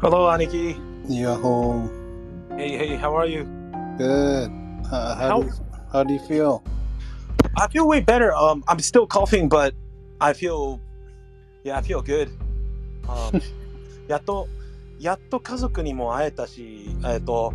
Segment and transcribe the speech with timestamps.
[0.00, 0.76] Hello, Aniki.
[1.08, 1.88] Yo,
[2.56, 3.44] Hey, hey, how are you?
[3.98, 4.50] good.
[4.90, 5.52] Uh, how, How- do you,
[5.92, 6.62] how do you feel?
[7.56, 8.34] I feel way better.
[8.34, 9.74] Um, I'm still coughing, but
[10.20, 10.80] I feel,
[11.64, 12.28] yeah, I feel good.
[13.08, 13.40] Um,
[14.08, 14.48] やっと、
[15.00, 17.54] やっと家族にも会えたし、えっと、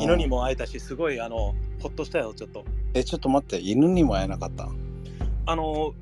[0.00, 2.64] 犬にも会えたし、すごい、あの、ほっとしたよ、ちょっと。
[2.94, 4.68] え、ちょっと待って、犬にも会えなかった。
[5.46, 5.92] あの、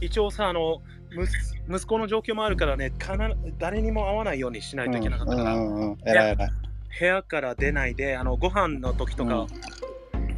[0.00, 0.80] 一応さ、あの、
[1.12, 1.26] 息
[1.68, 5.98] 息子の状況もあるからね、必ず誰にも会わないようにしないといけなかったから、うんうんうん。
[6.06, 6.50] えらいえらい。
[6.98, 9.46] 部屋から出ないで、あの、ご飯の時とか、うん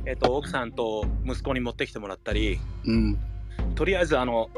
[0.08, 3.18] えっと、奥さんと息子に持ってきてもらったり、うん。
[3.74, 4.48] とりあえずあの、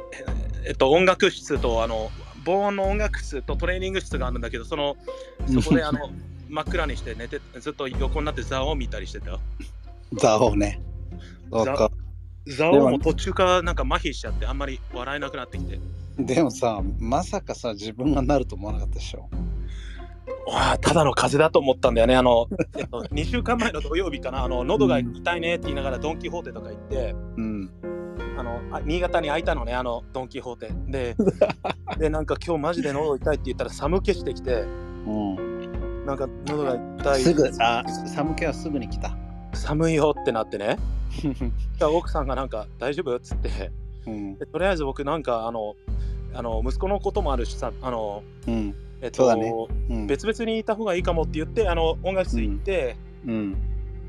[0.65, 2.11] ええっと、音楽室とあの
[2.45, 4.97] 防音の音楽室とトレーニング室があるんだけどその
[5.61, 6.11] そこであの
[6.49, 9.41] 真っ暗にして寝てずっと横になってザオを見たりしてたよ
[10.15, 10.81] ザオね。
[11.53, 11.91] そうか。
[12.47, 15.79] ザオも途中からなんか麻痺しちゃってあんまり笑えなくなってきて
[16.19, 19.29] でもさ、まさかさ、自分がなると思わなかったでしょ？
[20.51, 27.71] わあただの風邪だと思ったんだよねあの、えっと、2週間前の土曜日かなあの喉が痛いねって言いながらドン・キホーテとか行ってうん。
[28.39, 31.15] あのあ新潟に空いたのねあのドン・キホーテで
[31.99, 34.65] でなんか今日マジで喉痛いって言ったら寒気してきて
[35.07, 36.07] うん。
[36.07, 39.15] なんか喉が痛いすぐ、あ、寒気はすぐに来た。
[39.53, 40.79] 寒いよってなってね
[41.21, 43.15] じゃあ奥さんがなんか大丈夫？
[43.15, 43.71] っつって
[44.07, 44.39] うん。
[44.39, 45.75] でとりあえず僕なんかあの
[46.35, 48.75] あの息子のこともあるしさあのうん。
[49.03, 49.53] えっと、ね
[49.89, 50.07] うん。
[50.07, 53.57] 別々にいた方がいいかもって言ってあの音楽室行って、うん。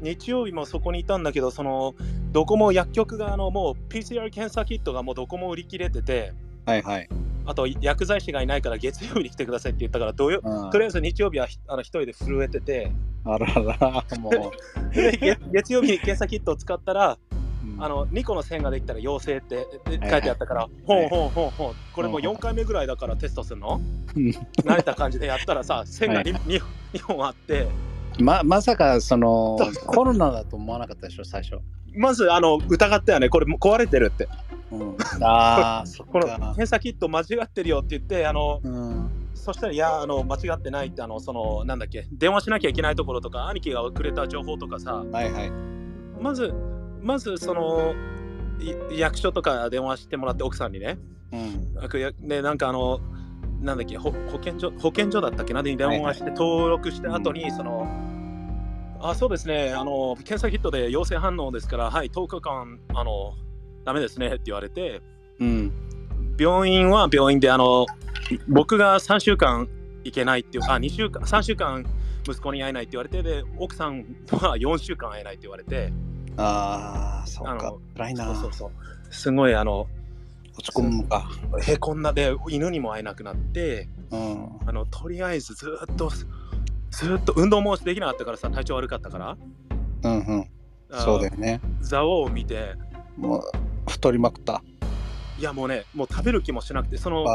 [0.02, 1.94] 日曜日もそこにいたんだけどその
[2.32, 6.34] どこも薬局があのもう PCR 検査キットがもうどこも売り切れてて
[6.66, 7.10] はいはい。
[7.46, 12.92] あと薬剤師がいないから月曜日に来てくださいって言ったから土曜うんとりあえず日曜日はひあの一人で震えてて
[13.24, 14.34] あらら、もう。
[14.94, 17.31] で月月曜日に検査キットを使ったらうん
[17.80, 23.82] あの2個の線ができたら陽性って書いてあったから、ほんほんほんほん、これもう4回目ぐらいだからテストするの？
[24.16, 24.30] うん。
[24.64, 26.36] 慣れた感じでやったらさ、線が 2,
[26.94, 27.68] 2, 本あって、
[28.20, 31.58] ままさかその コロナだと思わなかったでしょ最初。
[31.94, 34.28] まずあの疑ったよね、これ壊れてるって。
[34.72, 36.38] うん、ああ このか。
[36.38, 39.10] 検査キット間違ってるよって言って、あのうん。
[39.34, 45.52] そしたら、いや、あの間違ってないって、あのそのなんだっけ、電話しなきゃいけないところとか、兄貴がくれた情報とかさ、はいはい。
[46.22, 46.54] まず、
[47.02, 47.94] まずその
[48.92, 50.98] い役所とか電話してもらって、奥さんにね。
[51.32, 52.28] うん。
[52.28, 53.00] でなんかあの
[53.62, 55.64] なんだっけほ保健所保健所だったっけな？
[55.64, 57.88] で電話して登録した後に、その
[59.00, 59.74] あそうですね。
[59.74, 63.34] あの検査キットで陽性反応ですからはい10日間あの
[63.84, 65.02] ダメですねって言われて。
[65.40, 65.72] うん。
[66.40, 67.86] 病院は病院であの
[68.48, 69.68] 僕が3週間
[70.04, 71.86] 行けないっていうあ2週間3週間
[72.28, 75.94] 息子に会えないって言われてで奥さんは4週間会えないって言われて
[76.42, 77.74] ああそっか。
[77.96, 78.26] 辛いな。
[78.26, 78.72] そうそうそう
[79.14, 79.88] すごいあの
[80.58, 81.30] 落ち込むのか。
[81.62, 86.12] へこんだで犬にも会えなくなってうんあのとりあえずずっと
[86.90, 89.38] ずっと運動もできなかったからさ体調悪かったから
[90.04, 90.50] うんうん。
[90.92, 91.62] あそうだよね。
[91.82, 92.76] ザオを見て
[93.18, 93.42] もう
[93.90, 94.62] 太りまくった。
[95.40, 97.26] いやもうねもう食べる気もしなくてその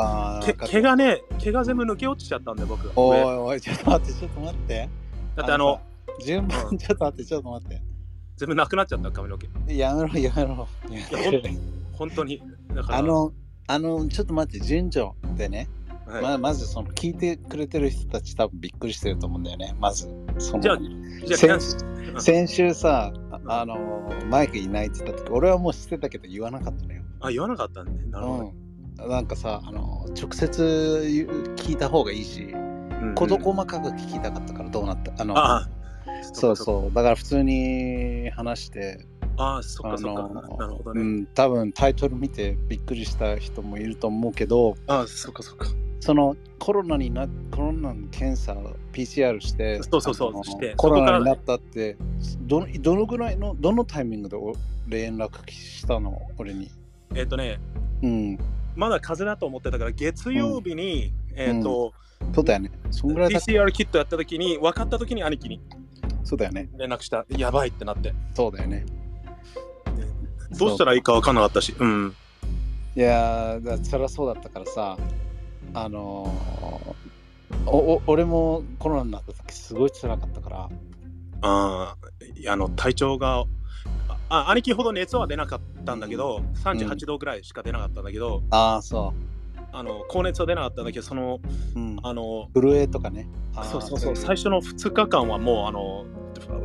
[0.45, 4.89] け毛がね毛が全部抜け落ちちゃったんで僕上おいおいちょっと待ってちょっと待って。
[5.35, 5.81] だってあの
[6.21, 7.83] さ順う番ちょっと待ってちょっと待って。
[8.37, 9.49] 全部なくなっちゃった髪の毛。
[9.75, 10.69] やめろやめろ。
[11.93, 12.43] 本当に。
[12.75, 12.99] だから。
[12.99, 13.33] あの
[13.69, 15.69] あのちょっと待って順序でね。
[16.07, 16.23] はい。
[16.23, 19.75] ままずその聞いてくれてる人たち多分びっくりしてると思うんだよね。
[19.81, 20.09] まず
[20.39, 20.79] そのじゃあ
[21.37, 21.57] じゃ
[22.17, 23.13] あ先週さ
[23.47, 23.77] ああの
[24.31, 27.03] マイクいないって言った時俺はもう知ってたけど言わなかったのよ。
[27.21, 27.93] あ言わなかったんね。
[28.11, 33.15] なるほど、うん、なんかさあの直接聞いた方がいいしうん。
[33.17, 35.13] 事細かく聞きたかったからどうなった？
[35.21, 35.69] あのああ
[36.23, 36.95] そううそう。
[36.95, 39.07] だから普通に話して。
[39.39, 40.29] ああそっかそっか。
[40.29, 45.67] なるほどね、うん、多分タイトル見てびっくりした人もいると思うけどああそっかそっか。
[46.01, 48.55] そのコロナになコロナの検査
[48.93, 51.97] PCR してそうそうそうしてコロナになったって
[52.43, 54.55] どのどのぐらいのどのタイミングでお
[54.89, 56.23] 連絡したの？
[56.39, 56.71] 俺に。
[57.15, 57.59] えっ、とね
[58.03, 58.39] うん。
[58.75, 61.93] まだ風邪だと思ってたから月曜日に、えっ、と、
[62.35, 62.71] そうだよね。
[62.91, 65.61] そんぐらいだ PCR キットやった時に分かった時に兄貴に
[66.27, 66.69] そうだよね。
[66.77, 67.25] 連絡した。
[67.31, 68.13] やばいってなって。
[68.35, 68.85] そうだよね。
[70.59, 71.75] どうしたらいいか分かんなかったし。
[71.79, 72.15] うん。
[72.97, 74.99] いやーだそりゃそうだったからさ
[75.75, 80.69] あのーおお俺もコロナになった時すごい辛かったから。
[81.43, 83.45] あーいやあの体調が
[84.29, 89.15] あ兄貴ほど熱は出なかったんだけど、38度ぐらいしか出なかったんだけど、ああそ
[89.77, 91.41] あの高熱は出なかったんだけどその
[91.75, 93.29] う、うん、あの震えとかね
[93.71, 96.07] そうそうそうい最初の2日間はもうあの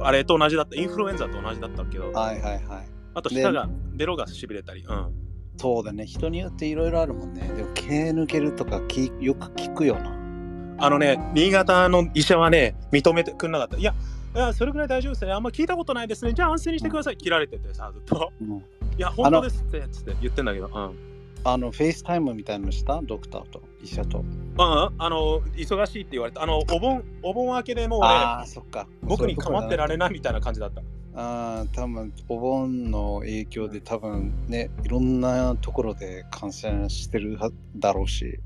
[0.03, 5.13] あれと同じだったインフルエンザと同じだったけどはいはいはいあと舌がベロがしびれたりうん
[5.57, 10.21] そうだね人によっていろいろあるもんねでも毛抜けるとかきよく聞くよな
[10.83, 13.77] あのね、新潟の医者はね、認めてくれなかった。
[13.77, 13.93] いや、
[14.33, 15.31] いやそれぐらい大丈夫ですね。
[15.31, 16.33] あんま聞いたことないですね。
[16.33, 17.17] じゃあ安静にしてください。
[17.17, 18.33] 切られててさ、ずっと。
[18.41, 18.63] うんい
[18.97, 20.65] や、本当ですって、つって言ってんだけど。
[20.65, 21.10] うん。
[21.43, 23.01] あの、 FaceTime みたいなのした？
[23.01, 24.23] ドクターと、医者と？
[24.57, 26.43] ああの、忙しいって言われた。
[26.43, 28.87] あの、お盆、お盆明けでもう俺、ああ、そっか。
[29.01, 30.81] 僕に構ってられれないみたいな感じだった。
[31.13, 38.39] ああ、多分お盆の影響で多分ね、いろんなところで感染してるはだろうし。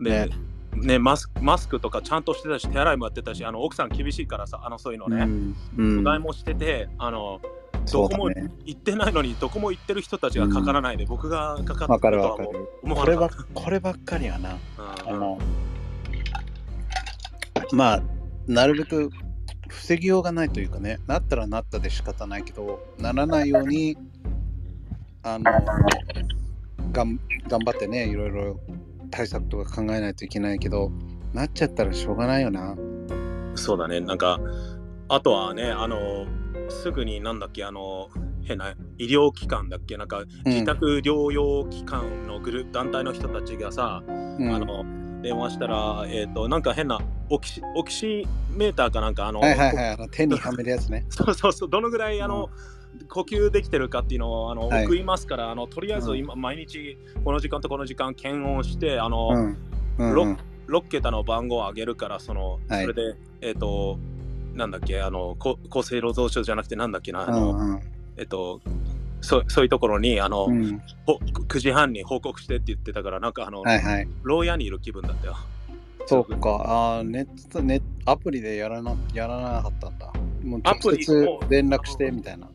[0.00, 0.28] で、ね
[0.74, 5.56] ねマスク、マスクとかちゃんとしてたし、手洗いもやってたし、あの奥さん厳しいからさ、あのそういうのね、うん。
[5.78, 7.40] うんうがいもしてて、あの、
[7.92, 8.30] どこも。
[8.64, 12.36] 行ってないのに、どこも行ってる人たちがかからないで、僕がかかってるとは。
[12.82, 14.56] 思わこればなかっこればっかりはな。
[14.76, 14.82] た。
[15.12, 15.38] うんあの、
[17.72, 18.02] まあ、
[18.46, 19.10] なるべく
[19.68, 23.96] 防ぎようがないというかね、なったらなったで仕方ないけど、ならないように、
[25.22, 25.44] あの、
[26.92, 28.60] がん頑張ってね、いろいろ
[29.10, 30.90] 対策とか考えないといけないけど、
[31.32, 32.76] なっちゃったらしょうがないよな。
[33.54, 34.38] そうだね、なんか、
[35.08, 36.26] あとはね、あの、
[36.68, 38.08] すぐになんだっけ、あの、
[38.44, 44.54] 変な医療機関だっけ、なんか、自宅療養機関のグループ、団体の人たちがさ、うん。
[44.54, 44.84] あの、
[45.22, 51.06] 電話したら、えっ、と、なんか変なオキシ、オキシメーターかなんか、あの、はいはいはい、あの手にはめるやつね。
[51.10, 52.50] そうそうそう、どのぐらい、あの、
[53.08, 54.86] 呼吸できてるかっていうのをあの、はい。
[54.86, 59.56] 送りますから、あのとりあえず今、毎日この時間とこの時間検温して、あの、うん。
[59.98, 60.38] うんロうん。
[60.68, 62.82] 6桁の番号を上げるから、その、はい。
[62.82, 63.98] それで、えっ、と、
[64.56, 67.80] なんだっけ、あの、こ厚生労働省じゃなくて、なんだっけな、あうの、んうん
[68.16, 68.60] えっ、と、
[69.20, 71.18] そうそういうところにあの、うんほ
[71.48, 74.08] 9時半に報告してって言ってたから、なんかあの、はいはい。
[74.22, 75.36] 牢屋にいる気分だったよ。
[76.06, 76.62] そうか、
[76.98, 80.12] あーネット、ネット、アプリでやらなやらなかったんだ。
[80.44, 82.48] もうアプ直接連絡してみたいな。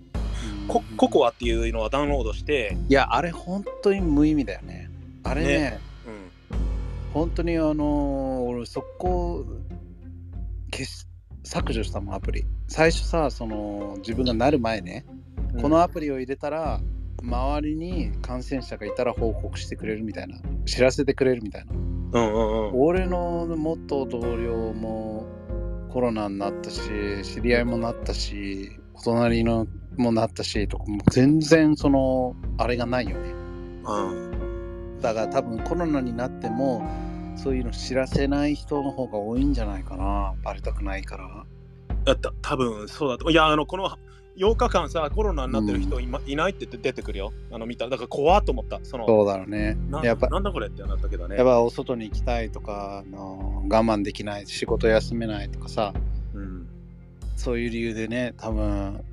[0.68, 4.90] コココアっていうのはダウンロードして、いや、あれ本当に無意味だよね。
[5.24, 9.46] あれね、ねうん、本当にあのー俺そこ
[10.72, 11.06] 消し
[11.44, 12.46] 削除したもんアプリ。
[12.68, 15.06] 最初さ、その自分がなる前ね、
[15.62, 16.80] このアプリを入れたら、
[17.22, 21.74] 周りに感染者がいたら報告してくれるみたいな、知らせてくれるみたいな。
[21.74, 22.82] うんうんうん。
[22.82, 25.26] 俺の元同僚も
[25.92, 26.82] コロナになったし
[27.24, 29.68] 知り合いもなったしお隣の
[29.98, 33.34] もなったしとかもう全然そのあれがないよね
[33.84, 36.82] うんだから多分コロナになっても
[37.42, 41.46] そういうの知らせない人の方が多いんじゃないかなバレたくないから
[42.06, 43.30] だった多分そうだと。
[43.30, 43.98] いや、あの、この
[44.38, 47.34] 8日間さ、コロナになってる人い,、いないって出てくるよ。
[47.52, 47.90] あの、見た。
[47.90, 48.80] だから怖っと思った。
[48.84, 51.36] その、そうだろうねなやっぱなんだこれってなったけどね。
[51.36, 55.94] やっぱお外に行きたいとかあの我慢できない仕事休めないとかさ
[56.34, 56.68] うん、
[57.36, 59.04] そういう理由でね、多分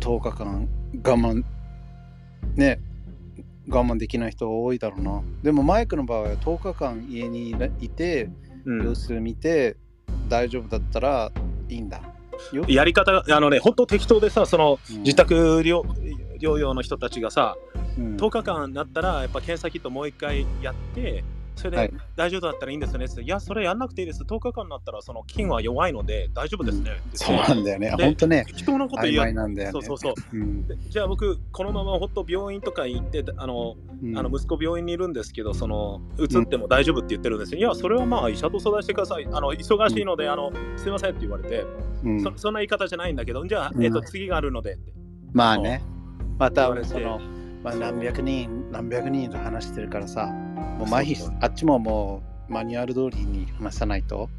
[0.00, 0.68] 10日間
[1.04, 1.44] 我慢、
[2.56, 2.80] ね、
[3.70, 5.22] 我慢できない人多いだろうな。
[5.42, 8.28] でもマイクの場合は10日間家にいて、
[8.64, 9.76] うん様子見て、
[10.28, 11.32] 大丈夫だったら
[11.68, 12.02] いいんだ。
[12.52, 15.82] よやり方が、あのね、本当適当でさ、その、うん自宅療
[16.40, 17.56] 療養の人たちがさ、
[17.98, 21.24] うん10日間だったら、やっぱ検査キットもう一回やって、
[21.60, 24.22] それはいで大丈夫だったらいいんですよねいや、それやんなくていいです。
[24.22, 26.90] 10日間になったら、その菌は弱いので大丈夫ですね。
[26.90, 27.94] ってそうなんだよね。
[27.96, 29.72] で本当ね、適当なこと曖言昧なんだよね。
[29.72, 30.36] そうそうそう。
[30.36, 37.58] うんでじゃあ僕、このままほっと病院とか行って、あの、うんあの息子病院にいるんですけど、その、移っても大丈夫って言ってるんですよ。
[37.58, 39.26] いや、それはまあ医者と相談してください。
[39.26, 41.66] あの、忙しいので、あの、すいませんって言われて、
[42.04, 44.92] うんそそんな言い方じゃないんだけど、じゃあ、うんえっと、次があるのでって。
[45.32, 45.82] まあね、
[46.38, 47.20] またその、
[47.62, 51.26] まあ、何百人、何百人と話してるからさ、もう麻痺そう。
[51.28, 54.30] そうあっちももうマニュアル通りに話さないと。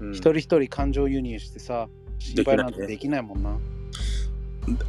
[0.00, 0.12] うん。
[0.12, 1.88] 一人一人感情輸入してさ、
[2.18, 3.58] 心配なんてできないもんな。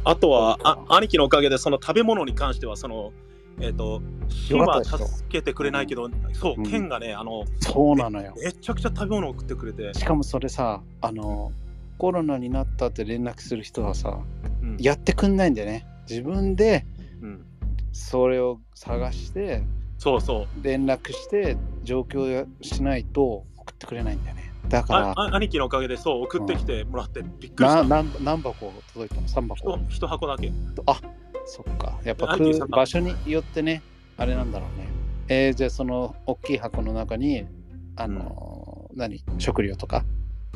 [0.04, 3.12] あとはあ、兄貴のおかげで、その食べ物に関しては、その、
[3.60, 6.64] えっ、と、火は助けてくれないけど、そうう、ん。
[6.64, 8.34] 剣がね、あの、そうなのよ。
[8.42, 11.52] めちゃくちゃ食べ物を送ってくれて、しかもそれさ、あの、
[11.98, 14.18] コロナになったって連絡する人はさ、
[14.62, 14.76] うん。
[14.80, 15.86] やってくんないんだよね。
[16.08, 16.93] 自分でうん
[17.94, 19.62] それを探して、
[19.98, 20.64] そうそう。
[20.64, 24.52] 連絡して、状況しないと送ってくれないんだよね。
[24.68, 27.84] だからあ、あ兄貴のおかげで、そう、送ってきてもらって、びっくりした。
[27.84, 30.52] な何何箱届いたの ?3 箱一一箱だけ。
[30.86, 31.00] あ
[31.46, 32.00] そっか。
[32.04, 32.36] やっぱ
[32.68, 33.80] 場所によってね、
[34.16, 34.88] あれなんだろうね。
[35.28, 37.46] えー、じゃあその大きい箱の中に、
[37.94, 39.24] あのー何？
[39.38, 40.04] 食料とか？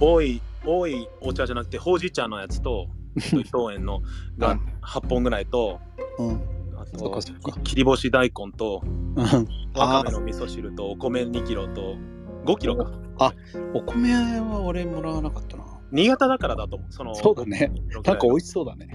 [0.00, 2.88] 多い、多いお茶じゃなくて、ほうじ茶のやつと、
[3.52, 4.00] 氷園の
[4.38, 5.78] がうん8本ぐらいと、
[6.18, 6.57] うん。
[6.94, 9.24] あそかそっかき切り干し大根と、うん
[9.74, 11.96] わかめの味噌汁と、お米2キロと、
[12.44, 13.32] 5キロか。
[13.74, 15.64] お米は俺もらわなかったな。
[15.90, 16.92] 新潟だからだと思う。
[16.92, 17.70] そのそうだね。
[17.72, 18.88] 5キロぐらいなんか美味しそうだね。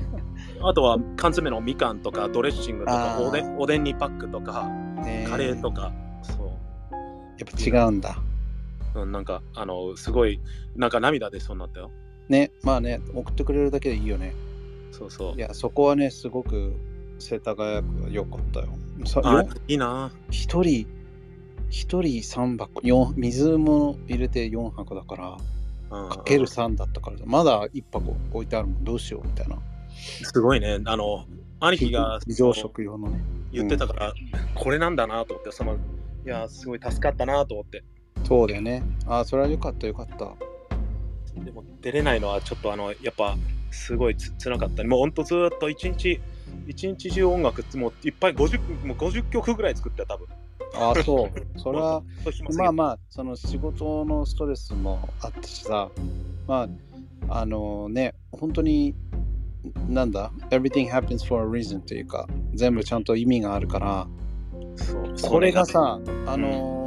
[0.61, 4.67] あとは缶詰のみかんとかドレッシングとかおでんおでんにパックとか
[5.03, 8.17] ねカレーとか、そうやっぱ違うんだ。
[8.95, 10.39] うん、なんか、あの、すごい、
[10.75, 11.89] なんか涙出そうになったよ。
[12.29, 14.33] ね、まあね、送ってくれるだけでいいよね。
[14.91, 15.39] そうそうい。
[15.39, 16.73] や、そこはね、すごく
[17.23, 18.67] 世田谷区は良かったよ。
[19.05, 20.11] さあよ、いいな。
[20.29, 20.85] 一人、
[21.69, 25.37] 一人3箱、四水も入れて4箱だから、
[25.91, 29.57] うんかける3だったから、まだ1箱置いてあるもん、どうしようみたいな。
[30.23, 30.79] すごいね。
[30.85, 31.25] あの、
[31.59, 33.23] 兄貴が非常食用のね。
[33.51, 34.13] 言ってたから、
[34.55, 35.77] これなんだなと思って、その、い
[36.25, 37.83] や、すごい助かったなと思って。
[38.25, 38.83] そうだよね。
[39.05, 40.35] ああ、それは良かった、良かった。
[41.41, 43.35] でも出れないのはちょっとあのやっぱ
[43.71, 46.19] すごいつつらかったもうほんとずーっと一日
[46.67, 50.27] 一日中音楽もういっぱい50もう50曲ぐらい作ってた多分。
[50.75, 51.29] ああ、そう。
[51.59, 52.01] それは、
[52.57, 55.89] まあまあ、その仕事のストレスもあったしさ、
[56.47, 56.67] ま
[57.29, 58.95] あ、あのね、本当に、
[59.87, 64.07] なんだ、everything happens for a reason というか、全部ちゃんと意味があるから、
[64.75, 66.83] そうそれがさ、あのー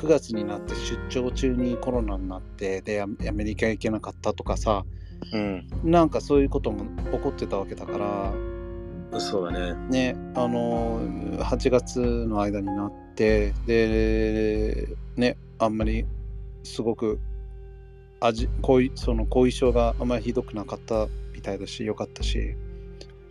[0.00, 4.86] 9月になって出張中にコロナになって、で、アアメリカ行けなかったとかさ、
[5.32, 5.66] うん。
[5.84, 9.74] なんかそういうことも起こってたわけだから、そうだね。
[9.88, 16.06] ね、あのー8月の間になって、で、ね、あんまり
[16.62, 17.18] すごく
[18.20, 22.54] 味後遺その後遺症があんまりひどくなかったみたいだし、よかったし、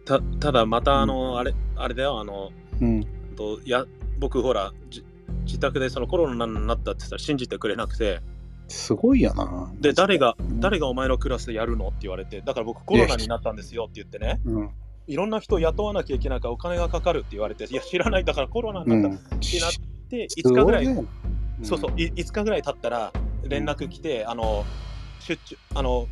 [0.05, 2.19] たただまたあの、あれあれだよ。
[2.19, 3.05] あのうん、
[3.35, 3.85] とや
[4.19, 5.03] 僕ほらじ
[5.45, 8.21] 自宅でそのコロナになったって言ったら信じてくれなくて
[8.69, 9.71] すごいよな。
[9.79, 10.59] で誰がうん。
[10.59, 14.39] 誰がお前のクラスでやるのって言われてだから僕コロナになったんですよって言ってね。
[14.45, 14.69] うん、
[15.07, 18.25] いろんな人雇わなきゃいけないからお金がかかるって言われていや知らない。
[18.25, 19.71] だからコロナになったってなっ
[20.09, 20.85] て5日ぐらい、
[21.63, 23.11] そうそう、い5日ぐらい経ったら
[23.43, 24.65] 連絡来て、あの
[25.19, 26.07] 出張あの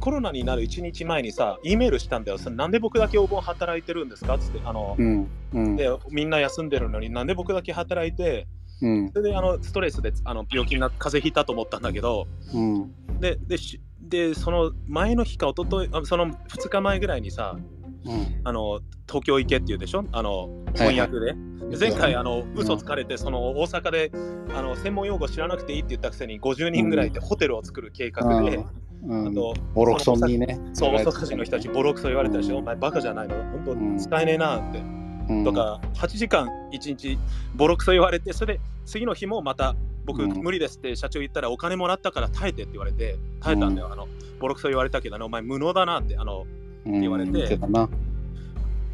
[0.00, 2.38] コロナになる1日前にさ、E メールしたんだよ。
[2.38, 8.46] そなんで僕だけお盆働いてるんですかっつって、あの、うん、うん、でみんな休んでるのになんで僕だけ働いて、
[8.82, 17.56] うん、それであのストレスであの病気になって風邪ひいたと思ったんだけど、うん、で、でしでその前の日か一昨日あその2日前ぐらいにさ、
[18.04, 18.40] うん。
[18.44, 20.04] あの東京行けって言うでしょ？
[20.12, 20.94] あのはいはい。
[20.96, 21.34] 翻訳で。
[21.70, 24.10] で前回あの嘘つかれてその大阪で
[24.54, 28.64] あの専門用語知らなくていいって言ったくせに50人ぐらいでホテルを作る計画で、
[29.04, 30.58] うん、あとボロクソンにね。
[30.74, 34.82] そう大阪人の人たちボロクソ言われたでしょ、お前バカじゃないの本当使えねえなって、
[35.28, 35.44] うん。
[35.44, 37.18] と、か8時間1日
[37.54, 39.74] ボロクソ言われてそれで次の日もまた
[40.04, 40.30] 僕うん。
[40.42, 44.08] 無理ですって社長言ったらお金もらったから耐えてって言われて耐えたんだよ、あの
[44.40, 46.46] ボロクソ言われたけどお前無能だなってあの
[46.86, 47.00] うん。
[47.00, 47.58] 言われて。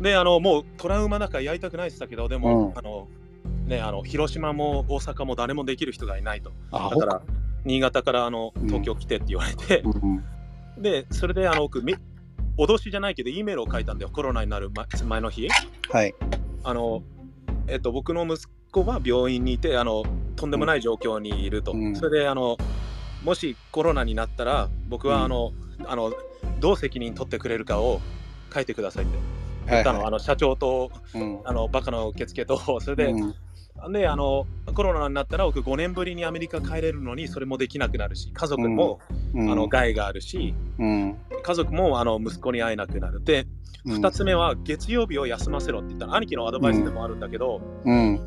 [0.00, 2.78] であのもうトラウマだからやりたくないって言ったけどでも、うん。
[2.78, 3.08] あの
[3.66, 6.52] ねあの広島も大阪も誰もできる人がいないと。
[6.70, 7.23] あだから
[7.64, 8.66] 新潟からあのうん。
[8.66, 10.25] 東京来てって言われて、うん。
[10.78, 11.97] でそれであの僕み
[12.58, 14.10] 脅しじゃないけど E メールを書いたんだよ。
[14.12, 15.48] コロナになる前前の日。
[15.90, 16.14] はい。
[16.64, 17.02] あの、
[17.68, 20.04] えっと、僕の息子は病院にいてあの
[20.36, 21.96] とんでもない状況にいると、うん。
[21.96, 22.58] それであの
[23.24, 25.52] もしコロナになったら僕はあの、
[25.86, 26.12] あの
[26.58, 28.00] どう責任取ってくれるかを
[28.52, 29.18] 書いてくださいって
[29.70, 31.40] 言ったの,、あの社長とうん。
[31.44, 33.34] あのバカの受付とそれで、うん
[33.90, 39.00] であのコロナになったら僕5年ぶりにアメリカ帰れるのにそれもできなくなるし家族も、
[39.35, 39.50] うん。
[39.50, 41.16] あの害があるしうん。
[41.42, 43.23] 家族もあの息子に会えなくなる。
[43.23, 43.47] で
[43.85, 44.04] うん。
[44.04, 48.20] 2つ目は月曜日を休ませろって言ったら兄貴のアドバイスでもあるんだけど、うん。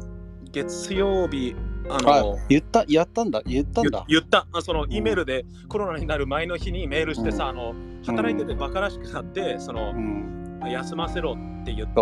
[0.51, 1.55] 月曜日
[1.89, 3.41] ああの言ったやったんだ？
[3.45, 4.47] 言ったん言だ言った。
[4.53, 7.49] あそのん E メールでコロナになる前の日にメールしてさ、うん。
[7.49, 10.37] あの働いててバカらしくなってそのうん。
[10.71, 11.93] 休ませろって言って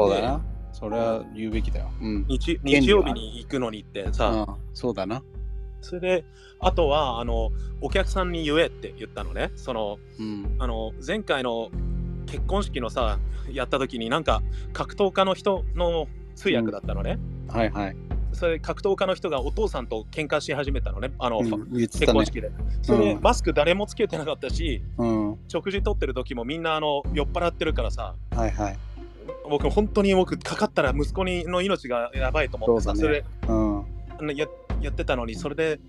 [0.80, 1.92] それは言うべきだよ。
[2.02, 2.26] うん。
[2.28, 4.56] 日日曜日に行くのにってさ、うん。
[4.74, 5.22] そうだな。
[5.82, 6.26] それで
[6.60, 9.52] あとはあのお客さんに言えって言ったのね。
[9.56, 10.56] そのうん。
[10.58, 11.70] あの前回の
[12.28, 13.20] 結婚式のさ
[13.52, 17.20] やった時になんか格闘家の人の通訳だったのね、
[17.50, 17.96] はいはい。
[18.32, 21.12] それで格闘家の人がお父さんと喧嘩し始めたのね。
[21.20, 21.50] あの、うん。
[21.74, 21.88] ね。
[21.88, 22.52] 結婚式で。
[22.82, 25.40] それマスク誰もつけてなかったしうん。
[25.50, 28.16] 食事取ってる時もみんなあの酔っ払ってるからさ。
[28.34, 28.78] はいはい
[29.50, 33.10] 僕本当に僕かかったら息子にの命がやばいと思ってさそ,、ね。
[33.10, 33.86] れうん
[34.36, 34.48] や
[34.82, 35.80] やってたのにそれで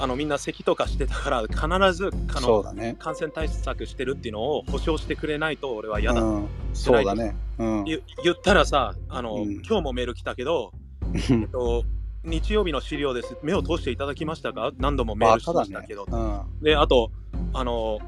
[0.00, 2.96] あのみんな咳とかしてたから必ずあのね。
[2.98, 6.48] 感染対策してるっていうのを保証してくれないと俺は嫌だ、うん。
[6.72, 7.34] そうだね。
[7.58, 7.84] うん。
[7.84, 9.52] 言言ったらさあの、うん。
[9.54, 10.72] 今日もメール来たけど、
[11.30, 11.84] えっと、
[12.22, 13.36] 日曜日の資料です。
[13.42, 14.70] 目を通していただきましたか？
[14.78, 16.62] 何度もメールしましたけど、うん。
[16.62, 17.10] であと
[17.52, 17.98] あの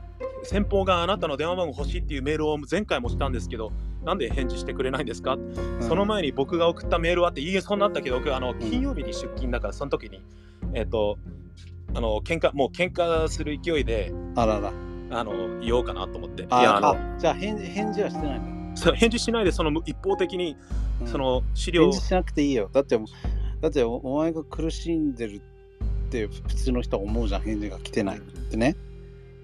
[0.44, 3.72] 先方があなたの電話番号欲しいっていうメールを前回もしたんですけど
[4.04, 5.36] なんで返事してくれないんですか、
[5.80, 10.22] その前に僕が送ったメールはっていいえそうなったけど僕あの金曜日に出勤だからその時に
[10.74, 11.18] えっ、と
[11.94, 14.72] あの喧嘩もう喧嘩する勢いであらら。
[15.12, 16.44] あの言おうかなと思って。
[16.44, 20.56] いあやあのあじゃあ返返事はしてないんだそう返事しないでその一方的に
[21.00, 21.06] うん。
[21.08, 21.82] その資料。
[21.82, 22.70] 返事しなくていいよ。
[22.72, 22.96] だって
[23.60, 25.42] だっておお前が苦しんでる
[26.06, 27.42] って普通の人は思うじゃん。
[27.42, 28.76] 返事が来てないってね。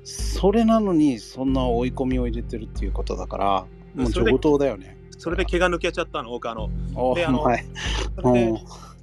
[0.05, 4.97] それなのにそんな追い込みを入れてるっていうことだからもうそれで上等だよね。
[5.19, 7.65] それで毛が抜けちゃったの、僕あの、おであのはい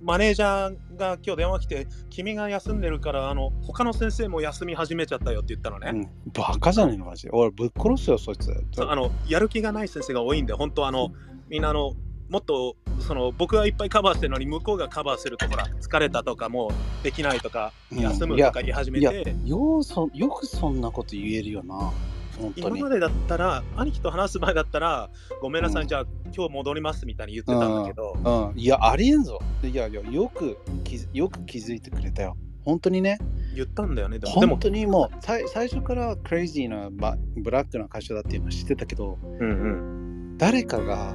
[0.04, 5.92] マネージャーが今日電話来て、君が休んでるから、あの、他の先生も休み始めちゃったよって言ったのね。
[6.26, 6.32] うん。
[6.34, 7.30] バカじゃねえのマジで。
[7.32, 8.54] 俺ぶっ殺すよそいつ。
[8.80, 11.14] あのやる気がない先生が多いんで、本当あの、
[11.48, 11.94] みんなあの、
[12.30, 18.00] もっとその僕がいっぱいカバーしてるのに向こうがカバーするとほら疲れたとかもうできないとかうん。
[18.00, 21.94] 休むとか言い始めいやて、ようそよくそんなこと言えるよな
[22.56, 25.10] 今までだったら兄貴と話す前だったら
[25.42, 25.88] ごめんなさい、うん。
[25.88, 29.40] じゃあ今日戻りますみたいに言ってたんだけど、うん、いや、ありえんぞ。
[29.64, 30.58] いやいや、よく
[31.14, 32.36] よく気づいてくれたよ。
[32.66, 33.20] 本当にね、
[33.56, 34.34] 言ったんだよねでも。
[34.34, 39.54] 本当にもう最最初からクレイジーなバブラックな会社だっていうのは知ってたけど、うんう
[40.34, 40.38] ん。
[40.38, 41.14] 誰かが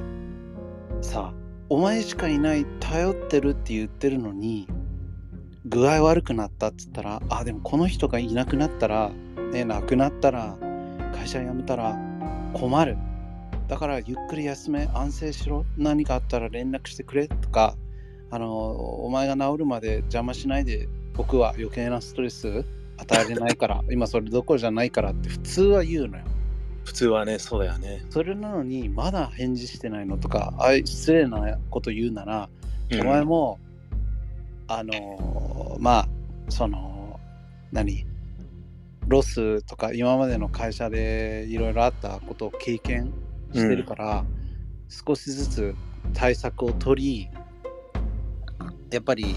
[1.01, 1.33] さ、
[1.69, 4.67] お前しかいない、頼ってるって言ってるのに、
[5.65, 9.11] 具合悪くなったっつったら、あ、でもこの人がいなくなったら、
[9.51, 10.57] ね、亡くなったら、
[11.09, 11.97] 会社辞めたら
[12.53, 12.97] 困る。
[13.67, 15.65] だからゆっくり休め、安静しろ。
[15.77, 17.75] 何かあったら連絡してくれとか、
[18.31, 22.65] あの、お前が治るまで邪魔しないで、僕は余計なストレス
[22.97, 26.23] 与えれないから、 今それどころじゃないからって普通は言うのよ。
[26.85, 32.49] 普通はねそうだよね、それなのにまだ返事してないのとか、あい失礼なこと言うなら、
[32.99, 33.59] お前も、
[34.67, 36.07] あのーまあ、
[36.49, 37.19] その、
[37.71, 38.08] 何？
[39.09, 43.11] ロスとか今までの会社でいろいろあったことを経験
[43.53, 44.23] してるから、
[44.87, 45.75] 少しずつ
[46.13, 47.29] 対策を取り、
[48.91, 49.35] やっぱり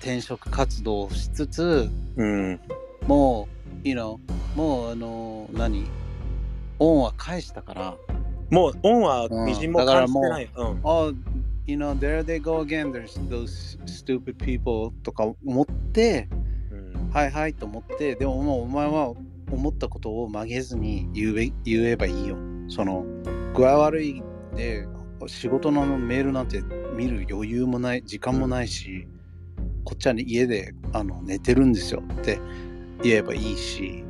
[0.00, 2.60] 転職活動をしつつ、うん
[3.06, 3.46] も
[3.84, 4.18] う、you know、
[4.56, 5.86] もう、あのー何？
[6.78, 7.96] 恩は返したから、
[8.50, 9.86] もう恩はみじんもうん。
[9.86, 10.80] だからもう感じてない、うん。
[10.82, 11.14] oh,
[11.66, 16.44] you know, there they go again, there's those stupid people とか思って、うん
[17.14, 19.14] はいはいと思って、でももうお前は
[19.52, 22.36] 思ったことを曲げずに言え言えばいいよ。
[22.68, 23.04] その、
[23.54, 24.22] 具合悪い
[24.56, 24.86] で
[25.28, 26.60] 仕事のメールなんて
[26.96, 29.06] 見る余裕もない、時間もないし、
[29.84, 32.40] こっちは、ね、家であの寝てるんですよって
[33.02, 34.04] 言えばいいし。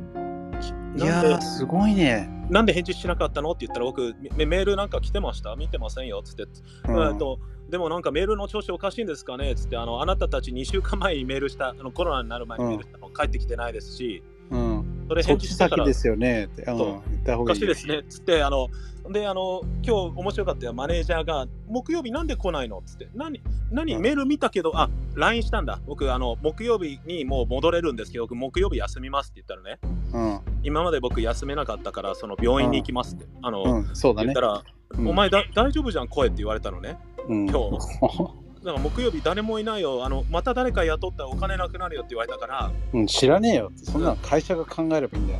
[0.97, 2.27] いやすごいね。
[2.49, 3.51] なんで返事しなかったの？
[3.51, 5.55] って言ったら僕メメールなんか来てました？
[5.55, 6.21] 見てませんよ？
[6.21, 6.45] っつって、
[6.87, 9.51] うんとでもなんかメールの調子おかしいんですかね？
[9.51, 15.83] っつってあのあなたたち2週間前にメールしたあのコロナになる前にメールしたの帰ってきてないですし、うん、それ返事してから。
[15.83, 16.45] 先ですよね。
[16.45, 16.71] って、う。
[16.73, 17.67] ん、言った方おがいいよ。
[17.67, 17.99] かしいですね。
[17.99, 18.69] っつってあの
[19.09, 20.73] であの今日面白かったよ。
[20.73, 22.79] マネージャーが木曜日なんで来ないの？
[22.79, 23.09] っつって。
[23.15, 23.95] 何何？
[23.95, 24.01] うん。
[24.01, 25.79] メール見たけどあ LINE したんだ。
[25.87, 29.79] 僕あの木曜日にもう戻れるんですけど僕木曜日休みますって言ったらね。
[30.13, 34.27] うん、今まで僕休めなかったからその病院に行きますって、あの、うん、そうだね。
[34.27, 34.41] 言った。
[34.41, 35.07] ら、うん。
[35.09, 37.99] お前だ大丈夫じゃん声って言われたのねうん、今日。
[38.65, 40.03] だから木曜日誰もいないよ。
[40.03, 43.71] あのまた誰か雇ったらお金なくなるよって言われたから、うん、知らねえよ。
[43.75, 45.39] そんなの会社が考えればいいんだよ。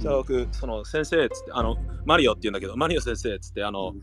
[0.00, 3.94] じゃあ僕その先生っつってあのマリオって言うんだけどマリオ先生っつってあの、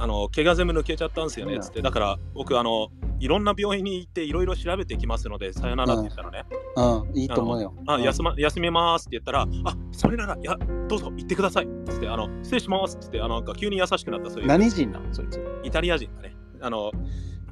[0.00, 6.44] あの怪我全部抜けちゃったんですよねっつってだから僕あのいろんな病院に行っていろいろ調べてきますのでさよならって言ったのね、
[6.76, 7.74] うん、いいと思うよ。
[7.86, 10.56] あうん休ま休みますって言ったらあそれならいや
[10.88, 15.40] どうぞ行ってくださいっつってあの失礼しますっつってあのなんか急に優しくなったそういう何人なのそいつ。
[15.64, 16.36] イタリア人だね。
[16.60, 16.92] あの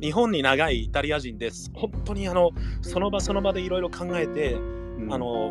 [0.01, 1.71] 日本に長いイタリア人です。
[1.75, 2.51] 本当にあの
[2.83, 4.57] その場その場でいろいろ考えて、
[5.11, 5.51] あの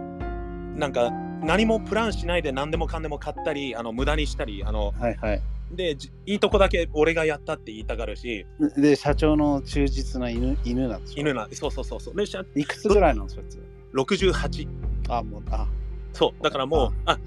[0.75, 1.09] なんか
[1.41, 5.41] 何もプランしないで何でもかんでも買ったり、あの無駄にしたり、あのはいはい。
[5.71, 8.45] でじいいとこだけ俺がやったって言いたがるし、
[8.77, 11.21] で、社長の忠実な犬犬なんでしょ？
[11.21, 12.15] 犬な、そうそうそうそう。
[12.15, 13.59] で、しゃいくつぐらいなのそいつ。
[13.93, 14.67] 68。
[15.09, 15.67] あ、もう、あ、
[16.13, 17.17] そう、だからもう、あ、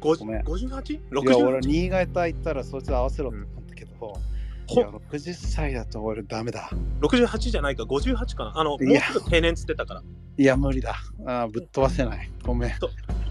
[0.00, 0.92] ごめん 58?68?
[0.94, 4.18] いや、俺、新潟行ったらそいつ合わせろって思ったけど、
[4.68, 6.70] いほや、60歳だと俺ダメだ。
[7.00, 8.52] 68じゃないか、58かな。
[8.56, 10.02] あの、もういやちょっと定年つってたから。
[10.38, 10.96] いや、無理だ。
[11.26, 12.30] あぶっ飛ばせない。
[12.42, 12.72] ごめん。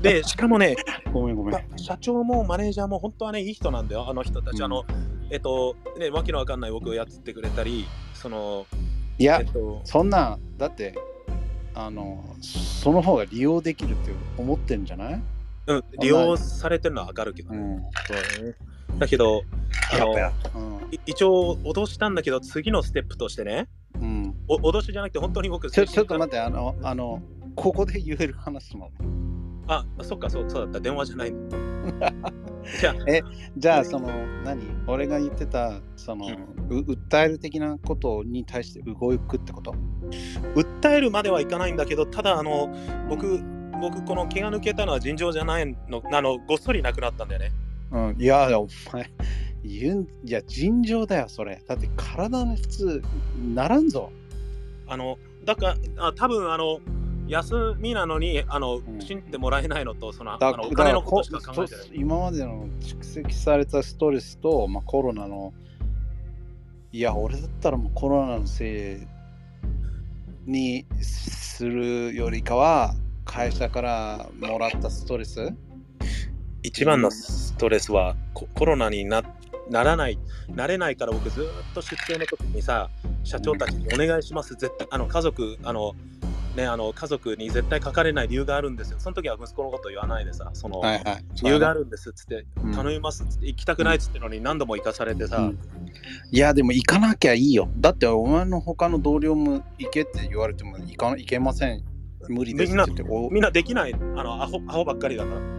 [0.01, 0.75] で、 しかもね、
[1.13, 1.77] ごめんごめんま。
[1.77, 4.57] 社長もマネージャーも本当はね、いい人なんだよ、あの人たち。
[4.57, 4.85] うんあの、
[5.29, 8.65] えっと、ね、わけのわかんない僕をやってくれたり、その、
[9.17, 10.95] いやえっ、と、そんな、だって、
[11.73, 15.21] あの、その方が利用できるって思ってんじゃない？
[15.67, 17.57] うん、利用されてるのはわかるけどね。
[17.57, 17.83] ん。
[18.07, 18.55] そうね
[18.99, 19.43] だけど、
[19.93, 20.15] あの
[21.05, 23.67] 一応脅したんだけど、次のステップとしてね、
[24.01, 24.35] うん。
[24.47, 27.21] お脅しじゃなくて、本当に僕、ちょちょっとっ待って、あの、あの、
[27.55, 28.91] ここで言える話なの。
[29.67, 31.33] あ、そっか、そうそうだった、電話じゃない。
[32.79, 32.95] じゃあ、
[33.57, 34.09] じゃあ、その、
[34.43, 34.61] 何？
[34.87, 36.27] 俺が言ってた、その、
[36.69, 39.75] う訴える的なことに対して動くってこと？
[40.55, 42.69] 訴えるまではいかないんだけど、ただ、あの、
[43.09, 43.39] 僕、
[43.81, 47.51] 僕、この気が抜けたのは尋常じゃないの、あの、ごっそりなくなったんだよね。
[47.95, 49.09] うん、いや、お前、
[49.63, 51.63] 言うん、いや、尋常だよ、それ。
[51.65, 53.01] だって体の普通、
[53.53, 54.11] ならんぞ。
[54.85, 56.79] あの、だから、あ多分あの、
[57.27, 65.51] 休みなのにあの、ん信じてもらえないのとそのだあのお金のことしか考えてないこ今までの蓄積されたストレスと、まあ、コロナの
[66.91, 69.07] いや俺だったらもうコロナのせい
[70.45, 72.93] にするよりかは
[73.25, 75.51] 会社からもらったストレス
[76.65, 79.23] 一番のストレスはココロナにな
[79.69, 82.89] ならないなれないから僕ずっと出張の時にさ
[83.23, 84.87] 社長たちにお願いします絶対。
[84.91, 85.93] あの家族あの
[86.55, 88.99] ねあの家族に絶対書かれない理由があるんですよ。
[88.99, 91.25] その時は息子のこと言わないでさその、はいはい。
[91.43, 92.71] 理由があるんですっつってうん。
[92.73, 95.59] 頼みますっつって行きたくないっつってのに何度も行かされてさ、うん。
[96.31, 97.69] いやでも行かなきゃいいよ。
[97.77, 101.83] だってお前の他の同僚も行けって言われても行か行けません。
[102.29, 103.93] 無理ですってみんなできない。
[103.93, 105.54] あのアホアホばっかりだから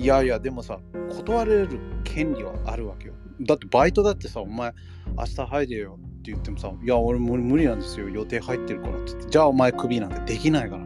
[0.00, 0.78] いやいや、でもさ、
[1.10, 3.14] 断れる権利はあるわけよ。
[3.42, 4.72] だってバイトだってさ、お前、
[5.14, 10.84] 明日入れよって言ってもさ、いや、俺無無理なんですよ、予定入ってるからって言って、じゃあお前クビなんてできないから。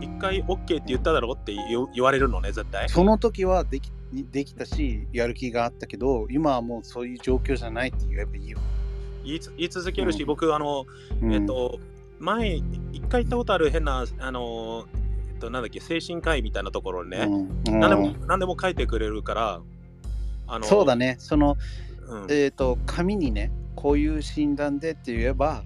[0.00, 1.52] 一回 OK って言っただろって
[1.92, 8.58] 言われるのね絶対その時はできできたし、やる気があったけど、今はもうそういう状況じゃないって言えばいいよ。
[9.24, 10.86] 言いつ言い続けるし、うん僕あの
[11.20, 11.80] うんえっと、
[12.20, 12.62] 前、
[12.92, 14.86] 一回行ったことある変な、あの、
[15.40, 17.26] と、なんだっけ、精神科医みたいなところにね、
[17.66, 17.80] うん。
[17.80, 19.60] 何でも、何でも書いてくれるから、
[20.46, 21.56] あの、そうだね、その、
[22.08, 22.26] うん。
[22.30, 25.64] えっ、と、紙にね、こういう診断でって言えば、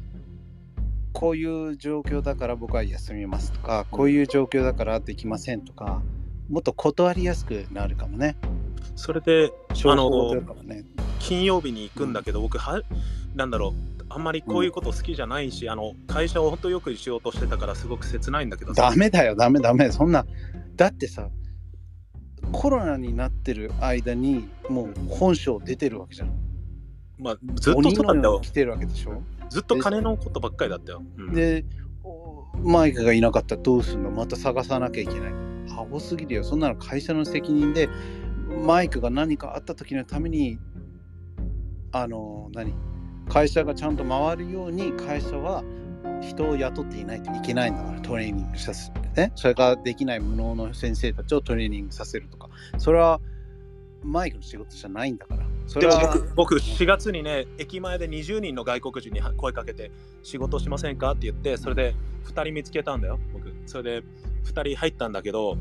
[1.13, 6.03] こういう状況だから僕は休みますとか、こういう状況だからできませんとか、
[6.51, 8.37] もっと断りやすくなるかもね。
[8.97, 10.43] それで、証拠あの。
[11.21, 12.83] 金曜日に行くんだけど、僕は、
[13.35, 19.91] なんだろう、あんまりこういうこと好きじゃないし、あの、会社を本当よくしようとしてたから、すごく切ないんだけどさダメだよ、ダメダメ。
[19.91, 20.25] そんな、
[20.77, 21.31] だってさ、
[22.53, 26.31] コロナになってる間に、もう本性出てるわけじゃん。
[27.19, 28.41] まあ、ずっとそうだったよ。
[28.41, 29.21] 来てるわけでしょ？
[29.51, 31.03] ずっと金のことばっかりだったよ。
[31.19, 31.65] うんで、
[32.05, 34.13] おマイクがいなかったらどうすんの？
[34.13, 35.33] また探さなきゃいけない。
[35.71, 36.45] アホすぎるよ。
[36.45, 37.89] そんなの会社の責任で、
[38.65, 40.59] マイクが何かあった時のために、
[41.91, 42.75] あの、何？
[43.29, 45.65] 会社がちゃんと回るように会社は
[46.21, 49.33] 人を雇っていないといけないんだからトレーニングさせてね。
[49.35, 52.49] それができない無能の先生たちをトレーニングさせるとか。
[52.79, 53.21] それは
[54.03, 55.47] マイクの仕事じゃないんだから。
[55.67, 59.91] それはでも僕僕4月にね駅前で20人の外国人に声かけて
[60.23, 61.13] 仕事しませんか？
[61.13, 61.95] って言ってそれで
[62.27, 64.07] 2人見つけたんだよ僕それで
[64.45, 65.57] 2人入ったんだけど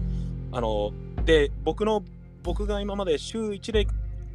[0.52, 0.92] あの
[1.26, 2.04] で僕の
[2.44, 3.88] 僕が今まで週1で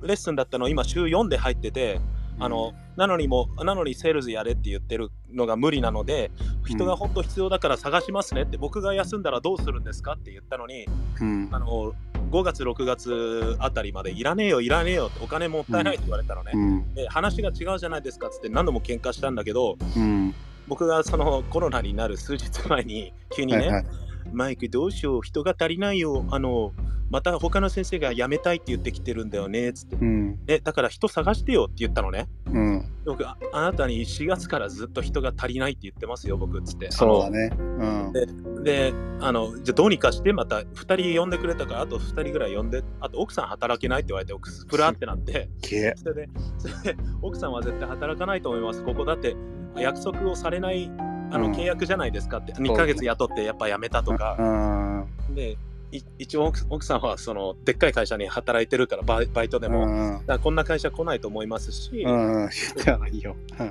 [0.02, 2.00] レッスンだったの今週4で入ってて
[2.40, 6.32] あの、なのにもなのにセールスやれって言ってるのが無理なので
[6.66, 10.86] 人が本当必要だから探しますねって僕が休んだらどうするんですかって言ったのに
[11.20, 11.48] うん。
[11.52, 11.92] あの
[12.32, 16.94] 5月6月あたりまでいらねえよいらねえよってお金もったいないって言われたのね、うん。
[16.94, 20.34] で話が違うじゃないですかっつって何度も喧嘩したんだけどうん。
[20.66, 23.86] 僕がそのコロナになる数日前に急にね、はいはい。
[24.32, 26.72] マイクどうしよう人が足りないよあの
[27.10, 30.38] また他の先生が辞めたいって言ってきてるんだよねっつって、うん。
[30.46, 32.28] えだから人探してよって言ったのね。
[32.46, 32.84] うん。
[33.04, 36.90] 僕ああなたに4月からずっと人が足りないって言ってますよ僕っつって。
[36.90, 37.50] そうだね。
[37.58, 38.12] うん。
[38.12, 38.26] で
[38.62, 45.48] であのじゃあどうにかしてまた2人呼んでくれたからあと2人ぐらい呼んであと奥さん働けないって言われて奥ふらってなって。
[45.62, 49.34] けそれでそれで奥さんは絶対働かないと思いますここだって。
[49.76, 50.90] 約束をされない
[51.30, 51.52] あのうん。
[51.52, 52.54] 契約じゃないですかって、う。
[52.56, 55.34] 2ヶ月雇ってやっぱ辞めたとか、うん。
[55.34, 55.56] でい
[56.18, 60.22] 一応奥奥さんはそのでっかい会社に働いてるからバイトでも、うん。
[60.26, 62.48] らこんな会社来ないと思いますし、うん。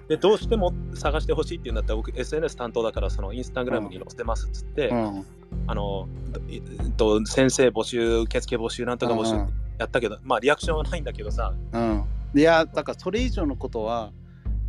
[0.08, 5.26] でどうしても探してほしいって言うんだったら僕 SNS 担当だからそのインスタグラムに載せてますっつって、うん。
[5.68, 6.08] あの
[6.50, 6.62] い
[6.98, 12.04] と先生募集受付募集なんとか募集うんやったけど、まあリアクションはないんだけどさうん。
[12.34, 14.12] いや、だからそれ以上のことは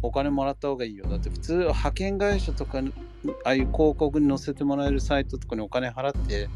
[0.02, 1.06] お金もらった方がいいよ。
[1.06, 2.92] だって普通派遣会社とかに
[3.44, 6.48] ああいう広告に載せてもらえるサイトとかにお金払って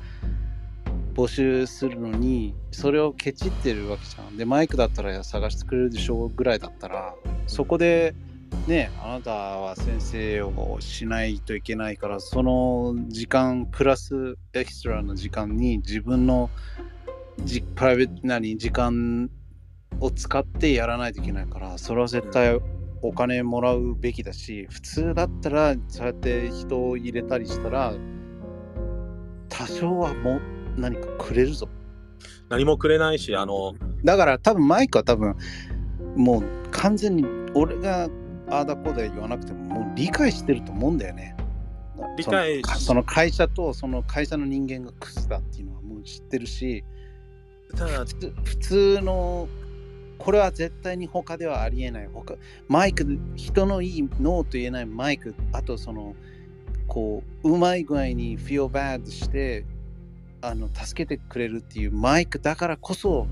[1.15, 4.37] 募集するのにそれをケチってるわけじゃん。
[4.37, 7.15] で、マイクだったら探してくれるでしょうぐらいだったら
[7.47, 8.15] そこで
[8.67, 16.49] ね、あなたは先生をしないといけないからその時間プラスエキストラの時間に自分の
[17.41, 19.31] じプライベートなり時間
[20.01, 22.61] を使ってやらないといけないからそれは絶対
[23.01, 27.95] お金もらうべきだし普通だったらそうやって人を入れたりしたら
[29.49, 31.69] 多少はもう何かくれるぞ。
[32.49, 35.37] 何もくれないしあのだから多分マイクは多分
[36.17, 38.09] もう完全に俺が
[38.51, 41.35] ああだこうだ言わなくてももう理解してると思うんだよね。
[42.19, 46.85] 理解そのその会社とその会社の人間がクズだっていうのはもう知ってるし
[47.77, 49.49] ただ普通普通の
[50.19, 52.09] これは絶対に他ではありえない。
[52.13, 52.35] 他
[52.69, 56.15] マイク人のいいノーと言えないマイクあとその
[56.87, 59.65] こううまい具合に feel bad して
[60.43, 63.27] あの助けてくれるっていうマイクだからこそ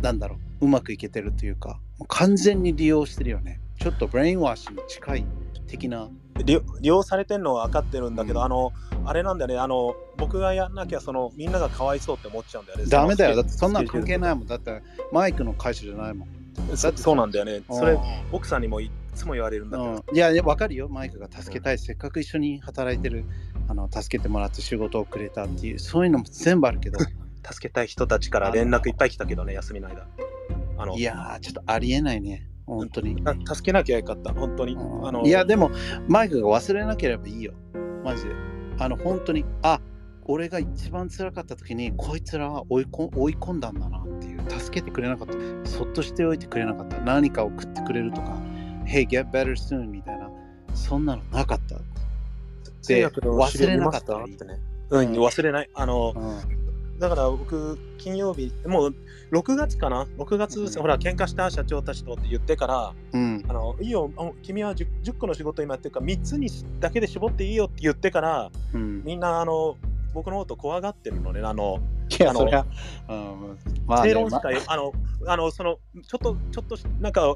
[0.00, 3.60] なんだろううまくいけてるというかもう完全に利用してるよね。
[3.78, 5.24] ちょっと brainwash に近い
[5.66, 6.08] 的な。
[6.44, 8.46] 利用されてるのは分かってるんだけど、うん。
[8.46, 8.72] あの
[9.04, 9.58] あれなんだよね。
[9.58, 12.86] あの僕がやんなきゃそのみんながかわいそうって思っちゃうんだよね。
[12.86, 13.36] ダメだよ。
[13.36, 14.46] だってそんな関係ないもん。
[14.46, 16.28] だってマイクの会社じゃないもん。
[16.76, 17.62] そそうなんだよね。
[17.70, 18.00] それうん。
[18.32, 20.88] 奥さんにもいつも言われるんだけど、うん、いやいやわかるよ。
[20.88, 23.24] マイクが助けたい、せっかく一緒に働いてる
[23.70, 26.98] あの助けてもらって仕事をくれたっていうそういうのも全部あるけど
[27.48, 30.08] 助けたい人たちから連絡いっぱい来たけどね休みの間。
[30.76, 32.48] あのいやーちょっとありえないね。
[32.66, 34.32] 本当に、な助けなきゃよかった。
[34.32, 34.74] 本当に。
[34.74, 35.06] うん。
[35.06, 35.70] あのいやでも
[36.08, 37.52] マイクが忘れなければいいよ。
[38.04, 38.30] マジで。
[38.78, 39.80] あの本当にあ
[40.24, 44.40] 俺が一番辛かった時にこいつらは追いこ追い込んだんだなっていう。
[44.50, 45.34] 助けてくれなかった。
[45.68, 46.98] そっとしておいてくれなかった。
[47.02, 48.36] 何か送ってくれるとか。
[48.84, 50.28] Hey get better soon みたいな。
[50.74, 51.76] そんなのなかった
[52.82, 54.60] 通訳の忘れなかったってね。
[54.90, 55.70] うん忘れない。
[55.74, 56.60] あのうん
[57.00, 58.94] だから僕金曜日もう
[59.32, 60.68] 6月かな？6月、うん。
[60.70, 63.42] ほら喧嘩した社長たちとって言ってからうん。
[63.48, 69.02] あのいいよあ君は 10, 10個の仕事今やってるから3つにだけで絞っていいよって言ってからうん。
[69.02, 69.78] みんなあの
[70.12, 71.40] 僕のこと怖がってるのね。
[71.40, 72.66] あのいやあのそりゃ、
[73.08, 74.76] うん、まあ、ね、正論しか、あ。
[74.76, 74.92] の
[75.26, 77.34] あのそのちょっとちょっとなんか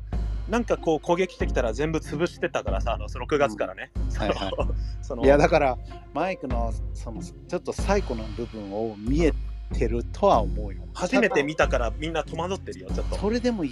[0.48, 4.30] なんかこう攻撃してきたら全部潰してたからさあのその6月からね、はい
[5.26, 5.78] やだから
[6.12, 9.33] マイクのそのちょっと最古の部分を見え
[9.72, 10.83] てるとは思うよ。
[10.94, 13.16] 初めて見たからみんな戸惑ってるよちょっと。
[13.16, 13.70] それでもい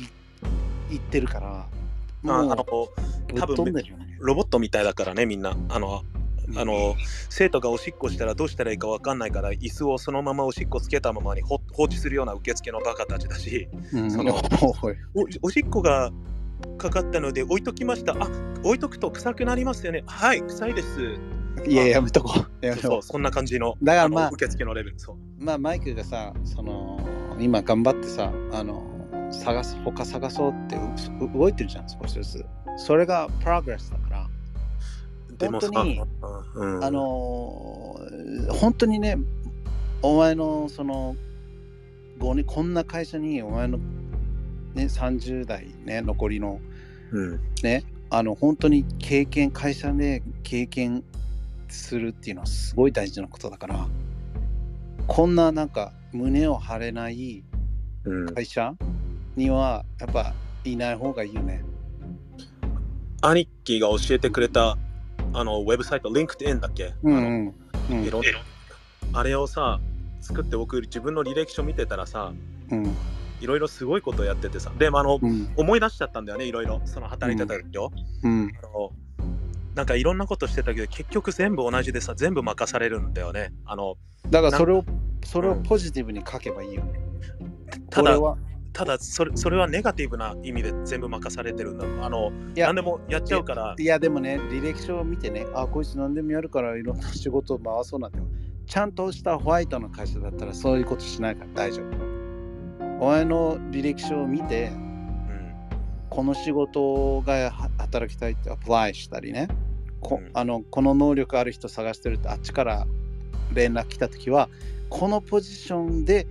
[0.91, 1.67] 言ってるから、あ
[2.25, 3.83] あの多分ね。
[4.19, 5.57] ロボットみたいだからねみんな。
[5.69, 6.03] あの
[6.57, 6.97] あの
[7.31, 13.69] 生徒がおしっこしたらどうしたらいいか分かんないから椅子をそのままおしっこつけたままにほ放置するような受付のバカたちだし。
[13.93, 14.35] うん、その
[15.43, 16.11] おしっこが
[16.79, 18.29] かかったので置いときましたあ
[18.63, 21.19] 置いとくと臭くなりますよねはい臭いです
[21.67, 22.67] いや、やめとこう。
[22.67, 25.45] やめとこそうそんな感じのだからまあの受付のレベルそうう。
[25.45, 26.99] まあ、マイクがさ、その、
[27.39, 28.83] 今頑張ってさ、あの、
[29.31, 32.47] 探す、他探そうってう動いてるじゃん、少しずつ。
[32.79, 34.29] それがプログレスだから。
[35.39, 36.03] でもさ本当に
[36.55, 39.19] うんあのー本当にね、
[40.03, 41.17] お前のその、
[42.19, 43.79] ごにこんな会社にお前の、
[44.75, 46.61] ね、30代ね、残りの。
[47.13, 47.41] うん。
[47.63, 51.05] ね、あの本当に経験、会社で経験
[51.69, 53.87] するっていうのはすごい大事なことだから、
[55.07, 57.45] こんななんか胸を張れない
[58.05, 58.35] うん。
[58.35, 58.75] 会社
[59.37, 61.65] にはやっぱいない方がいいよね。
[63.21, 64.77] 兄貴が教えてくれた
[65.33, 67.55] あのウェブサイト LinkedIn だっけ、うん
[67.91, 68.11] うん。
[69.13, 69.81] あれをさ
[70.21, 72.33] 作って僕自分の履歴書見てたらさ
[72.71, 72.97] うん
[73.43, 74.73] いろいろすごいことやっててさ。
[74.79, 75.53] でもあの、うん。
[75.57, 76.81] 思い出しちゃったんだよねいろいろ。
[76.85, 77.91] その働いてた時よ、
[78.23, 78.53] うん。
[78.63, 78.91] あの
[79.75, 83.53] なんかいろんなことしてたけど結局全部同じでさ全部任されるんだよね。
[83.65, 83.97] あの
[84.31, 84.85] だからそれを
[85.25, 85.63] それをうん。
[85.65, 86.85] ポジティブに書けばいいよ。
[87.91, 88.39] ただこれは。
[88.73, 92.07] ただそれそれはネガティブな意味で全部任されてるんだ。
[92.07, 93.75] あの何でもやっちゃうから。
[93.79, 98.19] いやでもね履歴書を見てねあこいつ何でもやるからいろんな仕事を回そうなんて。
[98.67, 102.12] ちゃんとしたホワイトの会社だったらそういうことしないから大丈夫
[103.01, 105.55] お前の履歴書を見てうん。
[106.11, 109.49] この仕事がは働きたいってアプライしたりね。
[110.01, 110.31] こ,、うん。
[110.35, 112.87] あのこの能力ある人探してるってあっちから
[113.53, 114.49] 連絡来た時は
[114.89, 116.27] このポジションで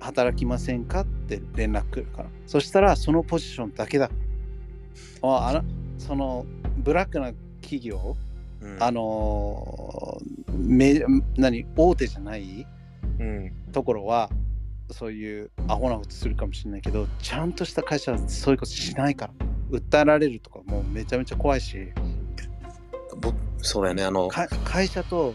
[0.00, 2.28] 働きませんかって連絡来るから。
[2.46, 4.10] そしたらそのポジションだけだ。
[5.22, 5.62] ああの
[5.98, 6.44] その
[6.78, 8.16] ブラックな企業
[8.60, 8.76] うん。
[8.82, 11.02] あのーめ
[11.36, 12.66] 何大手じゃない
[13.18, 13.52] うん。
[13.72, 14.28] ところは
[14.90, 19.32] そういうアホなことするかもしれないけどちゃんとした会社はそういうことしないから。
[19.70, 21.78] 訴えられるとかもうめちゃめちゃ怖いし。
[23.20, 24.28] ぼそうだよねあの。
[24.28, 25.34] か会社と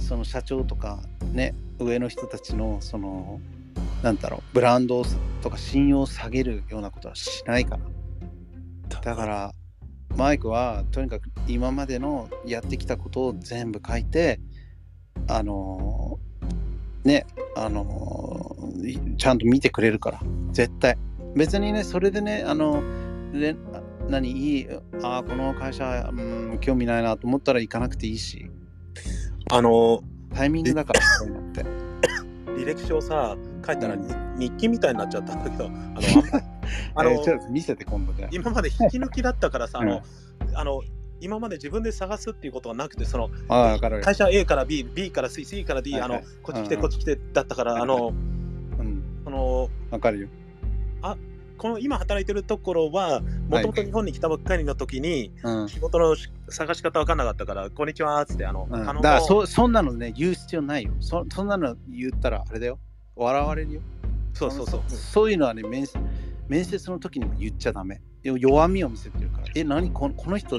[0.00, 1.00] その社長とか
[1.32, 3.40] ね上の人たちのその
[4.02, 5.04] なんだろうブランド
[5.42, 9.00] とか信用を下げるようなことはしないから。
[9.00, 9.54] だから
[10.16, 14.40] マイクはとにかく今までのやってきたことを全部書いて
[15.28, 16.25] あのー
[17.06, 20.20] ねあのーいちゃんと見てくれるから。
[20.52, 20.96] 絶対。
[21.34, 22.82] 別にねそれでねあの
[23.32, 24.68] れあ何いい
[25.02, 28.50] あーこの会社、うん、興味ないなと思ったら行かなくていいし。
[29.50, 30.02] あの
[30.34, 31.64] タイミングだからそういうのって。
[32.56, 33.96] 履歴書をさ書いたら
[34.38, 35.72] 日記みたいになっちゃったんだけどあの
[36.94, 40.02] あのえー見せて今度で今まで引き抜きだったからさ、あの
[40.54, 40.82] あの
[41.20, 43.30] 今まで自分で探すっていうことはなくてその
[44.02, 48.08] 会社 A から B、B から C、C から D、はいはいあのこっち来てうんこっち来てだったから、はいあの
[48.78, 50.28] うんその分かるよ
[51.56, 55.68] この今働いてるところは、もともと日本に来たばっかりの時に、うん。
[55.68, 61.24] 仕事のし探し方分かんなかったから、こんにちはっつって、あの、うん、だからそそんなのね、言う必要ないよそ。
[61.32, 62.78] そんなの言ったらあれだよ。
[63.16, 63.80] 笑われるよ。
[64.34, 64.82] そうそうそう。
[64.88, 65.98] そういうのはね面接、
[66.48, 68.00] 面接の時にも言っちゃダメ。
[68.22, 69.46] よ弱みを見せてるから。
[69.54, 69.90] え、何？
[69.92, 70.58] このこの人、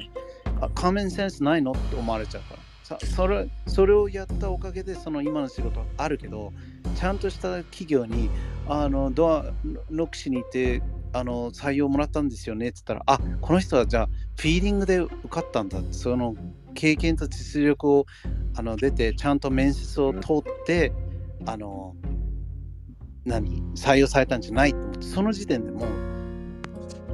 [0.61, 2.67] あカーメンセンスないのって思われちゃうから。
[2.87, 6.53] さそれそれをやったおかげでその今の仕事あるけど
[6.95, 8.29] ちゃんとした企業に
[8.65, 9.45] あのドア
[9.91, 16.35] ノックしに行ってあの採用もらったんですよねって言ったらあこの人はじゃあフィーリングで受かったんだその
[16.75, 18.05] 経験と実力を
[18.55, 20.93] あの出てちゃんと面接を通って、
[21.45, 21.95] あの
[23.25, 26.16] 何採用されたんじゃないと思ってその時点でもう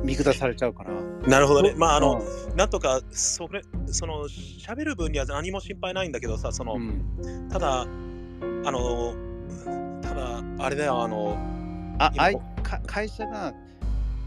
[0.04, 0.92] 見下されちゃうから。
[1.28, 1.74] なるほどね。
[1.78, 2.56] まあ、あの、うん。
[2.58, 7.50] なんとか、それ、その、喋る分には何も心配ないんだけどさ、その、うん。
[7.50, 7.86] ただ、あ
[8.72, 9.14] の、
[10.02, 11.38] ただ、あれだよ、あの、
[11.98, 13.54] 今ああいか会社が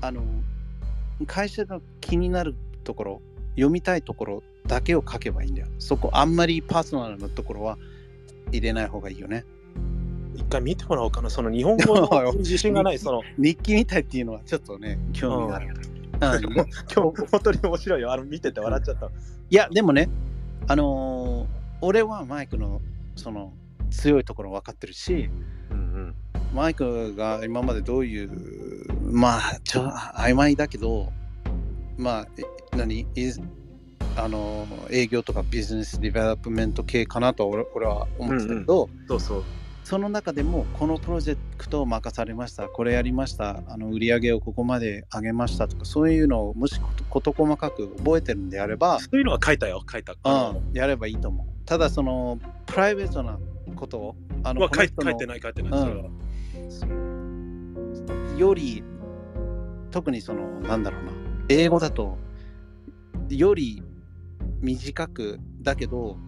[0.00, 0.22] あの
[1.26, 5.68] 会社が気になるところ読みたいところだけを書けばいいんだよ。
[5.78, 7.78] そこあんまりパーソナルなところは
[8.52, 9.44] 入れない方がいいよね
[10.36, 15.70] 一回見てもらおうかな、その日本語の 自信がない、その、日記みたいっていうのはちょっとね興味がある、う
[16.16, 18.12] ん今日、本当に面白いよ。
[18.12, 19.10] あの、見てて笑っちゃった。
[19.48, 20.08] いやでもね
[20.66, 22.80] あのー俺はマイクの
[23.16, 23.52] その
[23.90, 25.30] 強いところ分かってるし
[25.70, 26.14] うん
[26.54, 28.30] マイクが今までどういう
[29.02, 31.12] まあちょ曖昧だけど
[31.96, 33.00] まあえ何？
[33.00, 33.06] い
[34.16, 39.06] あの営業とか business development 系かなと俺俺は思ってたけど、うん。
[39.06, 39.44] そうそう。
[39.86, 50.16] その中でもこのプロジェクトを任されましたこれやりましたあの売り上げをここまで上げましたとかそういうのをもしこと事細かく覚えてるんであれば、そういうのは書いたよ、書いた。
[50.24, 53.38] うん、やればいいと思うただそのプライベートな
[53.76, 55.80] ことをあのは書いてない、書いてない。
[55.80, 56.10] うん
[56.68, 58.82] それはより
[59.92, 61.12] 特にそのなんだろうな
[61.48, 62.18] 英語だと
[63.28, 63.84] より
[64.60, 66.18] 短くだけど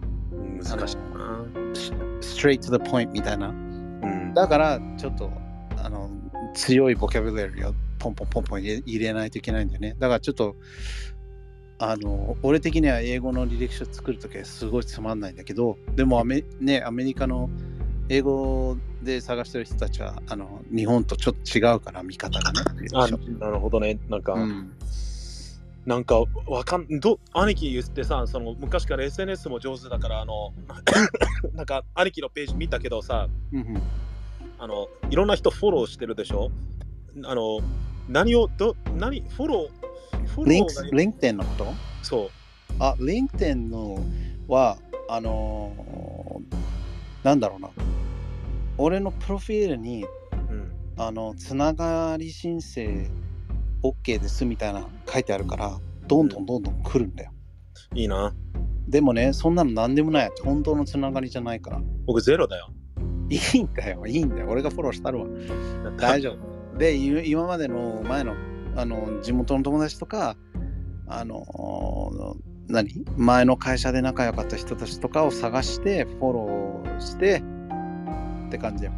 [0.63, 1.45] 難しいな。
[2.21, 5.31] straight to the point みたいなうんだからちょっと
[5.77, 6.09] あの
[6.53, 10.55] 強いボキャブラリーをポンポンポンポン入れ入れないといけないんだよねだからちょっと
[11.77, 17.49] あの俺的には英語の履歴書作るときはすごいつまんないんだけどでもアメ,、ね、アメリカの
[18.09, 22.87] 英語で探してる人たちはあの日本とちょっと違うから見方がね。
[22.93, 23.99] あなるほどね。
[24.09, 24.73] なんか、うん
[25.89, 30.53] なんかわかんど兄貴言ってさその昔から SNS も上手だからあの
[31.55, 33.81] なんか兄貴のページ見たけどさうん
[34.59, 36.51] あのいろんな人フォローしてるでしょ？
[37.25, 37.59] あの
[38.07, 41.65] 何をど何フォローフォロリンクーが LinkedIn のこと？
[42.03, 42.29] そう。
[42.77, 43.97] あ、LinkedIn の
[44.47, 44.77] は、
[45.09, 46.55] あのー
[47.25, 47.69] なんだろうな。
[48.77, 50.05] 俺のプロフィールに、
[50.49, 50.71] うん。
[50.97, 53.09] あの、つながり申請
[53.83, 57.31] OK ですみたいな書いてあるから、どんどんどんどん来るんだよ。
[57.95, 58.33] いいな
[58.87, 60.31] でもね、そんなの何でもない。
[60.43, 61.81] 本当のつながりじゃないから。
[62.05, 62.71] 僕ゼロだよ
[63.29, 64.47] いいんだよ、いいんだよ。
[64.49, 65.27] 俺がフォローしたるわ。
[65.97, 66.35] 大丈
[66.73, 66.77] 夫。
[66.77, 68.33] で、い今までの前の
[68.75, 70.35] あの地元の友達とか、
[71.07, 71.45] あの
[72.67, 73.05] 何？
[73.17, 77.43] 前の会社で仲良かった人たちとかを探して、フォローして
[78.47, 78.91] って感じよ。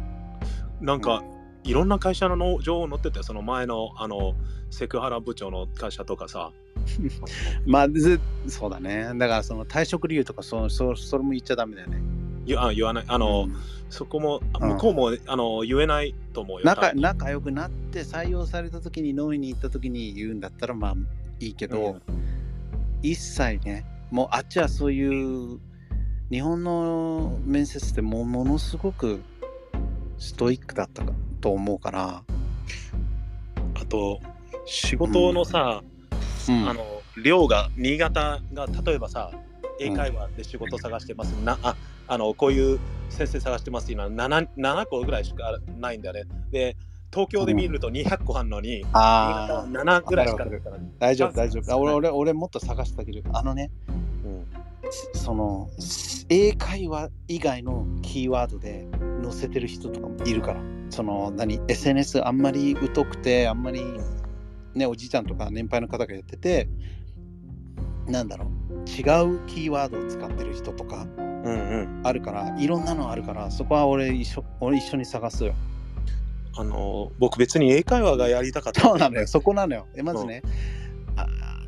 [0.80, 1.22] なんか
[1.64, 4.34] いろんな会社の情報載っててその前のあの
[4.70, 6.52] セクハラ部長の会社とかさ。
[7.66, 9.12] まあ、ずそうだね。
[9.16, 12.02] だから、その退職理由とかそ、そそれも言っちゃダメだよね。
[12.44, 13.04] 言あ言わない。
[13.06, 13.56] あの、うん。
[13.88, 20.94] そこも向こうも、あの言えないと思うよ仲仲良くなって採用された時に飲みに行った時に言うんだったらまあ
[21.40, 22.22] いいけど、うん。
[23.02, 25.60] 一切ねもうあっちはそういう
[26.30, 29.22] 日本の面接ってもうものすごく
[30.18, 32.22] ストイックだったかと思うから、
[33.74, 34.20] あと
[34.64, 35.82] 仕事のさ、
[36.48, 36.68] うん。
[36.68, 39.30] あの量が新潟が例えばさ
[39.78, 41.76] 英会話で仕事探してます、なあ
[42.08, 46.24] あのこういう先生探してますっていうのは 7, 7個ぐらいしかないんだよね。
[46.50, 46.76] で
[47.12, 51.72] 東京で見ると200個あるのに、新潟あはあ7ぐらいしかないから、大丈夫大丈夫。
[51.72, 54.11] あ俺はい俺俺もっと探してあげるあのねうん
[55.14, 55.68] その
[56.28, 58.86] 英会話以外のキーワードで
[59.22, 60.60] 載せてる人とかもいるから。
[60.90, 63.82] その何？SNS あんまり疎くてあんまり
[64.74, 66.68] ねおじいちゃんとか年配の方がやってて
[68.06, 68.48] なんだろう？
[68.80, 72.00] 違うキーワードを使ってる人とかうんうん。
[72.04, 75.54] あるからいろんなのあるからそこは俺一緒俺一緒に探すよ。
[76.54, 79.26] あの僕別に英会話がやりたかったそうなのよ。
[79.26, 79.86] そこなのよ。
[79.94, 80.48] えまずね、あ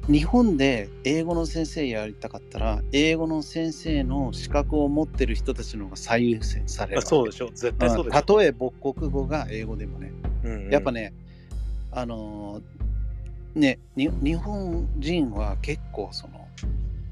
[0.08, 7.48] 日本で英語の先生やりたかったら英語の先生の資格を持ってる人たちの方が最優先されるそうでしょ。
[7.48, 10.70] 絶対そうでしょ、たとえ母国語が英語でもね、うんうん。
[10.70, 11.14] やっぱね
[11.90, 12.60] あの
[13.54, 16.46] ねに日本人は結構その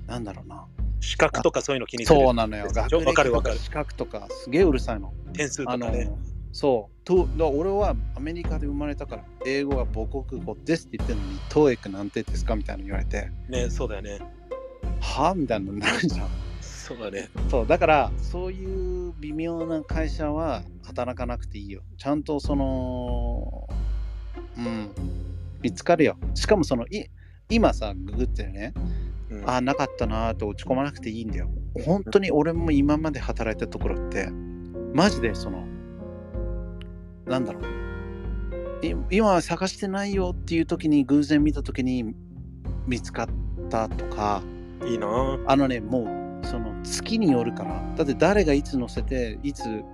[0.07, 0.67] なんだろうな。
[1.01, 2.21] 資格とかそういうの気にする。
[2.21, 2.69] そうなのよ。
[2.73, 3.57] 学歴わかるわかる。
[3.57, 5.13] とか資格とかすげえうるさいの。
[5.33, 6.11] 点数とあのかね。
[6.53, 7.05] そう。
[7.05, 13.31] とだ俺はアメリカで生まれたから英語は母国語ですって言ってるのに TOEIC なんてですかみたいなの言われて。
[13.49, 14.21] ね、そうだよね。
[15.01, 16.29] はみたいなのになるじゃん。
[16.61, 17.29] そうだね。
[17.51, 21.83] そうだからそういう微妙な会社は働かなくていいよ。
[21.97, 23.69] ちゃんとその
[24.57, 24.91] うん
[25.63, 26.17] 見つかるよ。
[26.35, 27.07] しかもそのい
[27.49, 28.75] 今さググってね
[29.31, 29.51] うん。
[29.51, 31.49] あなかったなーと落ち込まなくていいんだよ。
[31.85, 34.29] 本当に俺も今まで働いたところって
[34.93, 35.67] マジでその
[37.27, 38.87] なんだろう。
[38.87, 42.15] い今は探してないよっていう時に偶然見た時に
[42.87, 43.29] 見つかっ
[43.69, 44.43] たとか。
[44.85, 45.07] いいな。
[45.07, 47.81] ぁあのね、もう、その月によるから。
[47.97, 49.85] だって誰がいつ載せて、いつ、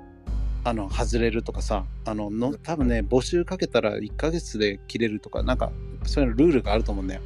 [0.65, 5.71] あの、外れるとかさ、あの、の多分ね、募集かけたら1ヶ月で切れるとか、なんか、
[6.05, 7.21] そういうのルールがあると思うんだよ。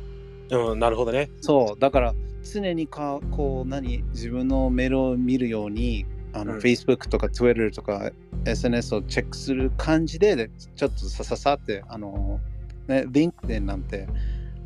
[0.51, 1.31] うん、なるほどね。
[1.41, 8.11] そう、だから、常にか、こう、何、自分のメールを見るように、あの、うん Facebook とか Twitter とか
[8.45, 12.41] SNS をチェックする感じで、ちょっとさささって、あの、
[12.89, 14.09] ね、LinkedIn なんて、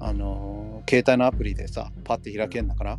[0.00, 2.98] あの、携帯のアプリでさ、パッて開けるんだから、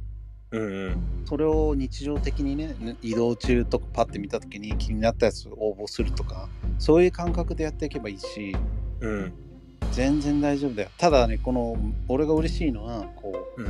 [0.52, 0.98] うんうん。
[1.26, 6.48] それを日常的にねね移動中とかパッて見た時に気になったやつを応募するとか
[6.80, 8.56] そういう感覚でやっていけばいいし
[9.02, 9.34] うん。
[9.92, 13.66] 全然大丈夫だよただねこの俺が嬉しいのはこうん。
[13.66, 13.70] う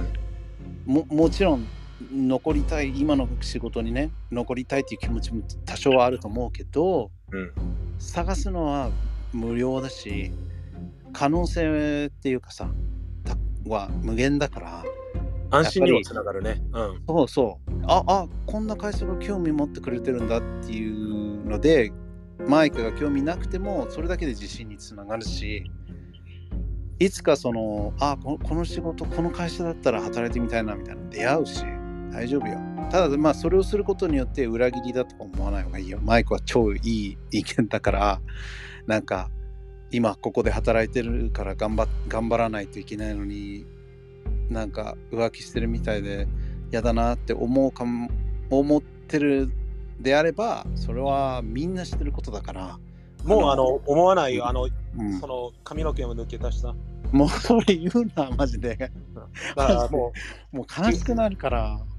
[0.85, 1.67] ももちろん
[2.11, 7.51] 残りたい今の仕事にね残りたいっていう気持ちも多少はあると思うけどうん。
[7.99, 8.91] 探すのは
[9.33, 10.31] 無料だし
[11.13, 12.69] 可能性っていうかさ
[13.23, 13.35] た
[13.69, 14.83] は無限だから
[15.49, 16.61] 安心にもつながるね。
[16.73, 17.01] うん。
[17.07, 17.71] そうそう。
[17.85, 21.91] あ、あ、こんな会社が興味持ってくれてるんだっていうので、
[22.47, 25.63] マイクが興味なくても、それだけで自信につながるし、
[26.99, 31.63] いつかその、あ、ここの仕事、この会社だったら働いてみたいなみたいなの出会うし、
[32.11, 32.59] 大丈夫よ。
[32.89, 35.99] ただ、まあ、それをすることによって裏切りだとか思わない方がいいよ。
[36.01, 38.21] マイクは超いい意見だから、
[38.85, 39.29] なんか、
[39.91, 43.65] 今ここで働いてるから頑張頑張らないといけないのに
[44.49, 46.27] なんか浮気してるみたいで
[46.71, 48.09] 嫌だなって思うかも
[48.49, 49.49] 思ってる
[49.99, 52.79] であればそれはみんな知ってることだから
[53.23, 54.47] もうあの思わないよ。
[54.47, 56.73] あの、うんその髪の毛も抜けたしさ。
[57.11, 58.89] もうそれ言うなマジでだ
[59.55, 60.11] からも
[60.51, 61.96] もう悲しくなるからう、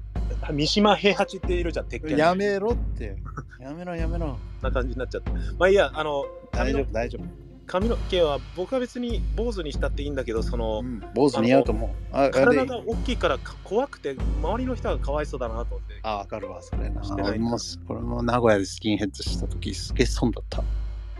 [0.51, 2.17] 三島平八っているじゃん、鉄拳。
[2.17, 3.17] やめろって。
[3.59, 4.37] やめろやめろ。
[4.61, 5.31] な感じになっちゃった。
[5.31, 7.25] まあいいや、あの、大丈夫大丈夫、
[7.65, 12.31] 髪の毛は僕は別に坊主にしたっていいんだけど、そのう、ん、坊主似合うと思う。
[12.31, 15.99] 体れが大きいからか怖くて、周りの人がかわいそうだなと思って。
[16.03, 17.01] あわかるわそれな。
[17.23, 17.57] 俺も
[17.87, 20.63] 俺も名古屋でスキンヘッドした時すげえ損だった。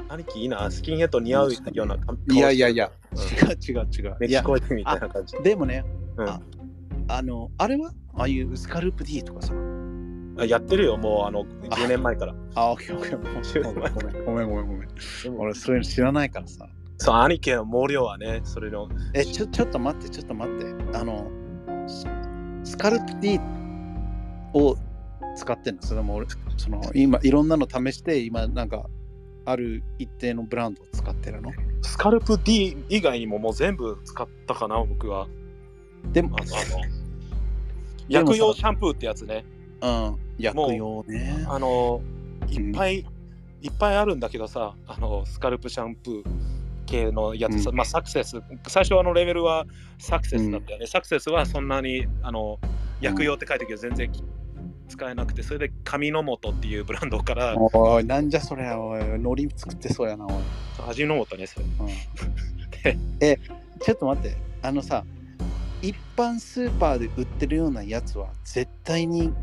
[0.10, 3.20] 兄貴いいな、スキンヘッド似合うような顔いやいやいや、うん。
[3.20, 4.18] 違う違う違う。
[4.20, 5.38] メキシコ人みたいな感じ。
[5.44, 5.86] でもね
[6.18, 6.28] うん。
[6.28, 6.42] あ
[7.10, 9.54] あのあれはああいうスカルプ D とかさ
[10.38, 12.36] あやってるよ、もうあの10年前から。
[12.56, 14.26] あ、オッケーオッケー。
[14.26, 14.90] ごめんごめんごめんごめん
[15.38, 16.68] 俺そういうの知らないからさ。
[16.98, 18.90] そう、兄貴の毛量はね、それの。
[19.14, 20.98] え、ちょ、ちょっと待って、ちょっと待って。
[20.98, 21.32] あの、
[21.88, 22.06] ス
[22.72, 23.40] スカルプ D
[24.54, 24.76] を
[25.38, 25.82] 使ってんの？
[25.82, 28.90] それとも俺、その、今、いろんなの試して、今、なんか、
[29.46, 31.52] ある一定のブランドを使ってるの？
[31.82, 35.28] スカルプ D 以外にももう全部使ったかな、僕は。
[36.12, 36.46] でもあの
[38.10, 39.46] 薬用シャンプーってやつね。
[39.82, 41.46] うん、薬用ね。
[41.48, 42.02] あの、
[42.50, 43.06] いっぱい、
[43.62, 46.24] いっぱいあるんだけどさ、あの、スカルプシャンプー
[46.86, 49.66] 系のやつさ、うんまあ、サクセス、最初あのレベルは
[50.00, 50.88] サクセスだったよね。
[50.88, 52.60] サクセスはそんなに、あの、
[53.00, 54.12] 薬用って書いてるけど、全然
[54.88, 60.34] 使えなくて、それで紙の素っていうブランドから、おい、なんじゃそれ、おい、海苔作ってそうやな、おい。
[60.90, 61.66] 味の素ね、それ。
[61.66, 63.38] うん、 え、
[63.82, 65.06] ちょっと待って、あのさ、
[65.82, 69.34] 一般スーパーで売ってるようなやつは絶対に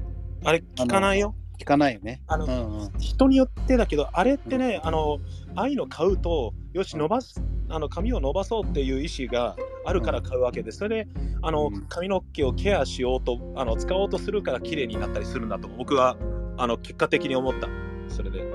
[0.45, 1.35] あれ、効かないよ？
[1.59, 2.21] 効かないよね。
[2.27, 5.19] あのうんうん、人によってだけど、あれってね、あの、
[5.55, 9.57] ああいうの買うと、よし、伸ばす、あの髪を伸ばそうっていう意思が
[9.87, 11.11] あるから買うわけで、それで、
[11.41, 16.19] あのうん、髪の毛をケアしようと、あの、使おうとするから綺麗になったりするんだと、僕は、
[16.59, 17.69] あの、結果的に思った。
[18.09, 18.41] それで。
[18.41, 18.53] うん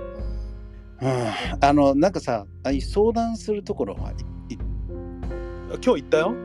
[1.59, 4.13] あの、なんかさ、相談するところは、
[5.83, 6.35] 今日行ったよ。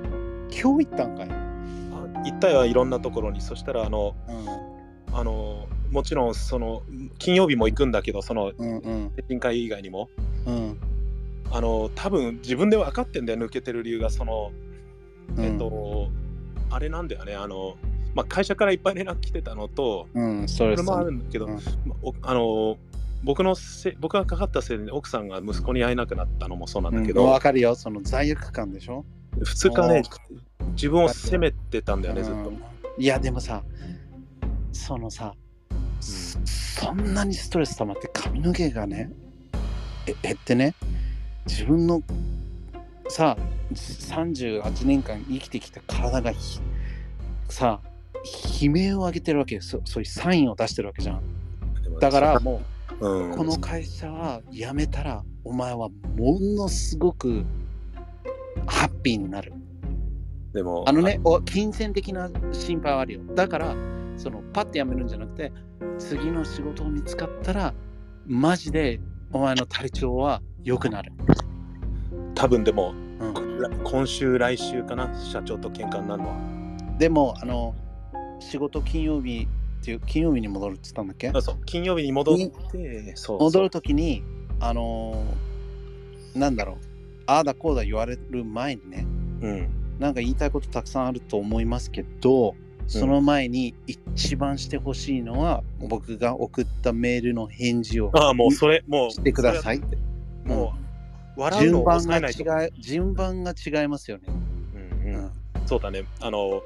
[0.50, 1.28] 今日行ったんかい。
[1.30, 3.40] あ行ったよ、いろんなところに。
[3.40, 4.14] そしたら、あの、
[5.12, 6.82] あの、もちろん、その、
[7.18, 10.08] 金曜日も行くんだけど、その、うんうん精神科医以外にも、
[10.46, 10.78] うん
[11.50, 14.50] あの、多分自分で分かってんだよ、抜けてる理由が、その、
[15.36, 15.44] うん。
[15.44, 16.08] えっと、
[16.70, 17.76] あれなんだよね、あの、
[18.14, 20.48] まあ、会社からいっぱい連絡来てたのと、うん。
[20.48, 21.60] それもあるんだけど、うんま
[22.22, 22.78] あの、
[23.24, 29.04] 僕のせ僕がかかったせいで奥さんが息子に会えなくなったのもそうなんだけうんど、わかるよ、その罪悪感でしょ
[29.40, 30.02] 2日ね
[30.60, 32.50] お自分を責めてたんだよねずっと。
[32.50, 32.62] うん。
[32.98, 33.62] いや、でもさ、
[34.72, 35.34] そのさ、
[36.00, 39.10] そんなにストレス溜まって髪の毛がね、
[40.06, 40.74] え減ってね、
[41.46, 42.02] 自分の
[43.08, 43.36] さ、
[43.72, 46.60] 38年間生きてきた体がひ
[47.48, 47.80] さ、
[48.60, 49.62] 悲鳴を上げてるわけよ。
[49.62, 51.22] そそういうサインを出してるわけじゃん。
[52.00, 52.60] だからも
[53.00, 57.44] う、う、この会社は辞めたら、お前はものすごく
[58.66, 59.52] ハッピーになる。
[60.52, 63.20] でもあのね、お金銭的な心配はあるよ。
[63.34, 63.76] だから、
[64.16, 65.52] そのパッて辞めるんじゃなくて、
[65.98, 67.74] 次の仕事を見つかったら、
[68.26, 69.00] マジで
[69.32, 71.12] お前の体調は良くなる。
[72.34, 73.34] 多分でもうん、
[73.82, 76.36] 今週来週かな社長と喧嘩になるのは
[76.98, 77.74] でも、あの、
[78.40, 79.48] 仕事金曜日
[79.80, 81.30] っていう、金曜日に戻るって言ったんだっけ？
[81.30, 82.36] あそう金曜日に戻っ
[82.70, 84.22] てそう戻るときに、
[84.60, 86.76] あのーなんだろう、
[87.26, 89.06] ああだこうだ言われる前にね、
[89.42, 89.68] うん。
[89.98, 92.54] なんか言いたいことたくさんあると思いますけど、
[92.86, 99.96] その前に一番してほしいのは、僕が送ったメールの返事をああもうそれもうしてくださいって。
[100.44, 100.74] も
[101.36, 104.24] う笑う順番が違い、順番が違いますよね。
[105.04, 105.14] うん。
[105.14, 105.30] うん、
[105.66, 106.04] そうだね。
[106.20, 106.62] あの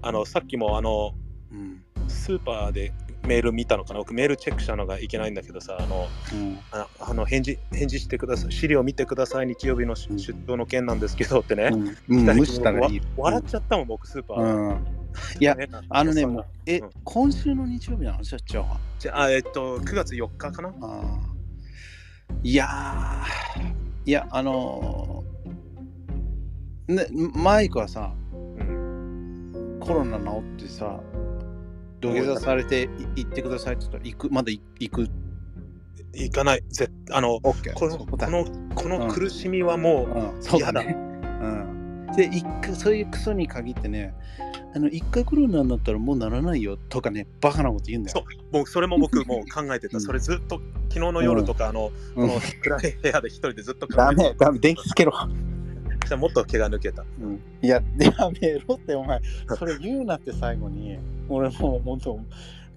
[0.00, 1.12] あのさっきもあの
[1.52, 1.82] うん。
[2.08, 2.92] スーパーで
[3.26, 4.00] メール見たのかな？
[4.00, 6.58] 僕メールチェックしたのがいけないんだけどさあのうん。
[6.72, 11.70] ああの返事返事してください資料見てください日曜日のうん出張の件なんですけどってね、
[12.08, 12.24] うん。
[12.24, 13.00] 無視したらいい。
[13.00, 14.86] わ笑っちゃったもん僕スーパー、うん。
[15.40, 18.24] いや ねあのね、もう、えうん、今週の日曜日なの？
[18.24, 18.78] 社長は？
[18.98, 20.72] じゃあえっと9月4日かな？
[22.42, 23.72] いやー、
[24.06, 31.00] いや、あのーね、マイクはさ、うんコロナ治ってさ、
[32.04, 32.82] 土下座されて
[33.16, 35.08] い行ってくださいって言ったら、行く、まだ行行く？
[36.12, 36.62] 行かない。
[36.68, 37.40] ぜあの。
[37.40, 37.54] こ
[37.86, 38.44] のそこの
[38.74, 40.96] この苦しみはもう、うん、そうだね。
[40.96, 44.14] うん、で一回、そういうクソに限ってね、
[44.74, 48.24] あの、一回コロナになったらもうならないよとかね、バカなこと言うんだよ。
[48.52, 52.28] もうそれも僕もう考えてた、う んそれずっと昨日の夜とか、あのうん。
[52.28, 55.12] この暗い部屋で一人でずっと考ダえてメ、ダメ、電気つけろ。
[55.12, 57.04] たそしたらもっと毛が抜けた。
[57.20, 59.20] うん、いや、やめろって、お前、
[59.58, 60.98] それ言うなって最後に、
[61.28, 62.18] 俺もう本当、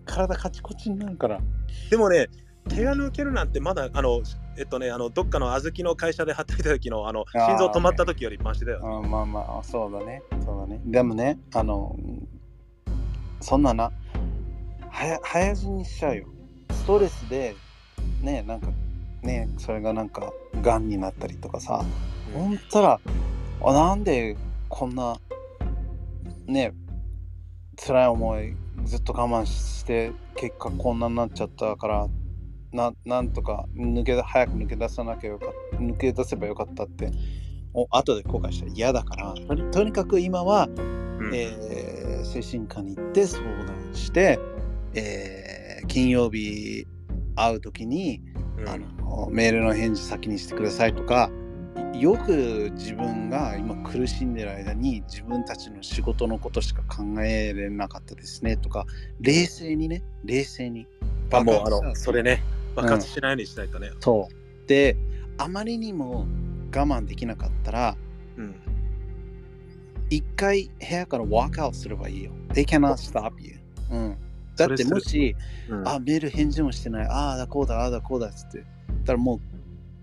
[0.06, 1.40] 体カチコチになるから。
[1.90, 2.28] でもね
[2.70, 4.22] 毛が抜けるなんてまだあの
[4.58, 10.22] えっとねあのどっかの小豆の会社で働いた時のあの心臓止まった時よりマシだよ、あまあまあ、そうだね。
[10.46, 10.82] そうだね。
[10.86, 11.96] でもね、あの、
[13.42, 13.92] そんなな、
[14.90, 16.28] 早早死にしちゃうよ。
[16.72, 17.56] ストレスで、
[18.22, 18.68] ね、なんか、
[19.22, 21.84] ね、それがなんか、がんになったりとかさ、
[22.36, 23.00] うんほんたら、
[23.64, 24.36] あなんで
[24.70, 25.18] こんな、
[26.46, 26.74] ね、
[27.78, 28.56] 辛い思い
[28.86, 32.08] ずっと我慢して、結果こんなになっちゃったから、
[32.72, 37.12] ななんとか抜け早く抜け出さなきゃよかった抜け出せばよかったって
[37.74, 41.32] お後で後悔したら嫌だからとにとにかく今は、うん。
[41.34, 44.40] えー精神科に行って相談して、
[44.94, 46.86] えー金曜日
[47.36, 48.22] 会う時に、
[48.58, 48.70] うん。
[48.70, 51.30] あのメールの返事先にしてくださいとか
[51.94, 58.86] よく自分が今苦しんでる間に自分たちの仕事のことしか考えれなかったですねとか
[59.20, 60.88] 冷静にね冷静に。
[61.32, 62.42] あもうあのそれね
[62.76, 64.68] 爆発しないようにしないとね、そう。
[64.68, 64.96] で
[65.38, 66.28] あまりにも
[66.76, 67.98] 我慢できなかったら
[68.38, 68.56] うん。
[70.10, 72.32] 一回部屋から walk out すればいいよ。
[72.50, 73.60] They cannot stop you、
[73.92, 74.18] うん、
[74.56, 75.36] だってもし
[75.70, 75.88] うん。
[75.88, 77.08] あ、メール返事もしてない。
[77.08, 78.60] ああだこうだ、ああだこうだっつって。
[78.60, 79.40] だからもう、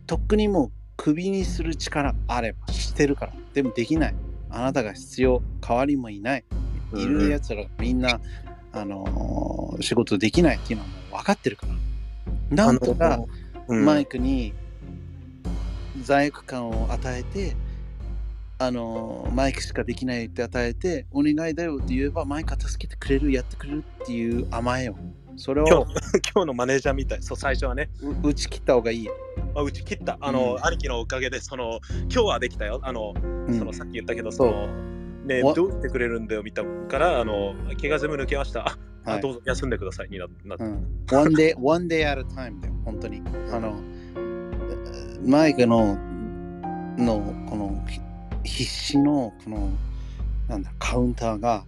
[0.06, 0.72] とっくにもう、
[1.04, 3.34] クビにする力あればしてるから。
[3.52, 4.14] でもできない。
[4.48, 5.42] あなたが必要。
[5.60, 6.44] 代わりもいない。
[6.92, 8.20] うんいるやつらみんな、
[8.72, 12.56] あのー仕事できないっていうのはもう分かってるから。
[12.56, 13.20] なんとか、
[13.68, 14.54] うんマイクに
[16.00, 17.54] 罪悪感を与えて、
[18.58, 24.96] あのーマイクしかできないって与えて、お願いだよって言えば、マイクは助けてくれる、やってくれるっていう甘えよ。
[25.36, 25.84] それを今日
[26.32, 27.90] 今日のマネージャーみたいそう最初はね
[28.22, 29.08] う打ち切った方がいい
[29.54, 29.60] よ。
[29.60, 30.18] あうち切った。
[30.20, 30.66] あの、うん。
[30.66, 31.80] 兄貴のおかげでその
[32.10, 32.80] 今日はできたよ。
[32.82, 33.14] あの、
[33.46, 33.58] うん。
[33.58, 34.68] そのさっき言ったけどその
[35.24, 35.54] ねわ。
[35.54, 38.76] どうしてくれるんだよみたいからあの毛が全部抜けました。
[39.04, 39.20] はい。
[39.20, 43.22] どうぞ休んでくださいにななって、うん、one day, one day at a time だよ、本当に。
[43.52, 43.74] あの、
[45.26, 45.96] マイクの、
[46.96, 48.00] の、この、ひ
[48.44, 49.70] 必死の、この、
[50.48, 51.64] なんだ、カウンターが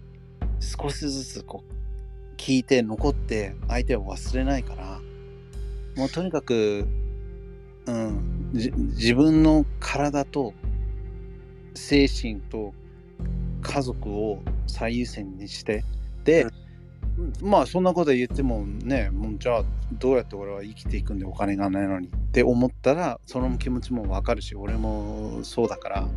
[0.60, 5.00] 少しずつこう、聞いて残って、相手を忘れないから、
[5.96, 6.86] もうとにかく、
[7.86, 10.52] うん、じ自分の体と
[11.74, 12.74] 精神と
[13.62, 15.84] 家族を最優先にして、
[16.24, 16.52] で、うん。
[17.40, 22.08] まあそんなこと言ってもねもうじゃあどうやって俺は生きていくんでお金がないのに。
[22.08, 26.08] って思ったらその気持ちもわかるし俺もそうだから。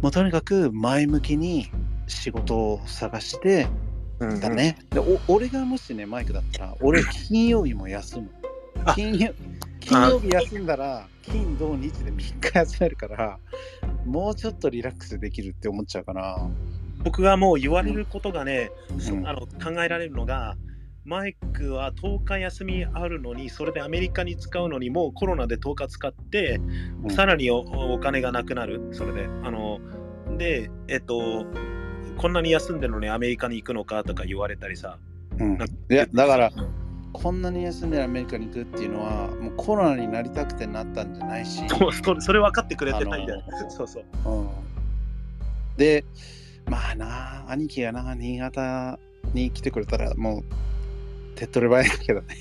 [0.00, 1.70] もうとにかく前向きに
[2.06, 3.66] 仕事を探して
[4.20, 4.40] うん。
[4.40, 8.30] だね、でお俺がもしねマイクだったら俺金曜日も休む。
[8.84, 8.94] あ。
[8.94, 9.32] 金曜
[9.84, 13.38] 金曜日休んだら金土日で3日休めるから
[14.04, 16.50] もうちょっとリラックスできるって思っちゃうかな。
[17.02, 18.70] 僕がもう言われることがね、
[19.10, 19.26] うん。
[19.26, 20.56] あの考えられるのが、
[21.04, 26.60] マイクは10日休みあるのに、それでアメリカに使うのに、もうコロナで10日使って、
[27.02, 27.10] うん。
[27.10, 29.24] さらにおお金がなくなる、それで。
[29.42, 29.80] あの
[30.38, 31.46] で、えっと、
[32.16, 34.98] こんなに休んでるのにアメリカに行くのかとか言われたりさ。
[35.38, 35.58] うん。
[35.90, 36.83] いやだからうん
[37.14, 43.42] こんなに休んでアメリカに行くっていうのはもうコロナになりたくてなったんじゃないし、 そうそれそれ分かってくれてないんだよ。
[43.70, 44.04] そうそう。
[44.26, 44.48] うん、
[45.76, 46.04] で
[46.66, 48.98] まあな兄貴がな新潟
[49.32, 50.44] に来てくれたらもう
[51.36, 52.36] 手っ取り早いけどね。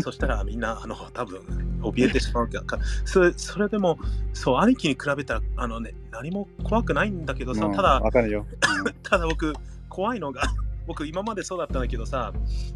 [0.00, 1.40] そしたらみんな、あの、多分
[1.82, 3.98] 怯えてしまうけど、かそれそれでも、
[4.32, 8.46] そう、兄貴に比べたら、あのね、何も怖くないんだけどさ、うんただ、わかるよ、
[9.02, 9.54] ただ僕、
[9.88, 10.42] 怖いのが、
[10.88, 12.32] 僕、今までそうだったんだけどさ、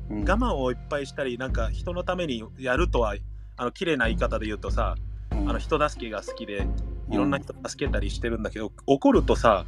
[0.08, 0.18] うん。
[0.18, 3.16] うん我慢をいっぱいしたり、なんか人のためにやるとは、
[3.56, 4.94] あの綺麗な言い方で言うとさ、
[5.32, 5.50] うん。
[5.50, 6.68] あの人助けが好きで、
[7.10, 9.64] いろんな人助けたりしてるんだけど、怒るとさ、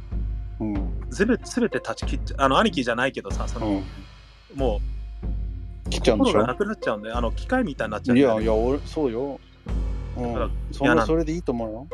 [0.61, 0.73] うん。
[1.09, 1.37] 全
[1.69, 3.83] て断ち切っちゃう、あの兄貴じゃないけどさ、その、うん。
[4.57, 4.79] も
[5.89, 6.45] 来ちゃう、うんでしょ？
[6.45, 9.39] なくなっちゃうんで、あの機械みたいになっちゃうねいやいや俺そうよ、
[10.17, 11.87] うん、そ嫌なそれでいいと思うよ。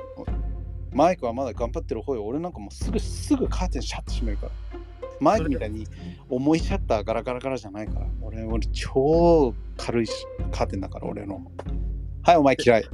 [0.94, 2.24] マイクはまだ頑張ってる方よ。
[2.26, 4.52] 俺なんかもうすぐすぐカーテンシャッと閉めるから
[5.22, 5.88] マイクみたいに
[6.30, 11.42] 重いシャッターガラガラガラじゃないから俺俺超軽いしカーテンだから俺の。
[12.24, 12.86] はいお前嫌い。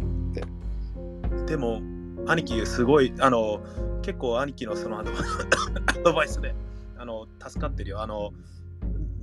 [1.48, 1.82] でも、
[2.28, 3.62] 兄貴、すごい、あの、
[4.02, 5.22] 結構兄貴のそのアドバイ
[6.00, 6.54] アドバイスで、
[6.98, 8.02] あの、助かってるよ。
[8.02, 8.34] あの、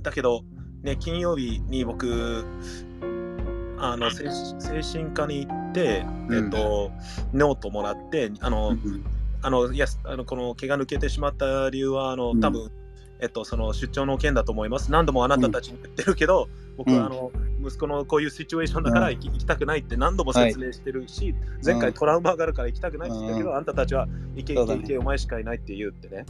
[0.01, 0.43] だけど、
[0.81, 2.43] ね、金曜日に僕、
[3.77, 4.25] あの、精
[4.59, 6.91] 精神科に行って、えっと、
[7.33, 8.75] ノートもらって、あの、
[9.43, 12.39] あの、いや、あのこの毛が抜けてしまった理由は、あの、うん。
[12.39, 12.71] 多分、
[13.19, 14.91] えっと、その出張の件だと思います。
[14.91, 17.31] 何度もあなたたちに言ってるけど、僕うんはあの
[17.65, 26.25] 息子のこういうシチュエーションだから行き,、行きたくないって何度も説明してるし、前回トラウマがあるから行きたくないって言ったけど、うんあんたたちは行け行け行け、お前しかいないって言うってね。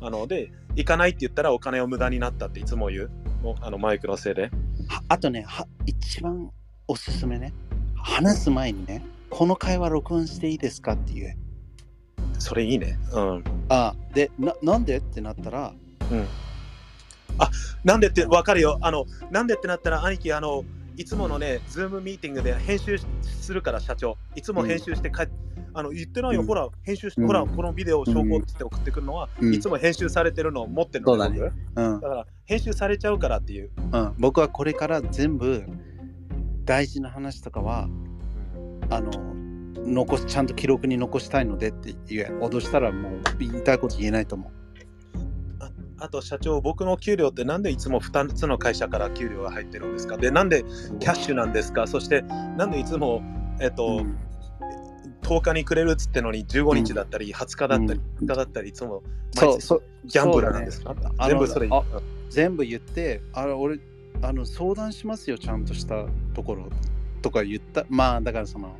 [0.00, 3.10] あので、行かないって言ったらお金を無駄になったっていつも言う。
[3.42, 4.50] もうあのマイクのせいで。
[4.88, 6.50] はあとねは一番
[6.86, 7.52] おすすめね
[7.96, 11.36] 話す前にねこの会話録音していいですかって言え
[12.38, 12.98] それいいね。
[13.12, 13.44] うん。
[13.68, 15.74] あでななんでってなったら
[16.10, 16.26] うん、
[17.38, 17.50] あ
[17.84, 18.78] なんでって分かるよ。
[18.80, 20.64] あのなんでってなったら、兄貴、あの
[20.96, 24.16] いつものね、ズームミーティングで編集するから、社長。
[24.34, 25.28] いつも編集して帰っ
[25.74, 26.46] あの言ってないよ、うん。
[26.46, 27.26] ほら、編集して、うん。
[27.28, 29.54] ほら、このビデオを証拠って送ってくるのは、うん。
[29.54, 31.16] いつも編集されてるのを持ってるの。
[31.16, 31.38] だね。
[31.38, 32.00] 僕うん。
[32.00, 33.70] だから、編集されちゃうからっていう。
[33.92, 35.64] うん、僕はこれから全部
[36.68, 37.88] 大事な話とかは
[38.90, 39.10] あの
[39.86, 44.50] 残すちゃんと記録に残したいのでって言え脅したらもう言いたいこと言えないと思
[46.00, 50.16] あと、社長、僕の給料ってなんでいつも2つの会社から給料が入ってるんですか？
[50.16, 51.86] で、なんでうキャッシュなんですか？
[51.86, 52.22] そして、
[52.56, 53.22] なんでいつも、
[53.60, 54.16] えっと、うん
[55.22, 58.24] 10日にくれるっつってのに15日だったり、20日だったり、うん。
[58.24, 59.02] 2日だったり、いつも
[59.36, 59.68] 毎日
[60.06, 61.68] ギャンブラーなんですか、あの全部それ。
[61.70, 61.82] あ
[62.30, 63.78] 全部言ってあれ俺
[64.22, 66.68] あの相談しますよちゃんとしたところ。
[67.20, 67.84] とか言った。
[67.90, 68.76] まあだからその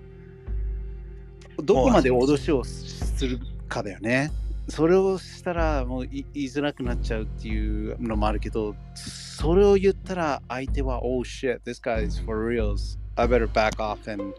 [1.63, 4.31] どこまで脅しをするかだよね
[4.69, 12.99] それをしたらもう言いづらくなっちゃうっていうのもあるけどそれを言ったら相手は Oh shit this guy is for reals.
[13.17, 14.35] I better back off and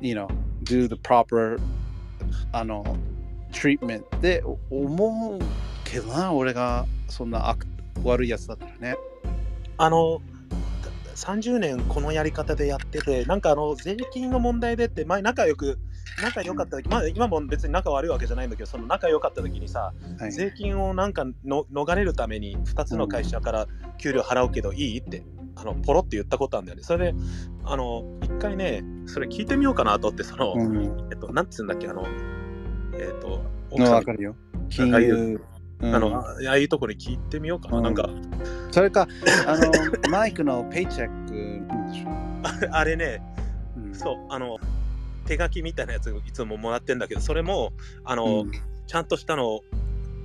[0.00, 0.26] you know
[0.64, 1.60] do the proper
[2.52, 2.84] あの
[3.52, 4.04] treatment.
[4.20, 5.38] で思う
[5.84, 7.66] けどな俺がそんな悪
[8.02, 8.96] 悪いやつだったらね。
[9.76, 10.20] あの
[11.14, 15.78] 30年このやり方でやってて、なんかあの税金の問題でって、前仲良く、
[16.22, 20.32] 仲良かった時、まあ今も別に仲悪いわけじゃないんだけど、その仲良かった時にさ、はい。
[20.32, 23.66] 税金をなんかの逃れるために2つの会社から
[23.98, 25.22] 給料払うけどいいって、
[25.56, 26.82] あのポロって言ったことあるんだよね。
[26.82, 27.18] それで、
[27.64, 31.08] あの、一回ね、それ聞いてみようかなと思って、その、うん。
[31.10, 32.06] えっと、なんつうんだっけ、あの、
[32.94, 33.42] えっと、
[33.72, 33.82] うん。
[33.82, 34.36] わかるよ。
[34.68, 35.40] 金ああい融。
[35.80, 35.94] うん。
[35.94, 37.78] あの、あいうところに聞いてみようかな。
[37.78, 37.84] うん。
[37.84, 38.08] なんか、
[38.70, 39.08] それか
[39.46, 43.22] あのマイクのペイチェック あれね、
[43.76, 43.94] うん。
[43.94, 44.58] そう、あの、
[45.30, 47.72] 手書きみたいなやついつももらってんだけど、それも、
[48.04, 48.52] あの、うん。
[48.88, 49.64] ちゃんとしたのを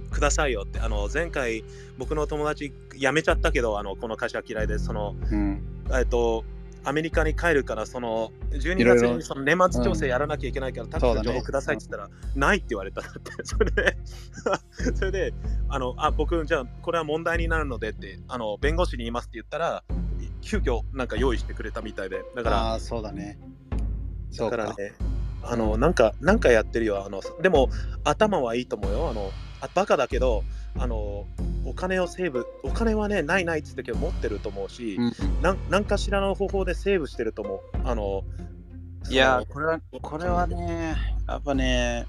[0.09, 1.63] くださいよって、あの、前回、
[1.99, 5.61] 僕の友達辞めちゃったけど、あの、この会社嫌いで、その、うん。
[5.93, 6.43] えっと、
[6.83, 9.01] アメリカに帰るから、その12いろいろ。
[9.01, 13.31] 月にその年末調整やらなきゃいけないから、タクシーの情報くださいって言ったら、ないって言われたって。
[13.45, 13.97] それで、
[14.95, 15.33] それで、
[15.69, 19.83] あの、あ、僕、じゃあ、これは問題になるのでって、あの、弁護士に言いますって言ったら、
[20.41, 23.37] 急遽なんか用意してくれたみたいで、だから、ああ、そうだね。
[24.37, 24.93] だからね、
[25.43, 27.05] あの、なんか、なんかやってるよ。
[27.05, 27.69] あの、でも、
[28.03, 29.09] 頭はいいと思うよ。
[29.09, 29.31] あの、
[29.61, 30.43] あバカだけど、
[30.77, 31.25] あの、
[31.65, 37.61] お金をセーブ、お金はね、ないないって言ったけど、持ってると思うし、うんなんなんかしらの方法でセーブしてると思う。
[37.83, 38.23] あの、
[39.09, 40.95] いやこれは、これはね、
[41.27, 42.07] やっぱね、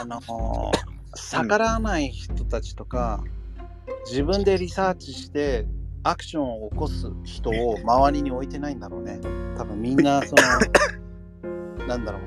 [0.00, 0.72] あの、
[1.16, 3.22] 逆らわない人たちとか、
[4.06, 5.66] 自分でリサーチして、
[6.08, 9.20] アクションを起こす人を周りに置いてないんだろうね。
[9.58, 12.22] 多分みんな、 その、なんだろう、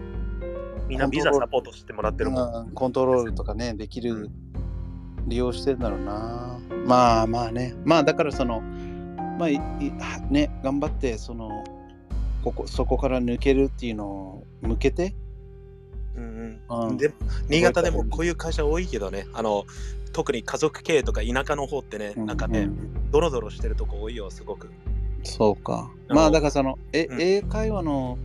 [0.87, 2.53] みんなビザサポートしてもらってるもん。
[2.53, 4.29] うんコントロールとかね、できる、
[5.25, 6.59] 利用してるんだろうな。
[6.85, 8.61] まあまあね、まあだからその、
[9.39, 9.59] まあいい
[10.29, 11.63] ね、頑張って、その、
[12.43, 15.15] ここそこから抜けるっていうのを向けて、
[16.15, 16.91] うんううん。
[16.93, 17.11] ん、で
[17.49, 19.65] 新潟でもこういう会社多いけどね、あの
[20.13, 24.69] 特に家族経営とか田舎の方ってね、なんかね、うんドロドロしてるとこ多いよ、すごく。
[25.23, 25.91] そうか。
[26.07, 28.17] まあだからその、え、うん英会話の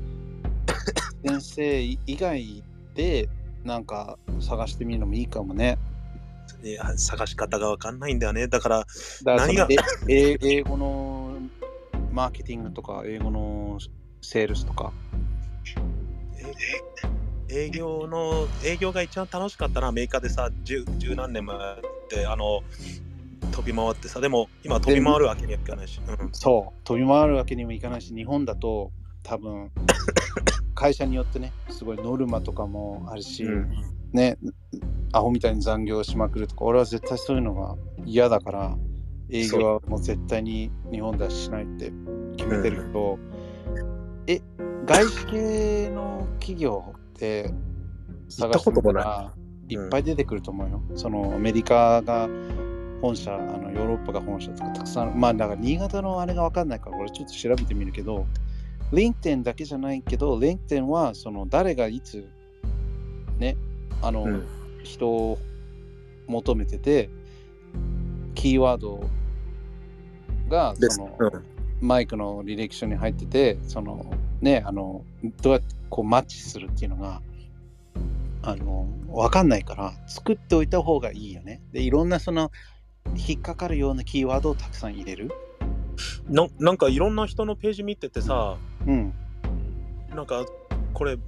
[1.24, 2.62] 先生以外
[2.94, 3.28] で、
[3.64, 5.78] なんか探してみるのもいいかもね。
[6.62, 8.48] いや探し方がわかんないんだよね。
[8.48, 8.92] だから、だか
[9.32, 9.68] らその何が
[10.08, 11.38] ええ英語の
[12.12, 13.78] マーケティングとか、英語の
[14.22, 14.92] セールスとか。
[16.38, 17.15] え
[17.48, 22.62] 営業の営業が一番楽しかったな、アメリカでさ、十十何年もやって、あの
[23.52, 26.00] 飛び回ってさ、でも今飛び回るわけにはいかないし。
[26.06, 26.28] うん。
[26.32, 28.90] そう、飛び回るわけにもいかないし、日本だと
[29.22, 29.70] 多分、
[30.74, 33.70] 会社によってね、すごいノルマとかもあるし、うん。
[34.12, 34.36] ね、
[35.12, 38.76] アホみたいに残業しまくるとか、俺は絶対そういうのが嫌だから、
[39.30, 41.92] 営業はもう絶対に日本ではしないって
[42.36, 43.18] 決めてるけど、
[44.26, 44.40] え、
[44.84, 47.50] 外資系の企業って
[48.28, 49.32] 探してみたら
[49.68, 49.76] い。
[49.76, 50.82] っぱい出てくると思うよ。
[50.94, 52.28] そのアメリカが
[53.00, 58.26] 本社、あのヨーロッパが本社とかたくさん、まあだから新潟のあれが分かんないから、俺ちょっと調べてみるけど、
[58.92, 62.28] LinkedIn だけじゃないけど、LinkedIn はその誰がいつ、
[63.38, 63.56] ね、
[64.02, 64.46] あの、うん。
[64.82, 65.38] 人を
[66.28, 67.10] 求めてて、
[68.34, 69.00] キーワード
[70.48, 71.30] がその、うん。
[71.80, 74.06] マイクの履歴書に入ってて、その
[74.46, 75.04] ね、あの、
[75.42, 77.20] どうやってこうマッチするっていうのが、
[78.42, 81.60] あの、わかんないから、作っておいた方がいいよね。
[81.72, 82.52] で、いろんなその、
[83.28, 85.32] 引っかかるようなキーワードをたくさん入れる。
[86.28, 89.12] ななんかいろんな人のページ見ててさ、うん。
[90.14, 90.44] なんか
[90.92, 91.18] これ、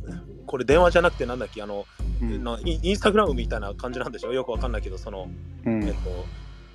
[0.47, 1.87] これ電話じゃなくてなんだっけ、あの、
[2.21, 2.45] うん。
[2.45, 4.33] なインインスタグラムみたいな感じなんでしょ？
[4.33, 5.29] よくわかんないけど、その、
[5.67, 5.99] うんえっと、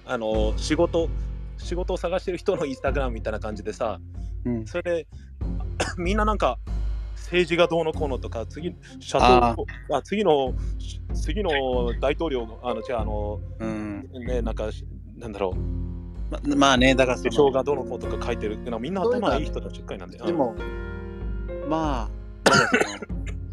[0.05, 1.09] あの、仕事、
[1.57, 3.99] 仕事を探してる人のインスタグラムみたいな感じでさ、
[4.45, 5.07] うんそれで、
[6.01, 6.59] みんななんか、
[7.15, 9.55] 政治がどうのこうのとか、次、社あ
[9.89, 10.53] 長、あ次の、
[11.13, 11.49] 次の
[11.99, 14.09] 大統領の、あの、違う、あの、うん。
[14.27, 14.69] ね、なんか、
[15.17, 18.57] なんだろう、ままあね、だからそ首相の、がどうのこうとか書いてる。
[18.79, 20.25] みんな頭がいい人たちばっかりなんだよ。
[20.25, 20.55] でも、
[21.69, 22.09] まあ、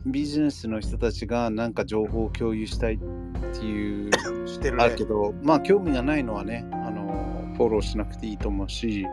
[0.06, 5.04] ビジネスの人たちがなんか情報を共有したいっていう、うん、してるねあるけ。
[5.04, 9.06] ど、まあ興味がないのはね、あの、フォローしなくていいと思うし、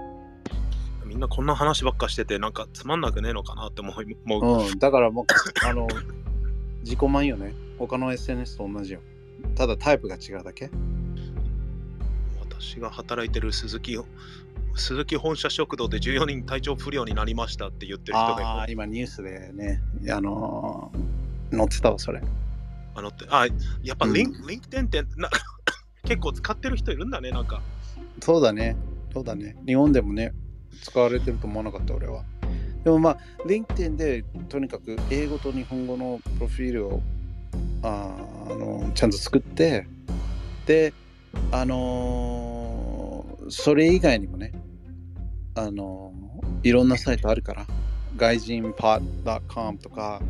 [1.17, 4.05] みんなこんな話ばっかしてて、なんかつまんなくねえのかなって思う。
[4.39, 5.25] うん、だからもう、
[5.67, 5.87] あの、
[6.83, 7.55] 自己満よね。
[7.79, 8.99] 他の SNS と同じよ。
[9.55, 10.69] ただタイプが違うだけ。
[12.39, 13.97] 私が働いてる鈴木、
[14.75, 20.91] 鈴木本社食堂で14人体調不良になりましたって言ってる人が今ニュースでね、あの
[21.51, 22.21] 載ってたわ、それ。
[22.93, 23.47] あのってあ
[23.81, 25.31] やっぱリン,、うリンクテンってな
[26.05, 27.63] 結構使ってる人いるんだね、なんか。
[28.21, 28.77] そうだね。
[29.11, 29.55] そうだね。
[29.65, 30.31] 日本でもね、
[30.81, 32.23] 使われてると思わなかった、俺は。
[32.83, 37.01] でもまあ、LinkedIn でとにかく英語と日本語のプロフィールを
[37.83, 39.85] あーあのちゃんと作って、
[40.65, 40.93] で、
[41.51, 44.51] あのーそれ以外にもね、
[45.55, 47.65] あのーいろんなサイトあるから、
[48.15, 50.21] 外人 pod.com とか、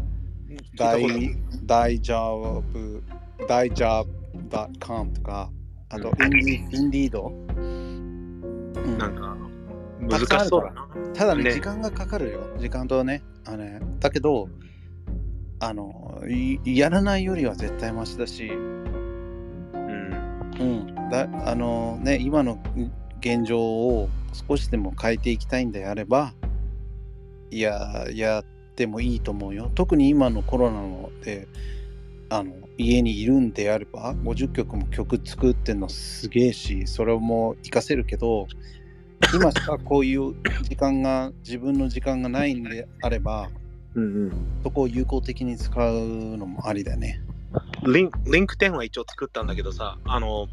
[0.76, 1.36] 大
[1.66, 3.04] 大ジョブ、
[3.48, 4.12] 大ジョブ
[4.80, 5.50] .com とか、
[5.90, 7.32] あと、うインディインディード？
[7.56, 9.36] うんなんか
[10.00, 10.88] 難しそうだな。
[11.14, 12.40] ただねね時間がかかるよ。
[12.58, 13.24] 時間とね。
[13.46, 14.50] あのねだけど、
[15.60, 21.10] あのい、やらないよりは絶対マシだし、うんうん。
[21.10, 22.60] だあのね、今の
[23.20, 24.10] 現状を
[24.48, 26.34] 少しでも変えていきたいんであれば、
[27.50, 28.44] いや、やっ
[28.76, 29.72] てもいいと思うよ。
[29.74, 31.48] 特に今のコロナので、
[32.30, 38.48] あの家にいるんであれば50曲も曲作ってんのすげえしそれも活かせるけど
[39.34, 43.50] 今しかこういう時間が自分の時間がないんであれば
[43.98, 44.32] うんうん。
[44.64, 47.20] そこを有効的に使うのもありだよね。
[47.84, 50.48] リンリンク10は一応作ったんだけどさ、あの、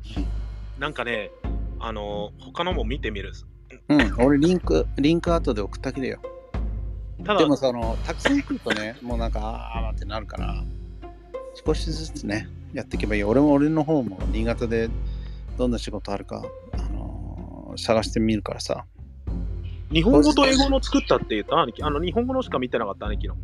[0.78, 1.30] なんかね、
[1.78, 3.32] あの、他のも見てみる？
[3.88, 6.20] うん、俺リンク、リンク後で送ってあげるよ。
[7.24, 9.40] ただで、もその、たくさん来るとね、もうなんか、
[9.74, 10.64] あーってなるから、
[11.66, 13.24] 少しずつね、やっていけばいい。
[13.24, 14.88] 俺も俺の方も新潟で
[15.58, 16.42] どんな仕事あるか、
[16.72, 18.84] あのー探してみるからさ。
[19.92, 21.60] 日本語と英語の作ったって言った？
[21.62, 21.82] 兄貴？
[21.82, 23.06] あの、日本語のしか見てなかった？
[23.06, 23.36] 兄貴の。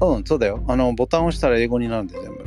[0.00, 0.64] うん、そうだよ。
[0.66, 2.44] あの、ボタンを押したら英語になるんだよ、全部。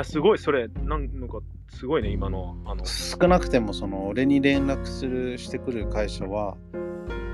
[0.00, 1.38] あすごい、それ、なんなんか、
[1.70, 2.56] すごいね、今の。
[2.64, 6.56] あの、少なくても、その、俺に連絡する、してくる会社は、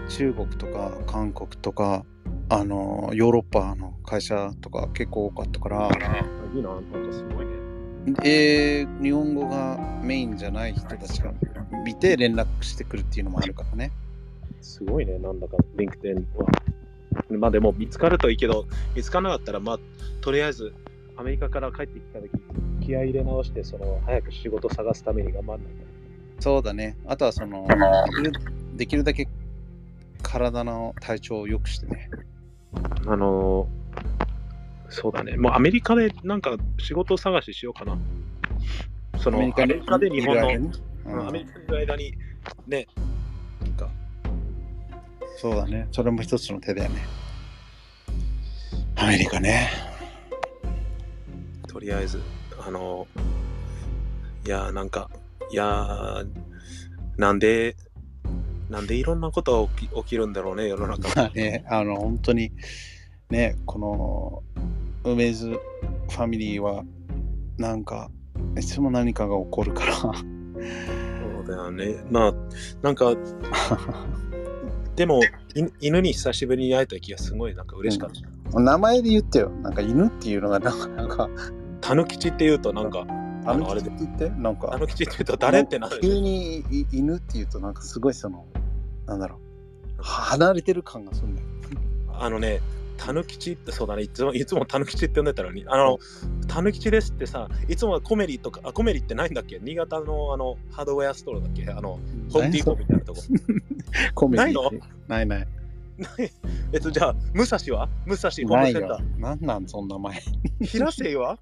[0.09, 2.05] 中国とか韓国とか、
[2.51, 5.89] あの、ヨーロッパの会社とか結構多かったから、
[6.55, 7.54] いいな、なんかすごいね。
[8.07, 11.33] で、日本語がメインじゃない人たちが
[11.85, 13.93] 見て連絡してくるっていうのもあるからね。
[14.61, 16.47] すごいね、なんだか、リンク10は。
[17.31, 19.79] まあでも、見つかるといいけど、見つからなかったら、まあ、
[20.21, 20.75] とりあえず、
[21.17, 25.73] アメリカから帰ってきたとき、気合い入れ直して、その、早く仕事探すために頑張んない
[26.41, 26.97] そうだね。
[27.07, 27.67] あとはその、
[28.77, 29.29] できるだけ
[30.23, 32.11] 体の体調を良くしてね。
[33.05, 33.13] と。
[33.13, 34.24] あのー、
[34.95, 35.37] そうだね。
[35.37, 37.99] もうアメリカでなんか仕事探ししようかな。
[39.19, 40.71] その、アメリカで日本の、いる間に
[41.05, 42.15] うんアメリカにいる間に、
[42.67, 42.87] ね、
[43.61, 43.91] なんか、
[45.37, 45.89] そうだね。
[45.91, 47.03] それも一つの手だよね。
[48.97, 49.71] アメリカね。
[51.67, 52.21] とりあえず、
[52.65, 53.09] あの、
[54.47, 55.11] いやー、なんか、
[55.51, 56.27] いやー、
[57.17, 57.77] なんで、
[58.71, 61.09] なんでいろんなことが起き起きるんだろうね、世の中。
[61.15, 62.53] まあね、あの、本当に、
[63.31, 64.43] ね、この、
[65.05, 66.85] 梅津ファミリーは、
[67.59, 68.11] なんか、
[68.57, 69.95] いつも何かが起こるから。
[69.95, 70.15] そう
[71.47, 71.97] だよね。
[72.11, 72.35] まあ、
[72.83, 73.15] なんか、
[74.97, 75.21] でも、
[75.55, 78.11] い犬に久しぶりに会えた気がすごいなんか嬉しかっ
[78.53, 78.61] た。
[78.61, 79.51] 名前で言ってよ。
[79.63, 81.29] なんか犬っていうのが、なんか、なんか、
[81.81, 83.05] たぬきちって言うと、なんか、
[83.47, 86.01] あのあのあれであれで言って、なんかた、ぬきちって言うと誰ってなる。
[86.01, 88.47] 急にい犬っていうと、なんかすごいその、
[89.07, 89.37] なんだろ
[89.99, 91.49] う、離れてる感がするんだよ。
[92.13, 92.61] あのね、
[92.97, 95.99] たぬきちってそうだね、いつもいつもたぬきちって呼んでたのに、あの、
[96.47, 99.59] たぬきちですってさ、いつもはコメリとか、あ、コメリってないんだっけ？
[99.63, 101.69] 新潟のあのハードウェアストアだっけ？
[101.71, 101.99] あの、
[102.33, 103.23] ホームディーポーみたいなとこ。
[104.15, 104.71] コメディないの
[105.09, 105.49] ないない。
[106.73, 107.89] えっと、じゃあ、武蔵は？
[108.07, 108.99] 武蔵ホームセンタ。
[109.19, 110.19] なんなんそんな前。
[110.61, 110.65] ー。
[110.65, 111.39] 平瀬は？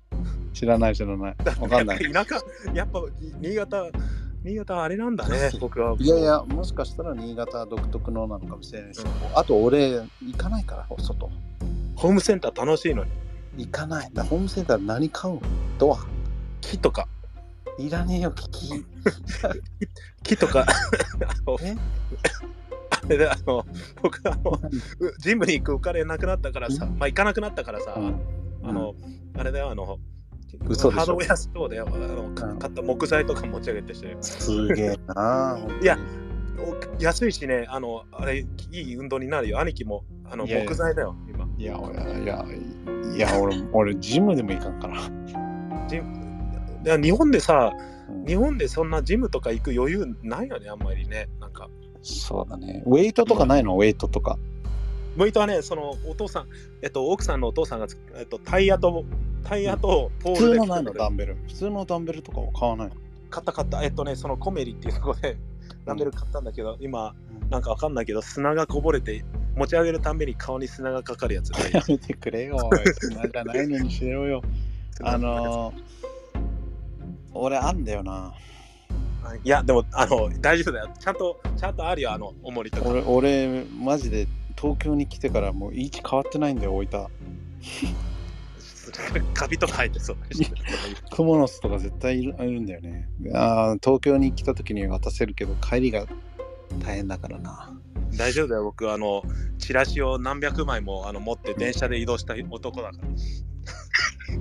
[0.53, 1.37] 知らない知らない。
[1.61, 2.13] わかんない。
[2.13, 2.41] 田舎、
[2.75, 3.03] やっぱ
[3.41, 3.91] 新潟、
[4.45, 5.97] 新潟はあれなんだね、 僕は。
[5.99, 9.01] いやいや、もしかしたら新潟独特のなのかもしれないし、
[9.35, 11.31] あと俺、行かないから、外。
[11.97, 13.11] ホームセンター楽しいのに。
[13.57, 14.11] 行かない。
[14.13, 15.35] だホームセンター何買う？
[15.35, 15.43] の
[15.79, 15.99] ドア。
[16.61, 17.07] 木とか、
[17.79, 18.85] いらねえよ、キキ。
[20.25, 21.77] 木とか、 あのえ？
[22.91, 23.65] あれだ、あの、
[24.03, 28.21] 僕あの、うジムに行くお金なくなったからさ、まあ行かなくなったからさ、うん
[28.65, 28.95] あの、
[29.37, 29.99] あれだよ、あの、
[30.69, 35.59] 嘘でしょハードウェアストアであの買った木材とか持ち上げてして、すげえな。
[35.81, 35.99] いや
[36.59, 39.59] お安いしね、あの、あれ、いい運動になるよ。
[39.59, 41.49] 兄貴も、あの、木材だよ、今。
[41.59, 41.77] いや、
[42.23, 42.45] いや、
[43.17, 45.01] いや、俺、 俺、ジムでも行かんから。
[45.89, 46.23] ジム
[46.85, 47.93] いや日本でさ、うん
[48.27, 51.29] 日本でそんなジムとか行く余裕ないよね、あんまりね。
[51.41, 51.69] なんか。
[52.03, 52.83] そうだね。
[52.87, 53.77] ウェイトとかないの？
[53.77, 54.39] ウェイトとか。
[55.17, 56.47] もう一はね、そのお父さん、
[56.83, 59.05] えっと、奥さんのお父さんがつ、えっと、タイヤと、
[59.45, 61.37] タイヤとポールで普通のないのダンベル。
[61.47, 62.95] 普通のダンベルとかは買わないの？
[63.31, 65.37] 買った買った、えっとね、そのコメリっていうところで
[65.87, 67.15] ダンベル買ったんだけど、今、
[67.51, 69.25] なんかわかんないけど、砂がこぼれて、
[69.57, 72.59] 持ち上げるたんびに顔に砂がかかるやつがやめてくれよ。
[73.01, 74.43] 砂じゃないのにしろよ。
[75.03, 75.83] あのー、
[77.33, 78.35] 俺あんだよな。
[79.45, 80.91] いや、でも、あの、大丈夫だよ。
[80.99, 82.91] ちゃんと、ちゃんとあるよ、あの、重りとか。
[82.91, 84.27] 俺、俺、マジで
[84.57, 87.09] 東京に来てからもう位置変わってないんだよ、置いた。
[89.35, 90.51] カビとか生えてそうだし。
[91.11, 93.09] クモの巣とか絶対いるいるんだよね。
[93.35, 96.07] あー東京に来た時には渡せるけど、帰りが
[96.81, 97.73] 大変だからな。
[98.17, 99.23] 大丈夫だよ、僕、あの、
[99.59, 103.09] チラシを何百枚もあの持って電車で移動した男だから。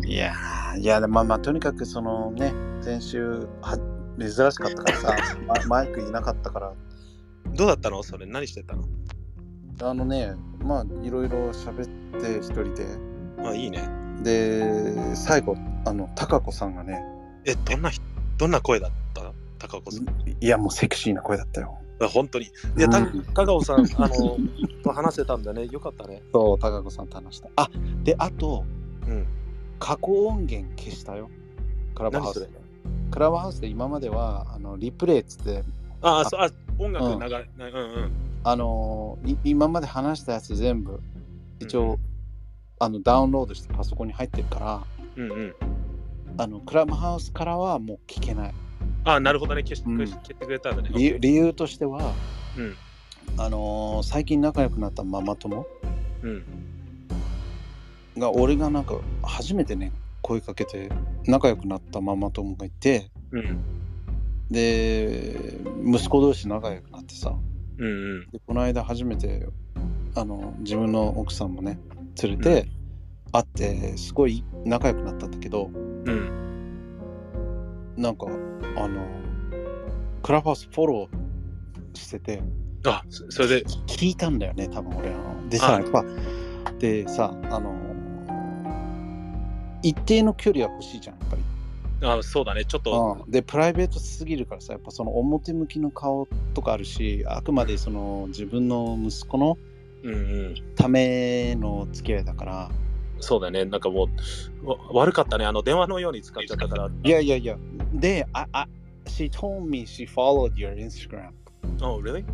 [0.07, 3.77] いやー、いや、でまあまあ、とにかくそのね、先週は
[4.19, 5.15] 珍しかったからさ、
[5.47, 6.73] ママイクいなかったから、
[7.53, 8.03] どうだったの？
[8.03, 8.83] それ、何してたの？
[9.83, 12.85] あのね、まあ、いろいろ喋って一人で、
[13.43, 14.00] あ、いいね。
[14.23, 15.55] で、最後、
[15.85, 17.03] あの、高子さんがね、
[17.45, 18.03] え、どんな人、
[18.37, 19.31] どんな声だった？
[19.59, 20.05] 高子さん。
[20.39, 21.77] いや、もうセクシーな声だったよ。
[22.01, 22.45] あ本当に？
[22.45, 24.37] いや、たうん高尾さん、あの、
[24.83, 25.67] と話せたんだね。
[25.67, 26.21] よかったね。
[26.33, 27.49] そう、高子さんと話した。
[27.55, 27.69] あ、
[28.03, 28.65] で、あと、
[29.07, 29.25] うん。
[29.79, 31.29] 過去音源消したよ。
[31.95, 32.61] クラブハウス何それ？
[33.09, 35.63] クラブハウスで今までは、あのリプレイっつって、
[36.01, 37.69] ああ、そうあ、音楽うん流れ、うんう
[38.05, 38.11] ん。
[38.43, 40.99] あのい今まで話したやつ全部
[41.59, 41.99] 一応、
[42.83, 44.83] あのダウンロードしてパソコンに入ってるから
[45.15, 45.55] うんうん。
[46.37, 48.53] あのクラブハウスからはもう聞けない
[49.03, 49.61] あ、なるほどね。
[49.63, 50.89] 消して,、うん消してくれたんだね。
[50.93, 52.13] 理由理由としては
[52.57, 52.75] うん。
[53.37, 55.67] あのー最近仲良くなったママ友
[56.23, 56.43] うん。
[58.17, 59.91] が俺がなんか初めてね
[60.23, 60.89] 声かけて
[61.27, 63.59] 仲良くなったママ友がいてうん。
[64.49, 67.33] で息子同士仲良くなってさ
[67.77, 67.89] うんう
[68.21, 68.29] ん。
[68.31, 69.47] でこの間初めて
[70.15, 71.77] あの自分の奥さんもね
[72.23, 72.67] 連れて
[73.31, 76.41] 会ってすごい仲良くなったんだけどうん。
[77.97, 78.27] なんか
[78.77, 79.05] あの
[80.23, 82.41] クラブハウスフォローしてて
[82.85, 86.03] あ、そそれで、聞いたんだよね多分俺あのであさやっぱ
[86.79, 87.75] でさあの
[89.83, 91.43] 一定の距離は欲しいじゃんやっぱり
[92.03, 92.65] あそうだね。
[92.65, 99.70] ちょっと、うんでプライベートすぎるからさやっぱその表向きの顔とかあるしあくまでその自分の息子のうんうん。
[100.75, 102.71] ための付き合いだから
[103.19, 103.65] そうだね。
[103.65, 104.09] なんかも
[104.63, 105.45] う、わ悪かったね。
[105.45, 106.89] あの、電話のように使っちゃったから。
[107.03, 107.55] いやいやいや
[107.93, 108.67] でああ
[109.05, 111.31] she told me she followed your Instagram
[111.81, 112.25] Oh, really?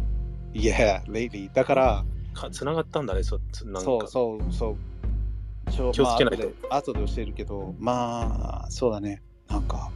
[0.54, 3.24] yeah lately だからか繋がったんだね。
[3.24, 9.92] そつなんかそうそうそうちょ気をつけないとまあ後で教えるけどまあそうだねなんか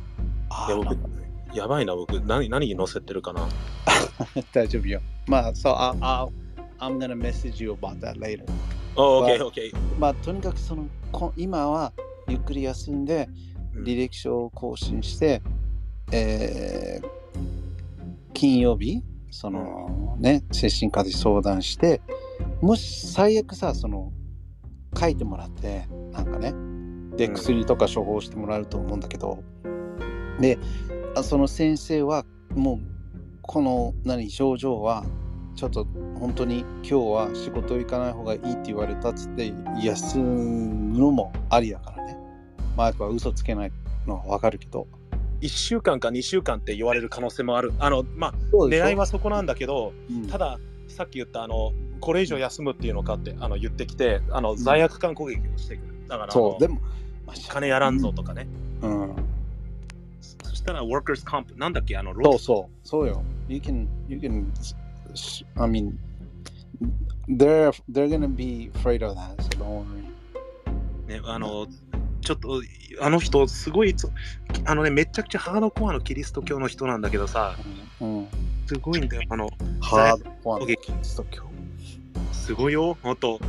[0.50, 0.98] あいや僕
[1.54, 2.14] やばいな、僕。
[2.22, 3.48] 何何に載せてるかな。
[4.54, 6.32] 大丈夫よまあそう I'll, I'll,
[6.82, 8.44] I'm gonna message you about that later.
[8.96, 9.72] Oh, OK, But- OK.
[10.00, 11.94] まあとにかくそのこ今は
[12.28, 13.30] ゆっくり休んで
[13.76, 13.84] うん。
[13.84, 15.42] 履歴書を更新して、
[16.12, 17.22] えー
[18.34, 22.02] 金曜日そのね精神科で相談して
[22.60, 24.12] もし最悪さその
[25.00, 26.52] 書いてもらってなんかね
[27.16, 29.44] でうん薬とか処方してもらうと思うんだけど、
[30.40, 30.58] で
[31.16, 32.26] あその先生は
[32.56, 32.80] もう
[33.44, 35.06] この何症状は
[35.62, 35.86] ちょっと
[36.20, 42.18] 本当に今日は仕事行かない方がいいって言われたっつって休むのもありだからね。
[42.76, 43.72] マークは嘘つけない
[44.08, 44.88] のはわかるけど。
[45.42, 47.74] 1週間か2週間って言われる可能性もある。
[47.78, 50.28] あの、まあ、狙いはそこなんだけど、うん。
[50.28, 56.08] ただ、さっき言った、あの、これ以上休むっていうのかってあの言ってきて、あの罪悪感攻撃をしてくる。
[56.08, 56.60] だから、そう。
[56.60, 56.82] でも、
[57.28, 58.48] まあ金やらんぞとかね。
[58.82, 59.16] うん。
[60.44, 62.88] そしたら、workers comp、なんだっけ、あの、そうそう。
[62.88, 63.24] そうよ。
[63.48, 64.46] You can you can
[65.56, 65.98] I mean
[67.28, 70.02] they're they're gonna be afraid of that so don't worry.
[71.08, 71.68] ね、あの、
[72.22, 72.62] ちょっと、
[73.02, 74.10] あの人、すごいつ、
[74.66, 77.56] あのね、めちゃくちゃハードコアのキリスト教の人なんだけどさ、
[78.00, 78.28] うん。
[78.68, 79.24] すごいんだよ。
[79.30, 79.50] あの、
[79.82, 81.44] ハードコアの攻キリスト教。
[82.32, 83.40] すごいよ、もっと、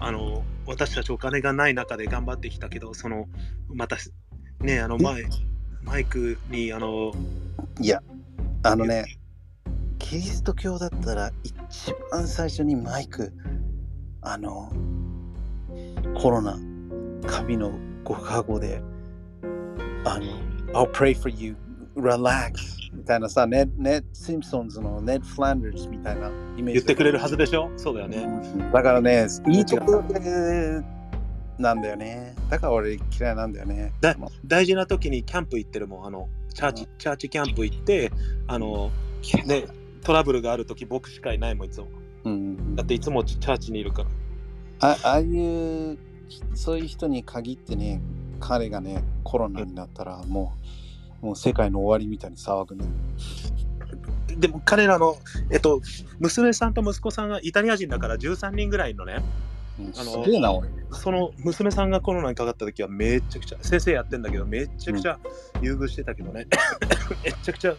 [0.00, 3.28] あの、私たちお金がない中で頑張ってきたけど、その、
[3.68, 3.96] また、
[4.60, 5.24] ね、あの、前、
[5.82, 7.12] マイクに、あの、
[7.80, 8.02] いや
[8.64, 9.18] あのね
[10.02, 11.54] キリスト教だったら一
[12.10, 13.32] 番最初にマイク
[14.20, 14.70] あの
[16.20, 16.58] コロナ
[17.26, 17.72] 神の
[18.04, 18.82] ご加護で
[20.04, 20.26] あの
[20.74, 21.56] I'll pray for you
[21.96, 22.52] relax
[22.92, 26.28] みたいなさネッシンプソンズのネッド・フランダーズみたいな
[26.58, 27.70] イメージ言ってくれるはずでしょ？
[27.76, 28.26] そうだよね。
[28.72, 30.82] だからねいいところで
[31.58, 32.34] なんだよね。
[32.50, 33.92] だから俺嫌いなんだよね。
[34.00, 38.10] だ大事な時にキャンプ行ってるもん、あの、チャーチ、チャーチキャンプ行って、
[38.48, 38.90] あの、
[39.46, 39.66] ね、
[40.02, 41.88] トラブルがある時僕しかいないもん、いつも。
[42.24, 44.08] うんだっていつもチャーチにいるから。
[44.80, 45.98] あああいう
[46.54, 48.00] そういう人に限ってね
[48.40, 50.54] 彼がねコロナになったらも
[51.22, 52.84] うもう世界の終わりみたいに騒ぐね。
[54.36, 55.18] でも彼らの、
[55.50, 55.80] えっと、
[56.18, 59.22] 娘さんと息子さんがイタリア人だから13人ぐらいのね、
[59.78, 60.68] うんあのすげえな俺。
[60.90, 65.18] その娘さんがコロナにかかった時はめちゃくちゃ、先生やってんだけど、めちゃくちゃ
[65.60, 66.46] 優遇してたけどね、
[67.24, 67.74] めちゃくちゃ、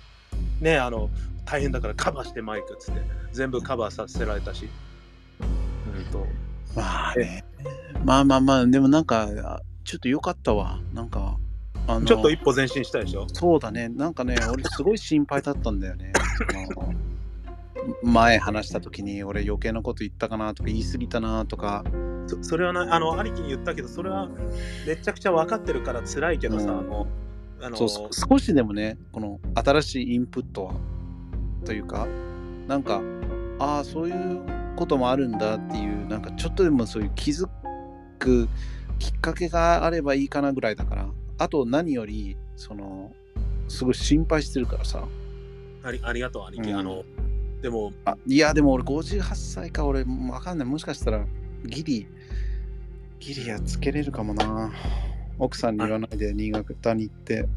[0.61, 1.09] ね、あの、
[1.45, 4.69] 大変だからカバーしてマイクっつって、全部カバーさせられたし。
[5.39, 6.25] うんと、
[6.75, 7.43] まあね。
[8.03, 10.79] まあまあまあでもなんかあちょっと良かったわ。
[10.93, 11.37] なんか
[11.87, 13.27] あのちょっと一歩前進したでしょ？
[13.31, 13.89] そうだね。
[13.89, 16.11] なんかね俺すごい心配だったんだよね。
[18.01, 21.83] 前話した時に俺余計なこと言ったかなとか言い過ぎたなとか。
[22.27, 24.29] そそれはな、あの、兄貴に言ったけど、それは
[24.87, 26.79] めちゃくちゃ分かってるから辛いけどさ、うん。
[26.79, 27.07] あの、
[27.63, 30.73] あのそうそ少しでもねこの新しいインプットは
[31.65, 32.07] というか
[32.67, 33.01] なんか
[33.59, 34.41] ああそういう
[34.75, 37.47] こともあるんだっていうなんかちょっとでもそういう気づ
[38.19, 38.49] く
[38.99, 41.07] きっかけがあればいいかなぐらいだから
[41.37, 43.13] あと何よりその
[43.67, 45.03] すごい心配してるからさ。
[45.83, 46.69] ありありがとう、兄貴。
[46.71, 46.77] うん。
[46.77, 47.03] あの、
[47.61, 50.67] でも、あいやでも俺58歳か俺わかんない。
[50.67, 51.25] もしかしたら
[51.65, 52.07] ギリ
[53.19, 54.71] ギリやっつけれるかもな
[55.39, 57.47] 奥さんに言わないで新潟に行って。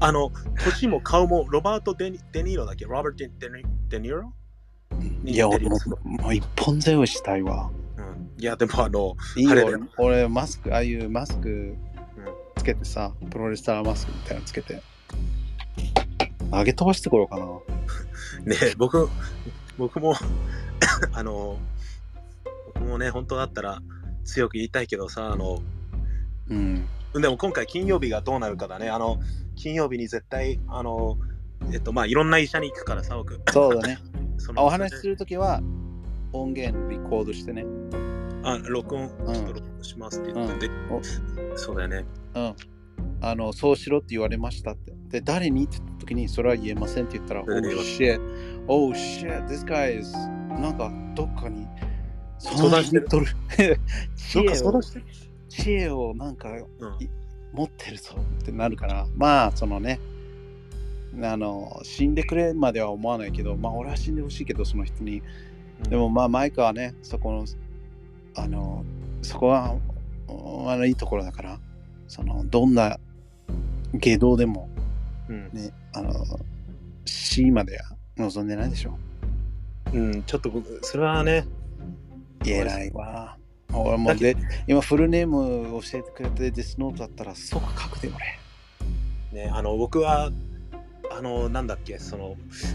[0.00, 0.30] あの、
[0.64, 2.84] 年も顔もロバート・デニデニーロだっけ？
[2.84, 3.32] ロバート・デニ
[3.88, 4.32] デニーロ
[5.24, 7.70] いや、俺ももう一本背負いしたいわ。
[7.96, 8.40] うん。
[8.42, 9.50] いや、でもあの、いいよ。
[9.50, 9.80] あれだよ。
[9.98, 11.74] 俺、俺マスク、ああいうマスク
[12.56, 14.82] つけてさ、プロレスターマスクみたいなのつけて、
[16.50, 17.46] 投げ飛ばしてこようかな。
[18.44, 19.08] ね僕、
[19.78, 20.14] 僕も、
[21.12, 21.58] あの、
[22.74, 23.80] 僕もね、本当だったら
[24.24, 25.60] 強く言いたいけどさ、あの、
[26.50, 26.88] うん。
[27.14, 28.88] でも今回金曜日がどうなるかだね。
[28.90, 29.18] あの、
[29.54, 31.18] 金曜日に絶対、あの、
[31.72, 33.40] えっと、まあ、いろんな医者に行くからさ、僕。
[33.52, 33.98] そうだね。
[34.38, 35.62] そあお話しするときは、
[36.32, 37.64] 音源リコードしてね。
[38.42, 40.74] あ、録音、んちょっと録音しますって言って、で
[41.56, 42.04] そうだよね。
[42.34, 42.54] うん。
[43.22, 44.92] あの、そうしろって言われましたって。
[45.08, 48.20] で、誰にって言ったときに、それは言えませんって言ったら、Oh 誰に言わ shit,
[48.68, 50.12] oh shit, this guy is
[50.60, 51.66] なんかどっかに
[52.38, 55.04] 相談してる相談してる？
[55.62, 56.66] 知恵をなんかうん
[57.52, 59.98] 持ってるぞってなるから、まあ、そのね、
[61.22, 65.22] あの、死んでくれまでは思わないけど、まあ、俺は死んでほしいけど、その人に。
[65.88, 67.46] でも、まあ、マイクはね、そこの、
[68.34, 68.84] あの、
[69.22, 69.74] そこは、
[70.28, 71.58] あの、いいところだから、
[72.08, 72.98] その、どんな
[73.94, 74.68] 下道でも、
[75.28, 76.12] うん、ね、あの、
[77.06, 77.84] 死までは
[78.18, 78.98] 望んでないでしょ。
[79.94, 81.46] うん、ちょっと僕、それはね、
[82.44, 83.38] 偉いわ。
[83.72, 84.36] 俺もうで、
[84.66, 89.44] 今フルネーム教えてくれてデスノートだったら即書くで俺。
[89.44, 90.30] ね、あの、僕は、
[91.10, 92.24] あの、なんだっけ、その、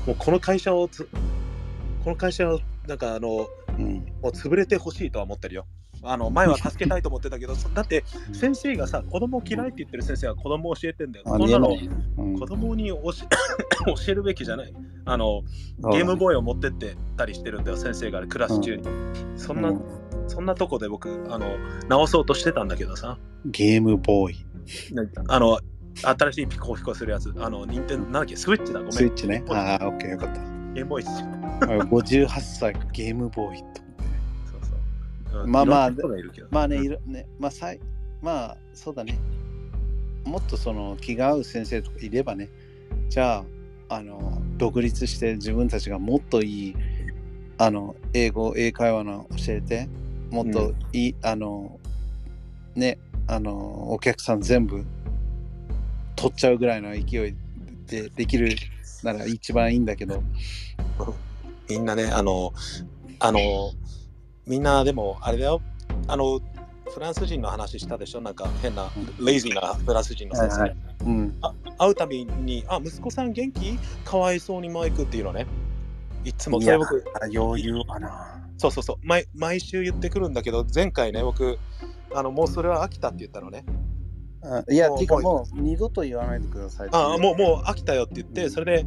[0.06, 1.10] もうこの会社をつ、
[2.04, 3.94] この会社を、なんかあの、うん。
[4.22, 5.66] もう潰れてほしいとは思ってるよ。
[6.04, 11.26] あの前は助けたいと思ってたけど、そだって先生がさ、子供嫌いって言ってる先生は子供を教えてんだよ。
[11.28, 11.70] あこんなの
[12.40, 13.02] 子供に教え
[14.06, 14.74] 教えるべきじゃない。
[15.06, 15.42] あの
[15.92, 18.84] ゲームボーイを持ってってたりしてるんだよ、先生がクラス中に。
[19.36, 19.82] そんな、うん
[20.28, 21.58] そんなとこで僕、あの
[21.90, 24.46] 直そうとしてたんだけどさ、ゲームボーイ。
[25.28, 25.60] あの
[26.02, 28.94] 新しいピコピコするやつ、あの、任天堂なんだっけ、スイッチだ、ごめん。
[28.94, 29.44] スイッチね。
[29.50, 30.40] ああ、オッケーよかった。
[30.74, 31.28] ゲームボーイっすよ。
[31.62, 33.81] 俺58歳がゲームボーイと
[35.46, 35.92] まあまあ
[36.50, 37.80] まあね、うんいろね、まあさい、
[38.22, 39.18] まあそうだね。
[40.26, 42.50] もっとその気が合う先生とかいればね、
[43.10, 43.44] じゃ
[43.90, 46.76] あ、あの、独立して自分たちがもっといい、
[47.58, 49.90] あの、英語、英会話の教えて、
[50.30, 51.80] もっといい、あの、
[52.76, 54.86] ね、あの、お客さん全部
[56.16, 57.36] 取っちゃうぐらいの勢い
[57.88, 58.56] でできる
[59.04, 60.24] なら一番いいんだけど、
[61.70, 62.54] みんなね、あの、
[63.20, 63.40] あの、
[64.52, 65.62] みんなでも、あれだよ、
[66.10, 66.42] あの、
[66.94, 68.20] フランス人の話したでしょ？
[68.20, 68.92] なんか変な、
[69.26, 70.60] レイジーなフランス人の先生。
[70.60, 70.76] はい
[71.06, 71.34] うん、
[71.78, 75.48] 会うたびに、あ、息子さん元気かわいそうにマイクっていうのね。
[76.26, 76.60] いつも。
[76.60, 77.02] それ僕、
[77.34, 78.44] 余裕かな。
[78.58, 78.98] そうそうそう。
[79.04, 81.58] 毎、毎週言ってくるんだけど、前回ね、僕、
[82.14, 83.64] あのもうそれは飽きたって言ったのね。
[84.44, 88.86] あいや、もうてかもう二度と言わないでくださいってあもう、もう飽きたよって言って、それで、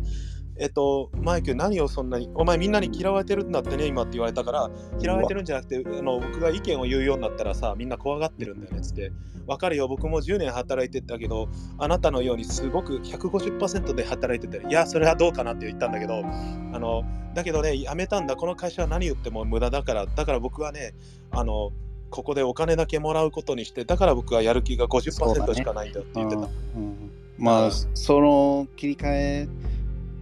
[0.57, 9.11] えっと、マイク、何をそんなに、お前みんなに嫌われてるんだってね、今って言われたから、嫌われてるんじゃなくて、あの僕が意見を言うようになったらさ、みんな怖がってるんだよねっつって、
[9.47, 11.49] わかるよ、僕も10年働いてたけど、
[11.79, 17.03] あなたのようにすごく150%で働いてて、いや、それはどうかなって言ったんだけど、あの
[17.35, 20.95] だけどね、辞めたんだ、この会社は何言っても無駄だから、だから僕はね、
[21.33, 21.73] あの
[22.11, 26.43] ここでお金だけもらうことにして、だから僕はやる気がそうだね50%しかないんだよって言ってた。
[26.43, 26.49] うん。
[26.77, 27.11] うん。
[27.39, 29.49] まあ、その切り替え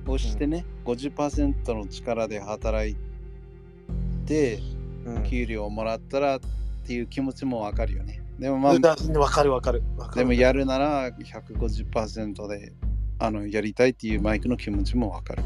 [0.06, 2.96] をしてね、50%の力で働い
[4.26, 4.60] て、
[5.04, 6.40] うん給料をもらったらっ
[6.86, 8.22] ていう気持ちもわかるよね。
[8.38, 9.82] でもまあ、だわかるわかる。
[9.96, 12.72] わかるでもやるなら150%で
[13.18, 15.42] あのやりたいっていうマイクの気持ちもわかる。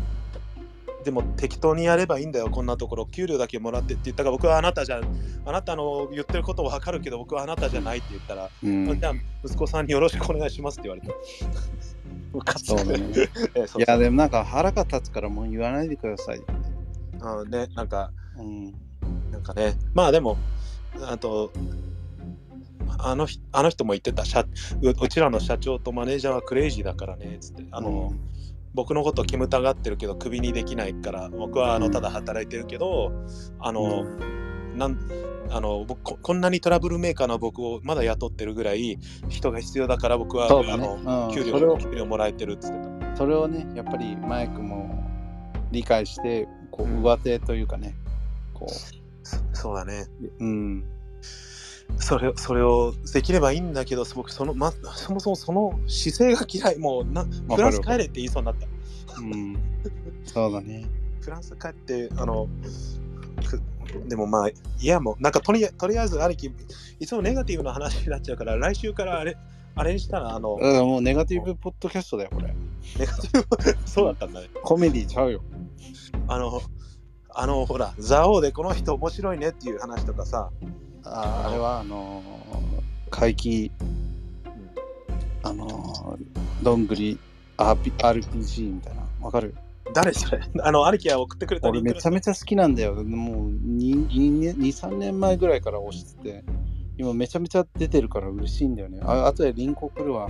[1.05, 3.07] でも適当にやればいいんだよ、こんなところ。
[3.07, 5.01] 給料だけもらってって言ったから、僕はあなたじゃ、
[5.45, 9.15] あなたの言ってることわかるけど、僕はあなたじゃないって言ったら、うんじゃあ
[9.45, 11.15] 息子さんによろしくお願いしますって言われた。
[12.57, 12.99] そうだね。
[13.79, 16.43] いや、でもなんか腹が立つからもう言わないでください。
[17.21, 18.75] あね、なんか、うん。
[19.31, 20.37] なんかね、まあでも、
[21.03, 21.53] あと、
[22.99, 24.47] あの人あの人も言ってた社
[24.83, 27.65] う、うちらの社長とマネージャーはクレイジーだからね、つって。
[27.71, 28.13] あの、
[28.75, 33.11] 僕のことキムタがってるけどクビにできないから僕はあのうんただ働いてるけど、
[33.59, 34.05] あの、
[34.77, 34.99] なん
[35.51, 38.99] あの僕ここんなにトラブルメーカーの僕をまだ雇ってるぐらい
[39.29, 43.17] 人が必要だから僕は、そうだあねうんの給料給料もらえてるっつってた。
[43.17, 45.03] それをね、やっぱりマイクも
[45.71, 47.95] 理解して、こううん上手というかね、
[48.53, 48.97] こそ
[49.53, 50.07] そうだね。
[50.41, 50.85] う、うん、
[51.99, 58.67] それそれをできればいいんだけど僕その、ま、そもそもその姿勢が嫌いもうなフランス帰れって言いそうになった。
[59.19, 59.57] うん、
[60.25, 60.87] そうだね。
[61.21, 62.96] フランス帰ってあのく
[64.09, 66.51] でもまあいやもうなんかとりあとりあえず兄貴
[67.01, 69.37] いつもネガティブな話になっちゃうから来週からあれ
[69.79, 72.47] あれにしたら、あの、うんもうネガティブポッドキャストだよ、これ。
[72.99, 74.49] ネガティブ そうだったんだね。
[74.63, 75.43] コメディちゃうよ。
[76.29, 76.63] あの、
[77.29, 80.49] あの、ほら、ザオでこの人面白いねっていう話とかさ、
[81.05, 83.71] ああれは、あのー、怪奇、
[85.43, 87.19] あのー、どんぐり
[87.59, 89.03] RP RPG みたいな。
[89.21, 89.55] わかる？
[89.95, 92.95] 誰それあの、兄貴が送ってくれた俺めちゃめちゃ好きなんだよ。
[92.95, 96.45] もう2、2 3年前ぐらいから推してて、
[96.99, 99.01] 今めちゃめちゃ出てるから嬉しいんだよね。
[99.03, 100.29] ああとでリンク送るわ。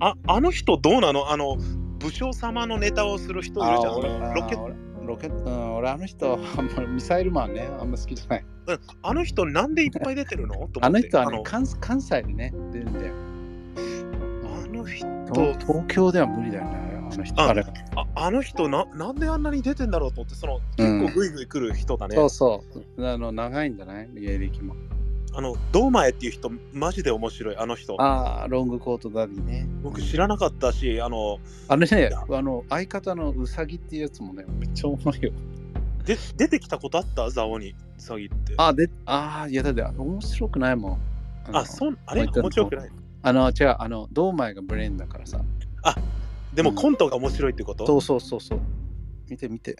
[0.00, 1.30] ああの人どうなの？
[1.30, 1.56] あの、
[1.98, 4.34] 武将様のネタをする人いるじゃん。
[4.34, 4.74] ロケあ俺
[5.06, 6.40] ロケット、うん、俺あの人、あん
[6.74, 8.44] まりミサイルマンね、あんま好きじゃない。
[8.66, 10.68] うんあの人なんでいっぱい出てるの？
[10.80, 13.14] あの人はねあの、関関西でね、出るんだよ。
[14.44, 16.70] あの人東東京では無理だよね、
[17.12, 17.42] あの人。
[17.42, 17.64] ああれ
[17.94, 22.16] ああの人な、なんであんなに出てんだろうと思って、そのうん結構グイグイ来る人だね。
[22.16, 22.62] そうそ
[22.96, 23.06] う。
[23.06, 24.08] あの長いんじゃない？
[24.14, 24.74] 芸歴も。
[25.34, 28.00] あの、堂前っていう人、マジで面白い、あの人。
[28.00, 29.68] ああ、ロングコートダディね。
[29.82, 35.32] 僕知らなかったし、あの、あのねや、あの相方のウサギっていうやつもね、めっちゃ面白いよ。
[36.06, 37.28] で出てきたことあった？
[37.28, 38.54] ザオに、ウサギって。
[38.56, 40.98] あ、で、ああ、いやだって面白くないも
[41.48, 41.52] ん。
[41.52, 42.26] のあ、そう、あれ？
[42.26, 42.90] 面白くない。
[43.22, 45.42] あの、違う、あの、堂前がブレーンだからさ。
[46.56, 48.60] でもうんコントが面白いってこと、そうそうそうそう。
[49.28, 49.76] 見て見て。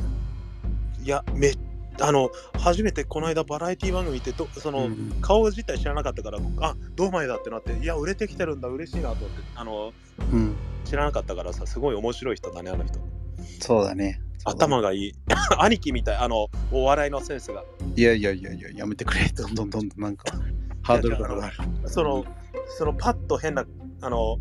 [1.02, 1.52] いや、め
[2.00, 9.92] あの、初めてこの間バラエティ番組見てど、その、うん顔自体知らなかったから、あ、堂前だってなって、いや、売れてきてるんだ、嬉しいなと思って、あの、
[10.32, 10.54] うん、
[10.84, 12.98] 知らなかったからさ、すごい面白い人だね、あの人。
[12.98, 13.56] そうだね。
[13.58, 15.12] そうだね頭がいい。
[15.58, 17.64] 兄貴みたい、あの、お笑いのセンスが。
[17.96, 19.26] いやいやいやいや、やめてくれ。
[19.28, 20.38] どんどんどんどんなんか、
[20.82, 21.54] ハードルが上がる。
[21.86, 22.24] その、
[22.68, 23.64] そのパッと変な、
[24.02, 24.38] あの、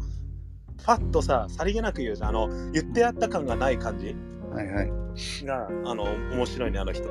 [0.83, 2.29] パッとさ、さりげなく言うじゃん。
[2.29, 4.15] あの、言ってやった感がない感じ？
[4.51, 4.91] はいはい。
[5.45, 7.09] が、あの、面白いね、あの人。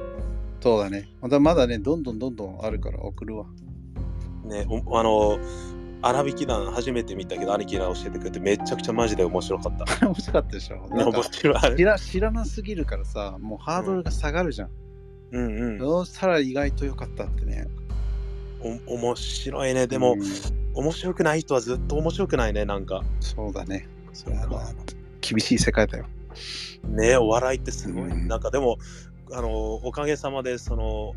[0.60, 1.08] そうだね。
[1.20, 3.46] まだまだね、どんどんどんどんあるから送るわ。
[4.44, 5.38] ね、おあの、
[6.02, 9.84] 荒引き団初めて見たけど、兄貴が教えてくれて、めちゃくちゃマジで面白かった。
[10.06, 10.86] 面白かったでしょ。
[10.90, 11.76] 面白い。
[11.76, 14.70] 知ら知らなすぎるからさ、もうハードルが下がるじゃん。
[15.32, 15.78] うんうん。
[15.78, 17.66] どうしたら意外と良かったってね。
[18.88, 19.86] お面白いね。
[19.86, 23.02] でも、うん面白くない人はずっと面白くないね、なんか。
[23.20, 23.88] そうだね。
[24.12, 24.72] それはまあ
[25.20, 26.06] 厳しい世界だよ。
[26.88, 28.10] ね、お笑いってすごい。
[28.10, 28.78] うんなんかでも、
[29.32, 31.14] あの、おかげさまで、その、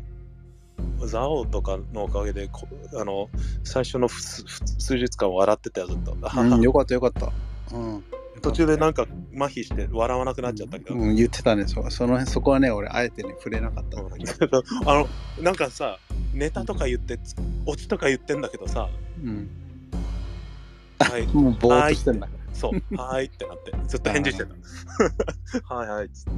[1.06, 3.28] ザオとかのおかげで、こあの、
[3.64, 6.12] 最初の数日間笑ってたよ、ずっと。
[6.12, 7.32] うん、よかったよかった。
[7.76, 8.04] うん。
[8.40, 10.94] 途中でなんか麻痺して笑わなくなっちゃったけど。
[10.94, 11.74] うん、言ってたねそ。
[11.90, 14.62] その辺そこはね、俺、あえてね、触れなかったんだけど。
[14.86, 15.08] あの、
[15.42, 15.98] なんかさ、
[16.34, 17.34] ネタとか言って、つ
[17.66, 18.88] オチとか言ってんだけどさ、
[19.22, 19.48] うん。
[20.98, 22.28] はい、もうぼーっとしてんだ。
[22.52, 24.54] そう、はーいってなって、ずっと返事してた。
[25.74, 26.30] はいはいっつって。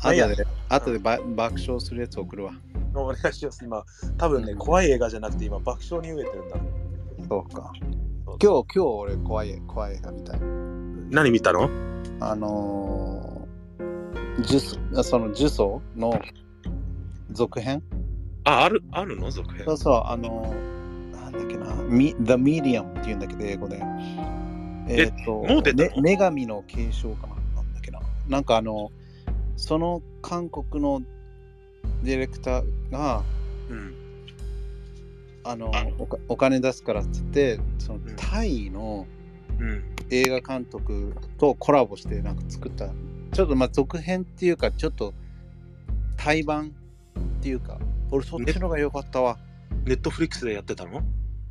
[0.00, 2.52] 後いやで、後でば爆笑するやつ送るわ。
[2.94, 3.64] お願いします。
[3.64, 3.84] 今、
[4.16, 6.56] 多分ね、うん怖い映画じゃなくて、今、爆笑に飢えてるんだ。
[7.28, 7.72] そうか。
[8.26, 10.40] 今日、今日俺、怖い、怖い映画見たい。
[11.10, 11.68] 何見たの？
[12.20, 16.20] あのー、ジュス、あその呪詛の
[17.32, 17.82] 続編？
[18.44, 19.30] あ、ある、あるの？
[19.30, 23.82] 続編そうそう、あのー、なんだっけな、Mi- The Medium っていうんだけど、英語で。
[24.88, 28.00] えっ、と、もう出ね女神の継承かななんだっけな。
[28.28, 28.90] なんかあの、
[29.56, 31.02] その韓国の
[32.02, 33.22] ディレクターが、
[33.68, 33.94] うん。
[35.44, 39.06] あのあおかお金出すからって言って、そのんタイの
[39.58, 39.82] うん。
[40.10, 42.88] 映画監督とコラボしてなんか作った、
[43.32, 45.12] ちょっとまあ続編っていうか、ちょっと
[46.16, 47.78] 対版っていうか、
[48.10, 49.38] 俺そっちのが良かったわ。
[49.84, 51.02] ネットフリックスでやってたの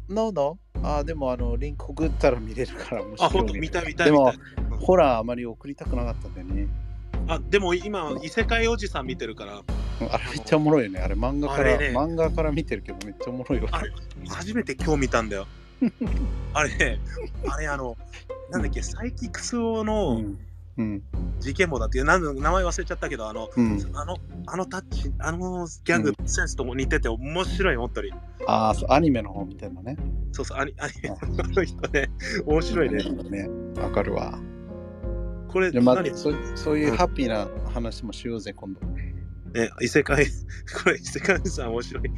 [0.10, 0.58] ？No, no.
[0.84, 4.38] あでもあのリンク送ったら見れるからもしあ、ほんと、見たい見たい見たい。
[4.80, 6.68] ホラーあまり送りたくなかったんだよね。
[7.28, 9.64] あ、でも今、異世界おじさん見てるから、
[10.10, 11.00] あれめっちゃおもろいよね。
[11.00, 13.68] あれ漫画から、ね漫画から見てるけどめっちゃおもろいよ。
[13.72, 13.92] あれ
[14.30, 15.48] 初めて今日見たんだよ。
[16.54, 17.00] あれね、
[17.48, 17.98] あれあの、
[18.50, 20.38] なんだっけ、サイキックス王うのん。
[20.78, 21.04] うん。
[21.40, 28.12] 事件簿だっていう、名前忘れちゃったけど、あの、うん、あの、あのタッチ、あのギャグ、センスとも似てて面白い、本当に。
[28.48, 29.98] ああ、そうアニメの方見てるのね。
[30.32, 32.10] そうそう、アニアニメ、あの人ね、
[32.46, 33.04] 面白いね。
[33.30, 33.50] ね。
[33.82, 34.40] わかるわ。
[35.48, 36.10] これ、でま何？
[36.16, 38.80] そそういうハッピーな話もしようぜ、今度。
[39.54, 40.26] ね、異世界、
[40.84, 42.04] これ異世界さん面白い。
[42.04, 42.14] びっ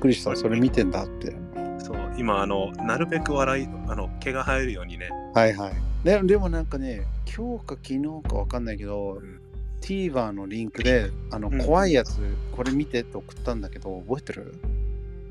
[0.00, 0.36] くりした。
[0.36, 1.34] それ見てんだって。
[1.78, 5.72] そう、今、あの、なるべく笑い、あの、毛が生えるようにね、はいはい。
[6.04, 9.40] ででもなんかね、今日か昨日かわかんないけど、うん
[9.80, 12.18] TVer のリンクで、あの、うん怖いやつ、
[12.50, 14.60] これ見てって送ったんだけど、覚えてる？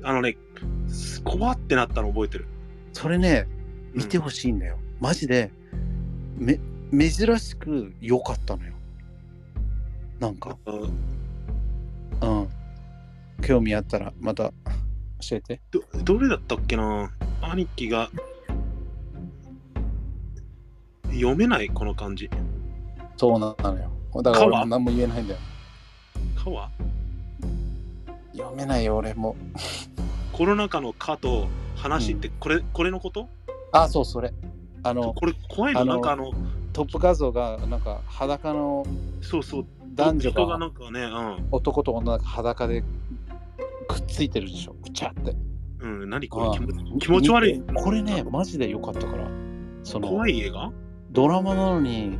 [0.02, 0.38] あのね、
[1.22, 2.46] 怖ってなったの覚えてる。
[2.94, 3.46] それね、
[3.92, 4.78] 見てほしいんだよ。
[5.00, 5.50] マジで、
[6.38, 6.58] め、
[6.90, 8.72] 珍しく良かったのよ。
[10.18, 12.48] なんか、うんうん。
[13.42, 14.52] 興味あったら、また
[15.20, 15.60] 教えて。
[15.70, 17.10] どどれだったっけな？
[17.42, 18.10] 兄貴が
[21.10, 21.68] 読めない？
[21.68, 22.30] この漢字。
[23.16, 23.90] そうなのよ。
[24.22, 25.40] だから俺も何も言えないんだよ。
[26.36, 26.70] 川？
[28.32, 29.36] 読めないよ、俺も。
[30.32, 33.28] コロナ禍の蚊と話って、これ、これのこと？
[33.72, 34.32] あ、そう、それ。
[34.84, 35.84] あの、これ怖いの？
[35.84, 36.32] なんかあの、
[36.72, 38.86] トップ画像が、なんか裸の
[39.20, 41.00] そうそう、男女人ががなんかね、
[41.50, 42.82] 男と女が裸で
[43.88, 45.34] くっついてるでしょ、ぐちゃって。
[45.80, 46.46] うん、うん、何これ？
[46.48, 49.28] あ気持ち悪いこれね、マジで良かったから。
[49.84, 50.72] その怖い映画？
[51.12, 52.18] ドラマなのに、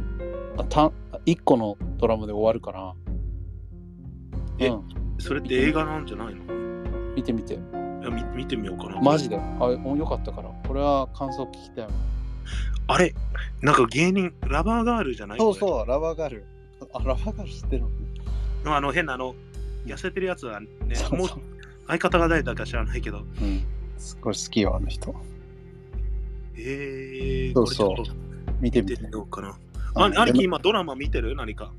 [0.56, 0.92] あた
[1.26, 2.94] 1個のドラマで終わるから。
[4.60, 4.82] えうん、
[5.18, 6.42] それって映画なんじゃないの？
[7.14, 7.54] 見てみて。
[7.54, 9.00] いや見見てみようかな。
[9.00, 9.36] マジで。
[9.36, 10.50] あ、よかったから。
[10.66, 11.88] これは感想聞きたい。
[12.86, 13.12] あれ？
[13.60, 15.38] なんか芸人、ラバーガールじゃない？
[15.38, 16.46] そうそう、ラバーガール。
[16.94, 17.88] あ、ラバーガール知ってるの？
[17.88, 17.90] う。
[18.70, 19.34] あの変なあの、
[19.84, 21.28] 痩せてるやつはね、そうもう
[21.88, 23.18] 相方が誰だか知らないけど。
[23.18, 23.64] うん。
[23.96, 25.14] すごい好きよ、あの人。
[26.56, 28.04] えー、そうそう
[28.60, 29.10] 見てみてみ。
[29.10, 29.58] ようかな。
[29.94, 31.34] ああ兄貴今ドラマ見てる？
[31.34, 31.72] 何か。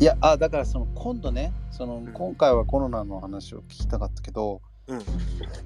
[0.00, 5.02] いや、あ、だからその今度ね、そのん今回はコロナの話を聞きたかったけど、うん。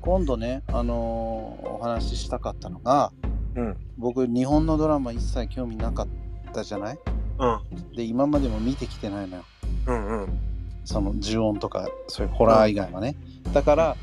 [0.01, 3.11] 今度ね、あのーお話ししたかったのが、
[3.55, 3.77] うん。
[3.97, 6.09] 僕、日本のドラマ一切興味なかっ
[6.53, 6.99] たじゃない？
[7.39, 7.97] うん。
[7.97, 9.45] で、今までも見てきてないのよ。
[9.87, 10.41] うんうん。
[10.85, 13.17] その呪音とか、そういうホラー以外はね。
[13.53, 13.97] だから、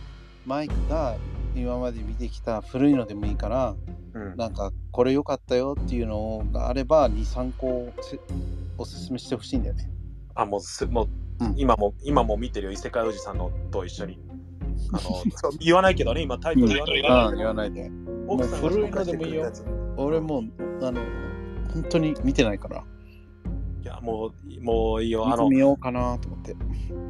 [0.45, 1.17] マイクが
[1.55, 3.75] 今まで見てきた古いのでもいいから、
[4.13, 8.19] うん、なんかこれ良かったよっていうのがあれば、2、3個せ
[8.77, 9.89] おすすめしてほしいんだよね。
[10.35, 11.07] あ、もうす、もう、
[11.39, 12.71] うん今も、今も見てるよ。
[12.71, 14.19] 異世界おじさんのと一緒に。
[14.93, 15.23] あの、
[15.59, 17.91] 言わないけどね、今タイトル言わないああ言わないで。
[18.27, 19.51] 奥さん古いのでもいいよ
[19.97, 21.01] 俺もう、あの、
[21.73, 22.83] 本当に見てないから、
[23.81, 25.27] ついや、もう、もういいよ。
[25.27, 26.55] あの見ようかなと思って。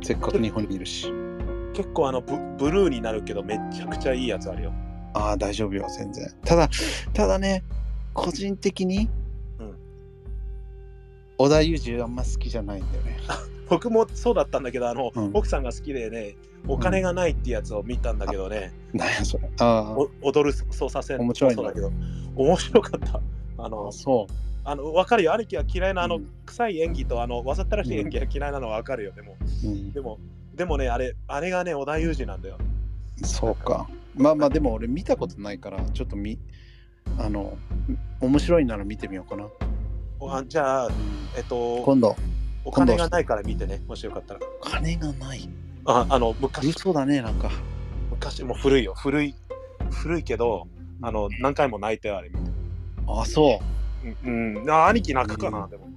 [0.02, 1.12] せっかく日本にいるし。
[1.76, 4.74] 結構あのブ、ブルーになるけど、めちゃくちゃいいやつあるよ。
[5.14, 6.34] ああ、大丈夫よ、全然。
[6.46, 6.70] ただ、
[7.14, 7.64] ただね、
[8.14, 9.10] 個人的に、
[9.60, 9.76] うん
[11.38, 13.18] 織田裕二あんま好きじゃないんだよね。
[13.70, 19.50] 僕もそうだったんだけど、あの、うん奥さんが好きでね、お金がないってやつを見たんだけどね、なんやそれ。
[19.60, 21.92] あお踊る操作線面白いんだそうだけど、
[22.36, 23.18] 面白かった。
[23.18, 23.22] あ
[23.66, 24.28] あの、そ
[24.64, 29.36] あの分かるよ、兄貴は嫌いなあの、うん臭い演技とあのわざとらしい演技が嫌いなのは分かるよ、でも。
[29.64, 29.68] う。
[29.68, 30.20] うん、でも、
[30.56, 32.58] でもね、あれ、あれがね、織田裕二なんだよ。
[33.24, 33.88] そうか。
[34.16, 36.40] まあまあ、でも俺見たことないから、ちょっとみ、
[37.18, 37.58] あの、
[38.22, 39.48] 面白いなら見てみようかな。
[40.20, 40.90] おあじゃあ、
[41.38, 42.16] えっと、今度、
[42.64, 44.40] お金がないから見てね、もしよかったら。
[44.62, 45.50] 金がない。
[45.86, 47.52] ああの昔、嘘だね、なんか。
[48.10, 49.36] 昔、もう古いよ、古い、
[49.92, 50.68] 古いけど、
[51.02, 52.52] あの、何回も泣いてあれ見て。
[53.08, 53.60] あ、そ
[54.06, 54.08] う。
[54.26, 55.90] うん、うん、あ兄貴泣くかな、うんでも。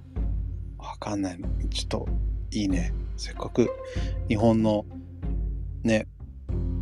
[0.77, 1.47] わかんないの。
[1.69, 2.07] ちょっと
[2.51, 2.93] いいね。
[3.19, 3.69] せっかく
[4.29, 4.85] 日本の
[5.83, 6.07] ね、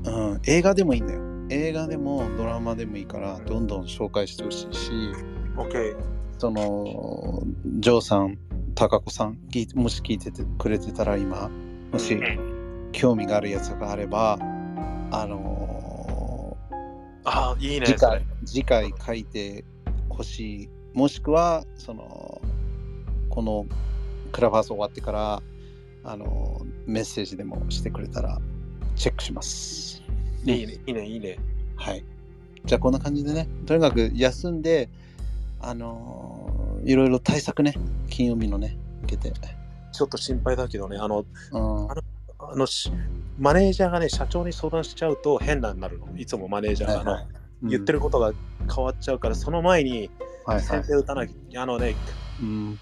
[0.06, 1.22] うん、映画でもいいんだよ。
[1.50, 4.92] 映画でもドラマでもいいから、どんどん紹介してほしいし、
[5.56, 5.96] OK。
[6.38, 7.42] その、
[7.80, 8.38] ジョーさん、
[8.76, 9.40] タカコさん、
[9.76, 11.50] もし聞いててくれてたら今、
[11.92, 12.20] もし
[12.92, 14.38] 興味があるやつがあれば、
[15.10, 16.58] あの
[17.24, 19.66] あいいね、ー次回次回書いて
[20.10, 20.70] ほしい。
[20.94, 22.42] もしくは、その、
[23.30, 23.66] この
[24.32, 25.42] クラブハウス終わってから、
[26.08, 28.40] あのーメッセージでもしてくれたら、
[28.96, 30.02] チェックします。
[30.46, 31.38] いいね、いいね、いいね。
[31.76, 32.04] はい。
[32.64, 34.90] じゃあこんな感じでね、とにかく休んで、
[35.60, 37.74] あのーいろいろ対策ね、
[38.10, 39.34] 金曜日のね、受けて。
[39.92, 41.96] ちょっと心配だけどね、あの、うん、あ
[42.56, 42.90] のし
[43.38, 46.08] マネージャーがね、社長に相談しちゃうと変なになるの。
[46.16, 48.34] いつもマネージャーが、あのはいはい言ってることが
[48.74, 50.12] 変わっちゃうから、その前に
[50.46, 51.96] はいはい先手打たなきゃ、あのね、
[52.40, 52.80] うん、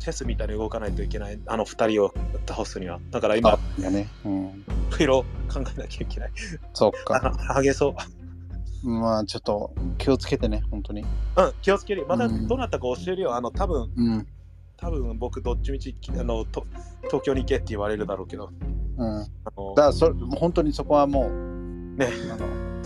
[0.00, 2.12] チェスみたいに動かないといけない、あの二人を
[2.48, 2.98] 倒すには。
[3.10, 4.64] だから今あ、いやね、うん、
[4.98, 6.30] いろいろ考えなきゃいけない。
[6.72, 7.30] そっあか。
[7.30, 7.94] のハゲそ
[8.84, 8.88] う。
[8.88, 11.02] まあちょっと気をつけてね、本当に。
[11.02, 11.08] うん、
[11.60, 12.06] 気をつけるよ。
[12.08, 13.34] まだうんどなたか教えるよ。
[13.36, 14.26] あの、多分うん、
[14.78, 16.66] 多分僕、どっちみちあのと
[17.02, 18.50] 東京に行けって言われるだろうけど、
[18.96, 19.20] うん。
[19.20, 21.30] あのだからそれ、本当にそこはもう、
[21.98, 22.36] ね、あ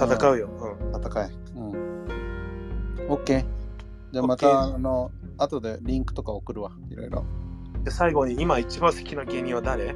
[0.04, 0.48] の戦うよ。
[0.48, 1.30] うん戦い。
[1.54, 2.06] うん。
[3.08, 3.44] OK。
[4.12, 7.24] じゃあまた、あの、後でリンクとか送るわ、いろいろ。
[7.82, 9.89] で最後に、今一番好きな芸人は誰？
[9.89, 9.93] え？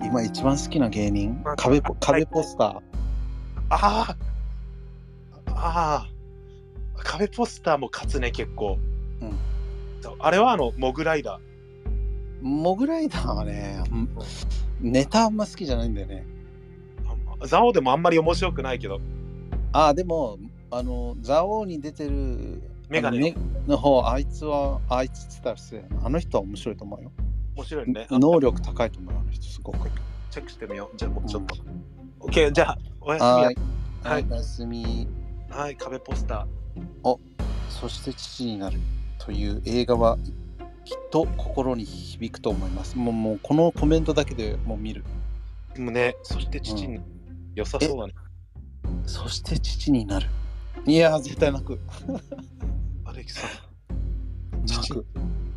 [0.00, 1.40] ー今一番好きな芸人？
[1.44, 1.98] あ壁ポはい。
[2.00, 2.80] 壁ポスター。
[3.68, 4.16] ああ
[5.46, 6.08] ああ
[6.96, 8.78] 壁ポスターも勝つね結構、
[9.20, 9.38] うん。
[10.18, 11.40] あれはあのモグライダー。
[12.42, 14.08] モグライダーはね、うん
[14.80, 16.26] ネタあんま好きじゃないんだよね。
[17.40, 18.98] あザオでもあんまり面白くないけど。
[19.72, 20.38] ああ、でも、
[20.70, 23.34] あの、ザオに出てるメガネ
[23.66, 27.12] あの方、あいつは、あいつっつったら失あの人は面白いと思うよ。
[27.54, 29.88] 面白いねあ 能力高いと思うよ、あの人、すごく。
[30.30, 31.56] チェックしてみようじゃあもうちょっと、
[32.20, 33.56] OK じゃあおやすみやはい。
[34.02, 35.08] ははいい、おやすみ。
[35.48, 37.18] はい壁ポスター
[37.68, 38.78] そして父になる
[39.18, 40.18] という映画は
[40.84, 42.98] きっと心に響くと思います。
[42.98, 45.04] もうもうこのコメントだけでもう見る。
[45.74, 47.00] でもね、そして父に、
[47.54, 48.14] 良さそうだね。
[49.06, 50.26] そして父になる。
[50.86, 51.78] いやー、絶対泣く。
[53.20, 53.46] アレキさ。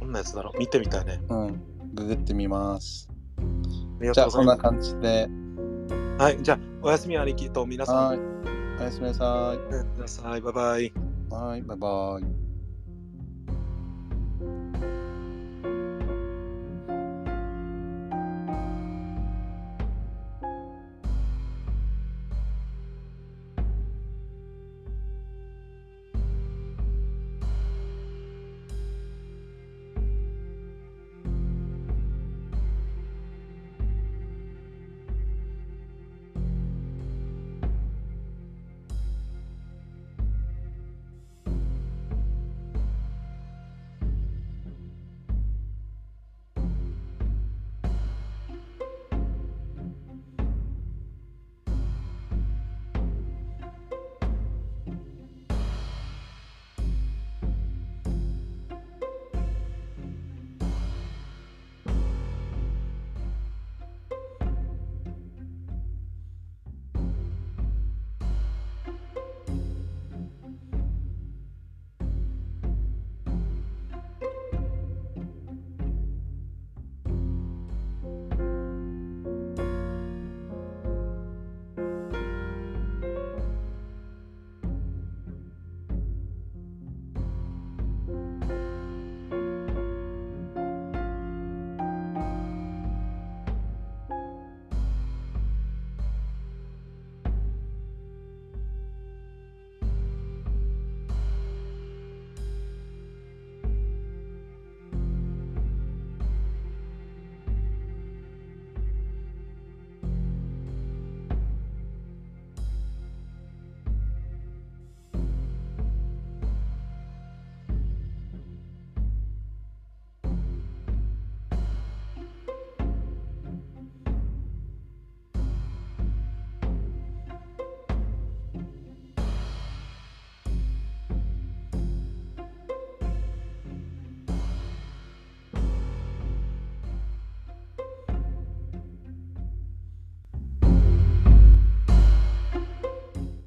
[0.01, 0.59] どんなやつだろう？
[0.59, 1.21] 見てみたいね。
[1.29, 1.61] うん。
[1.93, 3.07] ググってみます。
[4.01, 5.29] じゃあ、とうございまこんな感じで。
[6.17, 6.21] す。
[6.21, 8.07] はい、じゃあ、おやすみ、兄貴と皆さん。
[8.07, 8.19] はい。
[8.81, 9.57] おやすみなさい。
[9.73, 10.41] おやすみなさい。
[10.41, 10.93] バイバイ。
[11.29, 12.42] はい、バイバイ。